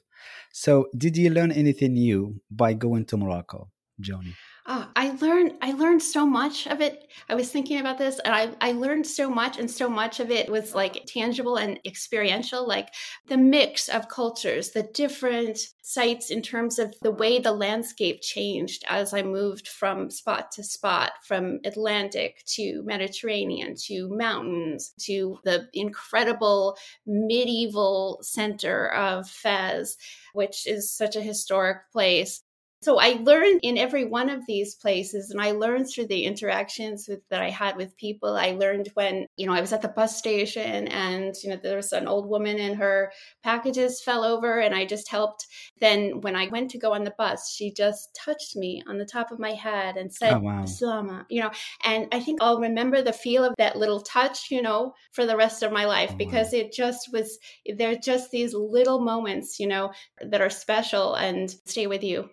So, 0.53 0.89
did 0.97 1.17
you 1.17 1.31
learn 1.31 1.53
anything 1.53 1.95
new 1.95 2.41
by 2.51 2.75
going 2.75 3.07
to 3.07 3.17
Morocco, 3.17 3.71
Joni? 4.01 4.35
Oh, 4.67 4.89
I 4.97 5.11
learned 5.21 5.59
I 5.61 5.73
learned 5.73 6.03
so 6.03 6.25
much 6.25 6.67
of 6.67 6.81
it. 6.81 7.13
I 7.29 7.35
was 7.35 7.51
thinking 7.51 7.81
about 7.81 7.99
this 7.99 8.19
and 8.21 8.35
I, 8.35 8.49
I 8.63 8.73
learned 8.73 9.07
so 9.07 9.29
much 9.29 9.59
and 9.59 9.71
so 9.71 9.91
much 9.91 10.21
of 10.21 10.31
it 10.31 10.49
was 10.49 10.75
like 10.75 11.05
tangible 11.07 11.57
and 11.57 11.79
experiential, 11.85 12.67
like 12.67 12.89
the 13.27 13.37
mix 13.37 13.91
of 13.91 14.09
cultures, 14.09 14.71
the 14.71 14.85
different 14.95 15.59
sites 15.83 16.31
in 16.31 16.41
terms 16.41 16.79
of 16.79 16.95
the 17.03 17.11
way 17.11 17.39
the 17.39 17.53
landscape 17.53 18.23
changed 18.23 18.85
as 18.89 19.13
I 19.13 19.21
moved 19.21 19.69
from 19.69 20.09
spot 20.11 20.51
to 20.53 20.65
spot, 20.65 21.13
from 21.25 21.61
Atlantic 21.67 22.43
to 22.55 22.83
Mediterranean 22.85 23.75
to 23.85 24.09
mountains 24.09 24.95
to 25.01 25.41
the 25.45 25.69
incredible 25.75 26.79
medieval 27.05 28.19
center 28.23 28.89
of 28.95 29.29
Fez, 29.29 29.99
which 30.33 30.67
is 30.67 30.91
such 30.91 31.17
a 31.17 31.23
historic 31.23 31.91
place 31.93 32.41
so 32.85 32.99
I 32.99 33.19
learned 33.23 33.61
in 33.63 33.79
every 33.79 34.05
one 34.05 34.29
of 34.29 34.45
these 34.47 34.75
places, 34.75 35.31
and 35.31 35.41
I 35.41 35.53
learned 35.53 35.89
through 35.89 36.09
the 36.09 36.25
interactions 36.25 37.07
with, 37.09 37.21
that 37.31 37.43
I 37.43 37.51
had 37.51 37.77
with 37.77 37.97
people. 37.97 38.37
I 38.37 38.51
learned 38.51 38.91
when, 38.95 39.27
you 39.37 39.47
know, 39.47 39.55
I 39.55 39.61
was 39.61 39.73
at 39.73 39.81
the 39.81 39.89
bus 39.89 40.19
station 40.19 40.89
and, 40.89 41.35
you 41.43 41.51
know, 41.51 41.59
there 41.63 41.77
was 41.77 41.93
an 41.93 42.07
old 42.07 42.29
woman 42.29 42.59
and 42.59 42.77
her 42.77 43.11
packages 43.43 44.03
fell 44.03 44.23
over, 44.23 44.61
and 44.61 44.75
I 44.75 44.85
just 44.85 45.11
helped. 45.11 45.47
Then 45.81 46.21
when 46.21 46.37
I 46.37 46.49
went 46.49 46.71
to 46.73 46.79
go 46.79 46.93
on 46.93 47.05
the 47.05 47.15
bus, 47.17 47.53
she 47.55 47.73
just 47.73 48.11
touched 48.15 48.55
me 48.55 48.83
on 48.87 48.99
the 48.99 49.07
top 49.07 49.33
of 49.33 49.39
my 49.39 49.53
head 49.53 49.97
and 49.97 50.13
said, 50.13 50.35
oh, 50.35 50.41
wow. 50.41 50.65
Salama, 50.67 51.27
you 51.31 51.41
know, 51.41 51.51
and 51.85 52.09
I 52.13 52.21
think 52.21 52.43
I'll 52.43 52.61
remember 52.61 53.01
the 53.01 53.13
feel 53.13 53.45
of 53.45 53.55
that 53.59 53.77
little 53.77 54.01
touch, 54.01 54.51
you 54.51 54.61
know, 54.61 54.93
for 55.13 55.25
the 55.25 55.37
rest 55.37 55.63
of 55.63 55.73
my 55.73 55.87
life 55.87 56.11
oh, 56.13 56.17
because 56.17 56.53
wow. 56.53 56.59
it 56.61 56.73
just 56.73 57.13
was, 57.13 57.39
they're 57.77 57.97
just 57.97 58.31
these 58.31 58.53
little 58.55 59.01
moments, 59.01 59.59
you 59.59 59.67
know, 59.67 59.93
that 60.21 60.41
are 60.41 60.51
special 60.51 61.15
and 61.15 61.51
stay 61.65 61.87
with 61.87 62.05
you. 62.05 62.29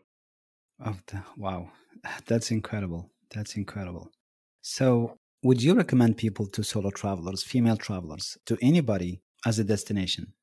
Oh, 0.83 0.97
wow. 1.37 1.71
That's 2.27 2.51
incredible. 2.51 3.09
That's 3.33 3.55
incredible. 3.55 4.09
So, 4.61 5.17
would 5.43 5.61
you 5.61 5.73
recommend 5.73 6.17
people 6.17 6.45
to 6.47 6.63
solo 6.63 6.91
travelers, 6.91 7.43
female 7.43 7.77
travelers, 7.77 8.37
to 8.45 8.57
anybody 8.61 9.21
as 9.45 9.59
a 9.59 9.63
destination? 9.63 10.33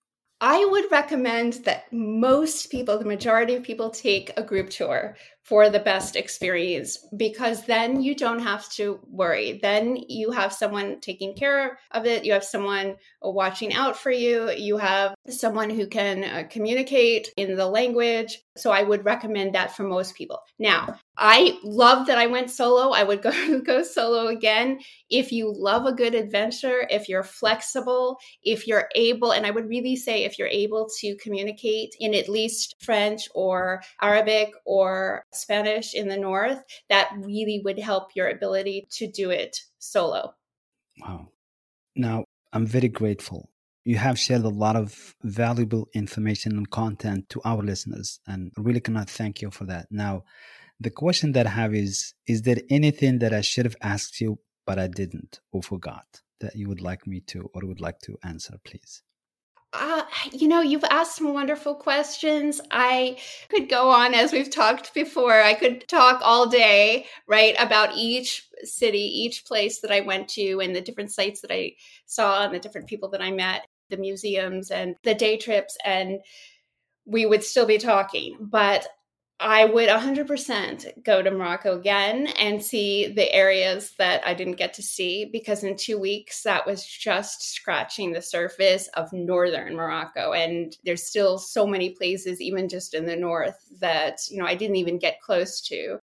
I 0.41 0.65
would 0.65 0.78
recommend 0.91 1.55
that 1.65 1.93
most 1.93 2.71
people, 2.71 2.99
the 2.99 3.05
majority 3.05 3.55
of 3.55 3.63
people, 3.63 3.91
take 3.91 4.33
a 4.37 4.43
group 4.43 4.71
tour 4.71 5.17
for 5.49 5.71
the 5.71 5.81
best 5.81 6.15
experience 6.15 6.99
because 7.17 7.65
then 7.65 8.03
you 8.03 8.15
don't 8.15 8.41
have 8.41 8.71
to 8.71 9.01
worry. 9.09 9.59
Then 9.63 9.97
you 9.97 10.31
have 10.31 10.53
someone 10.53 11.01
taking 11.01 11.35
care 11.35 11.79
of 11.91 12.05
it. 12.05 12.27
You 12.27 12.35
have 12.35 12.45
someone 12.45 12.97
watching 13.23 13.73
out 13.73 13.97
for 13.97 14.11
you. 14.11 14.51
You 14.51 14.77
have 14.77 15.15
someone 15.31 15.71
who 15.71 15.87
can 15.87 16.23
uh, 16.23 16.43
communicate 16.51 17.31
in 17.39 17.57
the 17.57 17.67
language. 17.67 18.39
So 18.59 18.71
I 18.73 18.83
would 18.83 19.07
recommend 19.07 19.55
that 19.55 19.75
for 19.75 19.85
most 19.85 20.17
people. 20.17 20.41
Now, 20.59 20.99
I 21.17 21.59
love 21.65 22.09
that 22.09 22.19
I 22.19 22.27
went 22.27 22.51
solo. 22.51 22.91
I 22.91 23.05
would 23.05 23.23
go 23.23 23.61
go 23.61 23.83
solo 23.83 24.27
again. 24.27 24.81
If 25.09 25.33
you 25.33 25.51
love 25.51 25.87
a 25.87 25.93
good 25.93 26.15
adventure, 26.15 26.87
if 26.91 27.09
you're 27.09 27.23
flexible, 27.23 28.19
if 28.43 28.67
you're 28.67 28.91
able 28.95 29.33
and 29.33 29.47
I 29.47 29.51
would 29.51 29.69
really 29.69 29.97
say 29.97 30.25
if 30.25 30.39
you're 30.39 30.49
able 30.49 30.68
to 31.01 31.17
communicate 31.17 31.95
in 31.99 32.15
at 32.15 32.29
least 32.29 32.77
French 32.81 33.29
or 33.35 33.83
Arabic 34.01 34.53
or 34.65 35.25
Spanish 35.33 35.95
in 35.95 36.09
the 36.09 36.17
north, 36.17 36.63
that 36.89 37.11
really 37.17 37.61
would 37.65 37.79
help 37.79 38.15
your 38.15 38.29
ability 38.29 38.87
to 38.91 39.07
do 39.07 39.31
it 39.31 39.61
solo. 39.79 40.35
Wow. 41.01 41.29
Now, 41.97 42.25
I'm 42.53 42.67
very 42.67 42.89
grateful. 42.89 43.51
You 43.85 43.97
have 43.97 44.19
shared 44.19 44.45
a 44.45 44.49
lot 44.49 44.77
of 44.77 45.15
valuable 45.23 45.89
information 45.95 46.57
and 46.57 46.71
content 46.71 47.29
to 47.31 47.41
our 47.45 47.63
listeners, 47.63 48.21
and 48.27 48.53
really 48.57 48.81
cannot 48.81 49.09
thank 49.09 49.41
you 49.41 49.51
for 49.51 49.65
that. 49.65 49.87
Now, 49.91 50.25
the 50.81 50.91
question 50.91 51.33
that 51.33 51.47
I 51.47 51.51
have 51.51 51.75
is 51.75 52.15
Is 52.27 52.43
there 52.43 52.59
anything 52.71 53.19
that 53.21 53.33
I 53.33 53.41
should 53.41 53.65
have 53.65 53.77
asked 53.81 54.21
you, 54.21 54.39
but 54.67 54.79
I 54.79 54.87
didn't 54.87 55.41
or 55.53 55.63
forgot 55.63 56.23
that 56.41 56.55
you 56.55 56.69
would 56.69 56.81
like 56.81 57.07
me 57.07 57.21
to 57.21 57.51
or 57.55 57.67
would 57.67 57.81
like 57.81 57.99
to 58.01 58.17
answer, 58.23 58.59
please? 58.65 59.03
Uh, 59.73 60.03
you 60.33 60.49
know, 60.49 60.63
you've 60.63 60.85
asked 60.85 61.17
some 61.17 61.35
wonderful 61.35 61.75
questions. 61.75 62.61
I 62.71 63.19
could 63.51 63.69
go 63.69 63.91
on 63.91 64.15
as 64.15 64.33
we've 64.33 64.51
talked 64.51 64.95
before. 64.95 65.43
I 65.43 65.53
could 65.53 65.87
talk 65.89 66.21
all 66.23 66.49
day, 66.49 67.07
right, 67.27 67.55
about 67.59 67.95
each 67.95 68.47
city, 68.65 68.99
each 68.99 69.45
place 69.45 69.81
that 69.81 69.93
I 69.93 70.01
went 70.01 70.29
to, 70.31 70.61
and 70.61 70.75
the 70.75 70.81
different 70.81 71.13
sites 71.13 71.43
that 71.43 71.53
I 71.53 71.75
saw, 72.07 72.45
and 72.45 72.55
the 72.55 72.59
different 72.59 72.89
people 72.89 73.11
that 73.11 73.21
I 73.21 73.31
met, 73.31 73.67
the 73.91 73.99
museums 73.99 74.71
and 74.71 74.97
the 75.03 75.15
day 75.15 75.37
trips, 75.37 75.77
and 75.85 76.21
we 77.05 77.27
would 77.27 77.45
still 77.45 77.67
be 77.67 77.79
talking. 77.79 78.39
But 78.41 78.89
I 79.41 79.67
would 79.67 79.89
100% 79.89 81.05
go 81.05 81.23
to 81.23 81.31
Morocco 81.31 81.79
again 81.79 82.27
and 82.39 82.63
see 82.63 83.07
the 83.07 83.33
areas 83.33 83.93
that 83.97 84.27
I 84.27 84.35
didn't 84.35 84.57
get 84.57 84.75
to 84.75 84.83
see 84.83 85.27
because 85.33 85.63
in 85.63 85.77
two 85.77 85.99
weeks, 85.99 86.43
that 86.43 86.67
was 86.67 86.85
just 86.85 87.55
scratching 87.55 88.13
the 88.13 88.23
surface 88.23 88.89
of 88.95 89.13
northern 89.13 89.77
Morocco. 89.77 90.33
And 90.33 90.77
there's 90.85 91.05
still 91.05 91.39
so 91.39 91.69
many 91.69 91.91
places, 91.91 92.41
even 92.41 92.69
just 92.69 92.95
in 92.95 93.07
the 93.07 93.15
north, 93.15 93.57
that, 93.81 94.19
you 94.29 94.39
know, 94.39 94.47
I 94.47 94.57
didn't 94.57 94.77
even 94.77 94.99
get 94.99 95.21
close 95.21 95.61
to. 95.69 96.01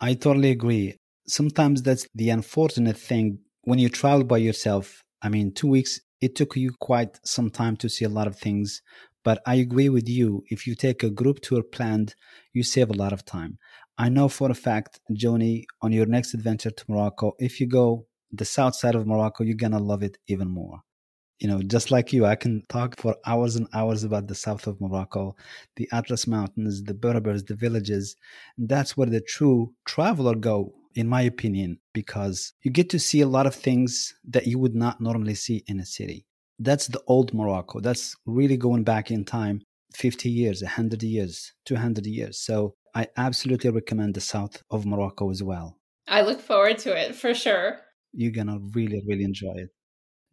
I 0.00 0.14
totally 0.14 0.50
agree. 0.50 0.96
Sometimes 1.26 1.82
that's 1.82 2.06
the 2.14 2.30
unfortunate 2.30 2.96
thing 2.96 3.40
when 3.62 3.80
you 3.80 3.88
travel 3.88 4.22
by 4.22 4.38
yourself. 4.38 5.00
I 5.22 5.28
mean, 5.28 5.52
two 5.52 5.66
weeks, 5.66 6.00
it 6.20 6.36
took 6.36 6.56
you 6.56 6.70
quite 6.80 7.18
some 7.24 7.50
time 7.50 7.76
to 7.78 7.88
see 7.88 8.04
a 8.04 8.08
lot 8.08 8.28
of 8.28 8.38
things 8.38 8.80
but 9.26 9.42
I 9.44 9.56
agree 9.56 9.88
with 9.88 10.08
you. 10.08 10.44
If 10.50 10.68
you 10.68 10.76
take 10.76 11.02
a 11.02 11.10
group 11.10 11.40
tour 11.40 11.64
planned, 11.64 12.14
you 12.56 12.62
save 12.62 12.90
a 12.90 12.94
lot 12.94 13.12
of 13.12 13.24
time. 13.24 13.58
I 13.98 14.08
know 14.08 14.28
for 14.28 14.50
a 14.50 14.54
fact, 14.54 15.00
Joni, 15.12 15.64
on 15.82 15.92
your 15.92 16.06
next 16.06 16.34
adventure 16.34 16.70
to 16.70 16.84
Morocco, 16.88 17.34
if 17.38 17.60
you 17.60 17.66
go 17.66 18.06
the 18.32 18.44
south 18.44 18.74
side 18.74 18.94
of 18.94 19.06
Morocco, 19.06 19.44
you're 19.44 19.56
to 19.56 19.78
love 19.78 20.02
it 20.02 20.16
even 20.26 20.48
more. 20.48 20.80
You 21.38 21.48
know, 21.48 21.62
just 21.62 21.90
like 21.90 22.14
you, 22.14 22.24
I 22.24 22.34
can 22.34 22.62
talk 22.70 22.98
for 22.98 23.14
hours 23.26 23.56
and 23.56 23.68
hours 23.74 24.04
about 24.04 24.26
the 24.26 24.34
south 24.34 24.66
of 24.66 24.80
Morocco, 24.80 25.36
the 25.76 25.86
Atlas 25.92 26.26
Mountains, 26.26 26.82
the 26.82 26.94
Berbers, 26.94 27.44
the 27.44 27.54
villages. 27.54 28.16
That's 28.56 28.96
where 28.96 29.06
the 29.06 29.20
true 29.20 29.74
traveler 29.84 30.34
go, 30.34 30.72
in 30.94 31.06
my 31.06 31.22
opinion, 31.22 31.78
because 31.92 32.54
you 32.62 32.70
get 32.70 32.88
to 32.90 32.98
see 32.98 33.20
a 33.20 33.28
lot 33.28 33.46
of 33.46 33.54
things 33.54 34.14
that 34.28 34.46
you 34.46 34.58
would 34.58 34.74
not 34.74 34.98
normally 35.00 35.34
see 35.34 35.62
in 35.66 35.78
a 35.78 35.86
city 35.86 36.24
that's 36.58 36.86
the 36.86 37.02
old 37.06 37.34
Morocco. 37.34 37.80
That's 37.80 38.16
really 38.24 38.56
going 38.56 38.84
back 38.84 39.10
in 39.10 39.24
time 39.24 39.60
50 39.96 40.28
years, 40.28 40.62
100 40.62 41.02
years, 41.02 41.52
200 41.64 42.06
years. 42.06 42.38
So 42.38 42.74
I 42.94 43.08
absolutely 43.16 43.70
recommend 43.70 44.14
the 44.14 44.20
south 44.20 44.62
of 44.70 44.86
Morocco 44.86 45.30
as 45.30 45.42
well. 45.42 45.78
I 46.06 46.22
look 46.22 46.40
forward 46.40 46.78
to 46.78 46.96
it 46.96 47.14
for 47.14 47.34
sure. 47.34 47.78
You're 48.12 48.32
going 48.32 48.46
to 48.46 48.60
really, 48.74 49.02
really 49.06 49.24
enjoy 49.24 49.54
it. 49.56 49.70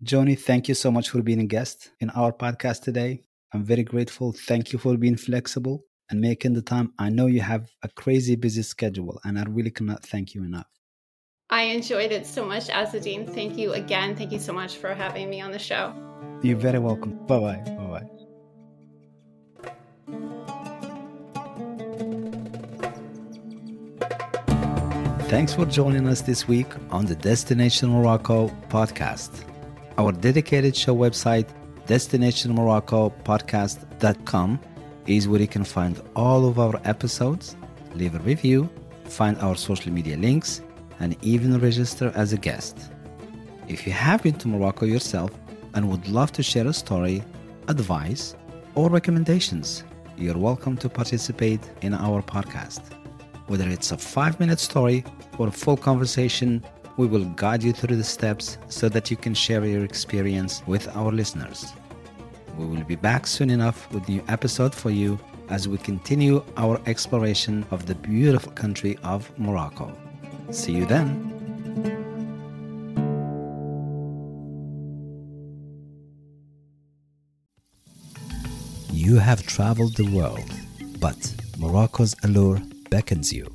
Joni, 0.04 0.38
thank 0.38 0.68
you 0.68 0.76
so 0.76 0.92
much 0.92 1.10
for 1.10 1.22
being 1.22 1.40
a 1.40 1.46
guest 1.46 1.92
in 2.00 2.10
our 2.10 2.34
podcast 2.34 2.82
today. 2.82 3.24
I'm 3.54 3.64
very 3.64 3.84
grateful. 3.84 4.34
Thank 4.34 4.74
you 4.74 4.80
for 4.80 4.98
being 4.98 5.16
flexible 5.16 5.86
and 6.10 6.20
making 6.20 6.54
the 6.54 6.62
time. 6.62 6.94
I 7.00 7.10
know 7.10 7.28
you 7.28 7.42
have 7.42 7.70
a 7.84 7.90
crazy 7.90 8.36
busy 8.36 8.64
schedule, 8.64 9.20
and 9.24 9.40
I 9.40 9.44
really 9.44 9.72
cannot 9.72 10.04
thank 10.04 10.36
you 10.36 10.44
enough. 10.44 10.68
I 11.50 11.64
enjoyed 11.64 12.12
it 12.12 12.26
so 12.26 12.46
much, 12.46 12.68
Azzedine. 12.68 13.32
Thank 13.34 13.58
you 13.58 13.74
again. 13.74 14.16
Thank 14.16 14.32
you 14.32 14.40
so 14.40 14.54
much 14.54 14.76
for 14.78 14.94
having 14.94 15.30
me 15.30 15.40
on 15.40 15.52
the 15.52 15.60
show. 15.60 15.94
You're 16.42 16.58
very 16.58 16.80
welcome. 16.80 17.26
Bye 17.26 17.40
bye. 17.40 17.62
Bye 17.66 17.88
bye. 18.00 18.13
Thanks 25.30 25.54
for 25.56 25.66
joining 25.66 26.08
us 26.08 26.22
this 26.22 26.48
week 26.48 26.68
on 26.92 27.06
the 27.06 27.16
Destination 27.16 27.90
Morocco 27.90 28.50
podcast. 28.70 29.32
Our 29.98 30.12
dedicated 30.12 30.76
show 30.76 30.96
website, 30.96 31.48
destinationmorocco.podcast.com, 31.88 34.60
is 35.08 35.28
where 35.28 35.42
you 35.42 35.48
can 35.48 35.64
find 35.64 36.00
all 36.16 36.48
of 36.48 36.60
our 36.60 36.80
episodes, 36.86 37.56
leave 37.96 38.14
a 38.16 38.20
review, 38.20 38.70
find 39.06 39.38
our 39.40 39.56
social 39.56 39.92
media 39.92 40.18
links, 40.18 40.62
and 41.00 41.18
even 41.24 41.60
register 41.60 42.12
as 42.16 42.34
a 42.34 42.38
guest. 42.38 42.92
If 43.68 43.88
you 43.88 43.94
have 43.94 44.22
been 44.22 44.36
to 44.36 44.48
Morocco 44.48 44.86
yourself, 44.86 45.32
and 45.74 45.90
would 45.90 46.08
love 46.08 46.32
to 46.34 46.44
share 46.44 46.68
a 46.68 46.74
story, 46.74 47.24
advice, 47.68 48.36
or 48.76 48.90
recommendations, 48.90 49.84
you're 50.18 50.38
welcome 50.38 50.78
to 50.78 50.90
participate 50.90 51.62
in 51.82 51.94
our 51.94 52.22
podcast. 52.22 52.82
Whether 53.48 53.68
it's 53.70 53.92
a 53.92 53.98
five 53.98 54.40
minute 54.40 54.60
story 54.60 55.04
or 55.38 55.48
a 55.48 55.52
full 55.52 55.78
conversation, 55.78 56.64
we 56.96 57.08
will 57.08 57.26
guide 57.26 57.64
you 57.64 57.74
through 57.74 57.98
the 57.98 58.04
steps 58.04 58.58
so 58.70 58.88
that 58.90 59.12
you 59.12 59.18
can 59.18 59.34
share 59.34 59.66
your 59.66 59.84
experience 59.84 60.62
with 60.66 60.88
our 60.96 61.12
listeners. 61.12 61.74
We 62.58 62.66
will 62.66 62.84
be 62.84 62.96
back 62.96 63.28
soon 63.28 63.50
enough 63.50 63.92
with 63.92 64.08
new 64.08 64.24
episode 64.28 64.74
for 64.74 64.92
you 64.92 65.20
as 65.50 65.68
we 65.68 65.78
continue 65.78 66.44
our 66.56 66.80
exploration 66.86 67.66
of 67.72 67.86
the 67.86 67.96
beautiful 67.96 68.52
country 68.54 68.98
of 69.04 69.30
Morocco. 69.38 69.92
See 70.52 70.72
you 70.72 70.86
then. 70.86 71.30
You 78.92 79.18
have 79.18 79.44
traveled 79.44 79.98
the 79.98 80.10
world, 80.16 80.50
but 81.00 81.36
Morocco's 81.58 82.16
allure 82.24 82.62
beckons 82.94 83.34
you. 83.34 83.50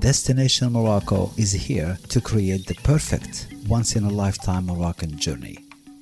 Destination 0.00 0.72
Morocco 0.72 1.30
is 1.36 1.52
here 1.52 1.96
to 2.08 2.20
create 2.20 2.66
the 2.66 2.74
perfect 2.82 3.46
once 3.68 3.94
in 3.94 4.02
a 4.02 4.10
lifetime 4.10 4.66
Moroccan 4.66 5.16
journey, 5.16 5.58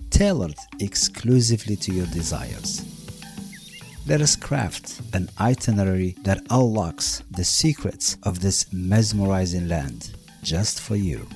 tailored 0.08 0.56
exclusively 0.80 1.76
to 1.76 1.92
your 1.92 2.06
desires. 2.06 2.80
Let 4.06 4.22
us 4.22 4.36
craft 4.36 5.02
an 5.12 5.28
itinerary 5.38 6.16
that 6.22 6.46
unlocks 6.48 7.22
the 7.30 7.44
secrets 7.44 8.16
of 8.22 8.40
this 8.40 8.72
mesmerizing 8.72 9.68
land 9.68 10.12
just 10.42 10.80
for 10.80 10.96
you. 10.96 11.28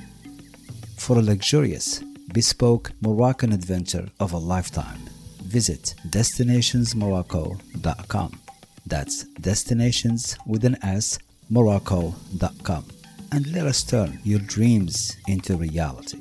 For 0.96 1.18
a 1.18 1.22
luxurious, 1.22 2.02
bespoke 2.32 2.92
Moroccan 3.02 3.52
adventure 3.52 4.08
of 4.20 4.32
a 4.32 4.38
lifetime 4.38 5.02
visit 5.42 5.94
destinationsmorocco.com. 6.08 8.40
That's 8.90 9.22
destinations 9.40 10.36
with 10.46 10.64
an 10.64 10.76
S, 10.82 11.18
morocco.com. 11.48 12.84
And 13.30 13.46
let 13.52 13.64
us 13.64 13.84
turn 13.84 14.18
your 14.24 14.40
dreams 14.40 15.16
into 15.28 15.56
reality. 15.56 16.18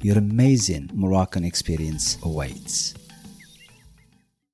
Your 0.00 0.18
amazing 0.18 0.90
Moroccan 0.94 1.44
experience 1.44 2.16
awaits. 2.22 2.94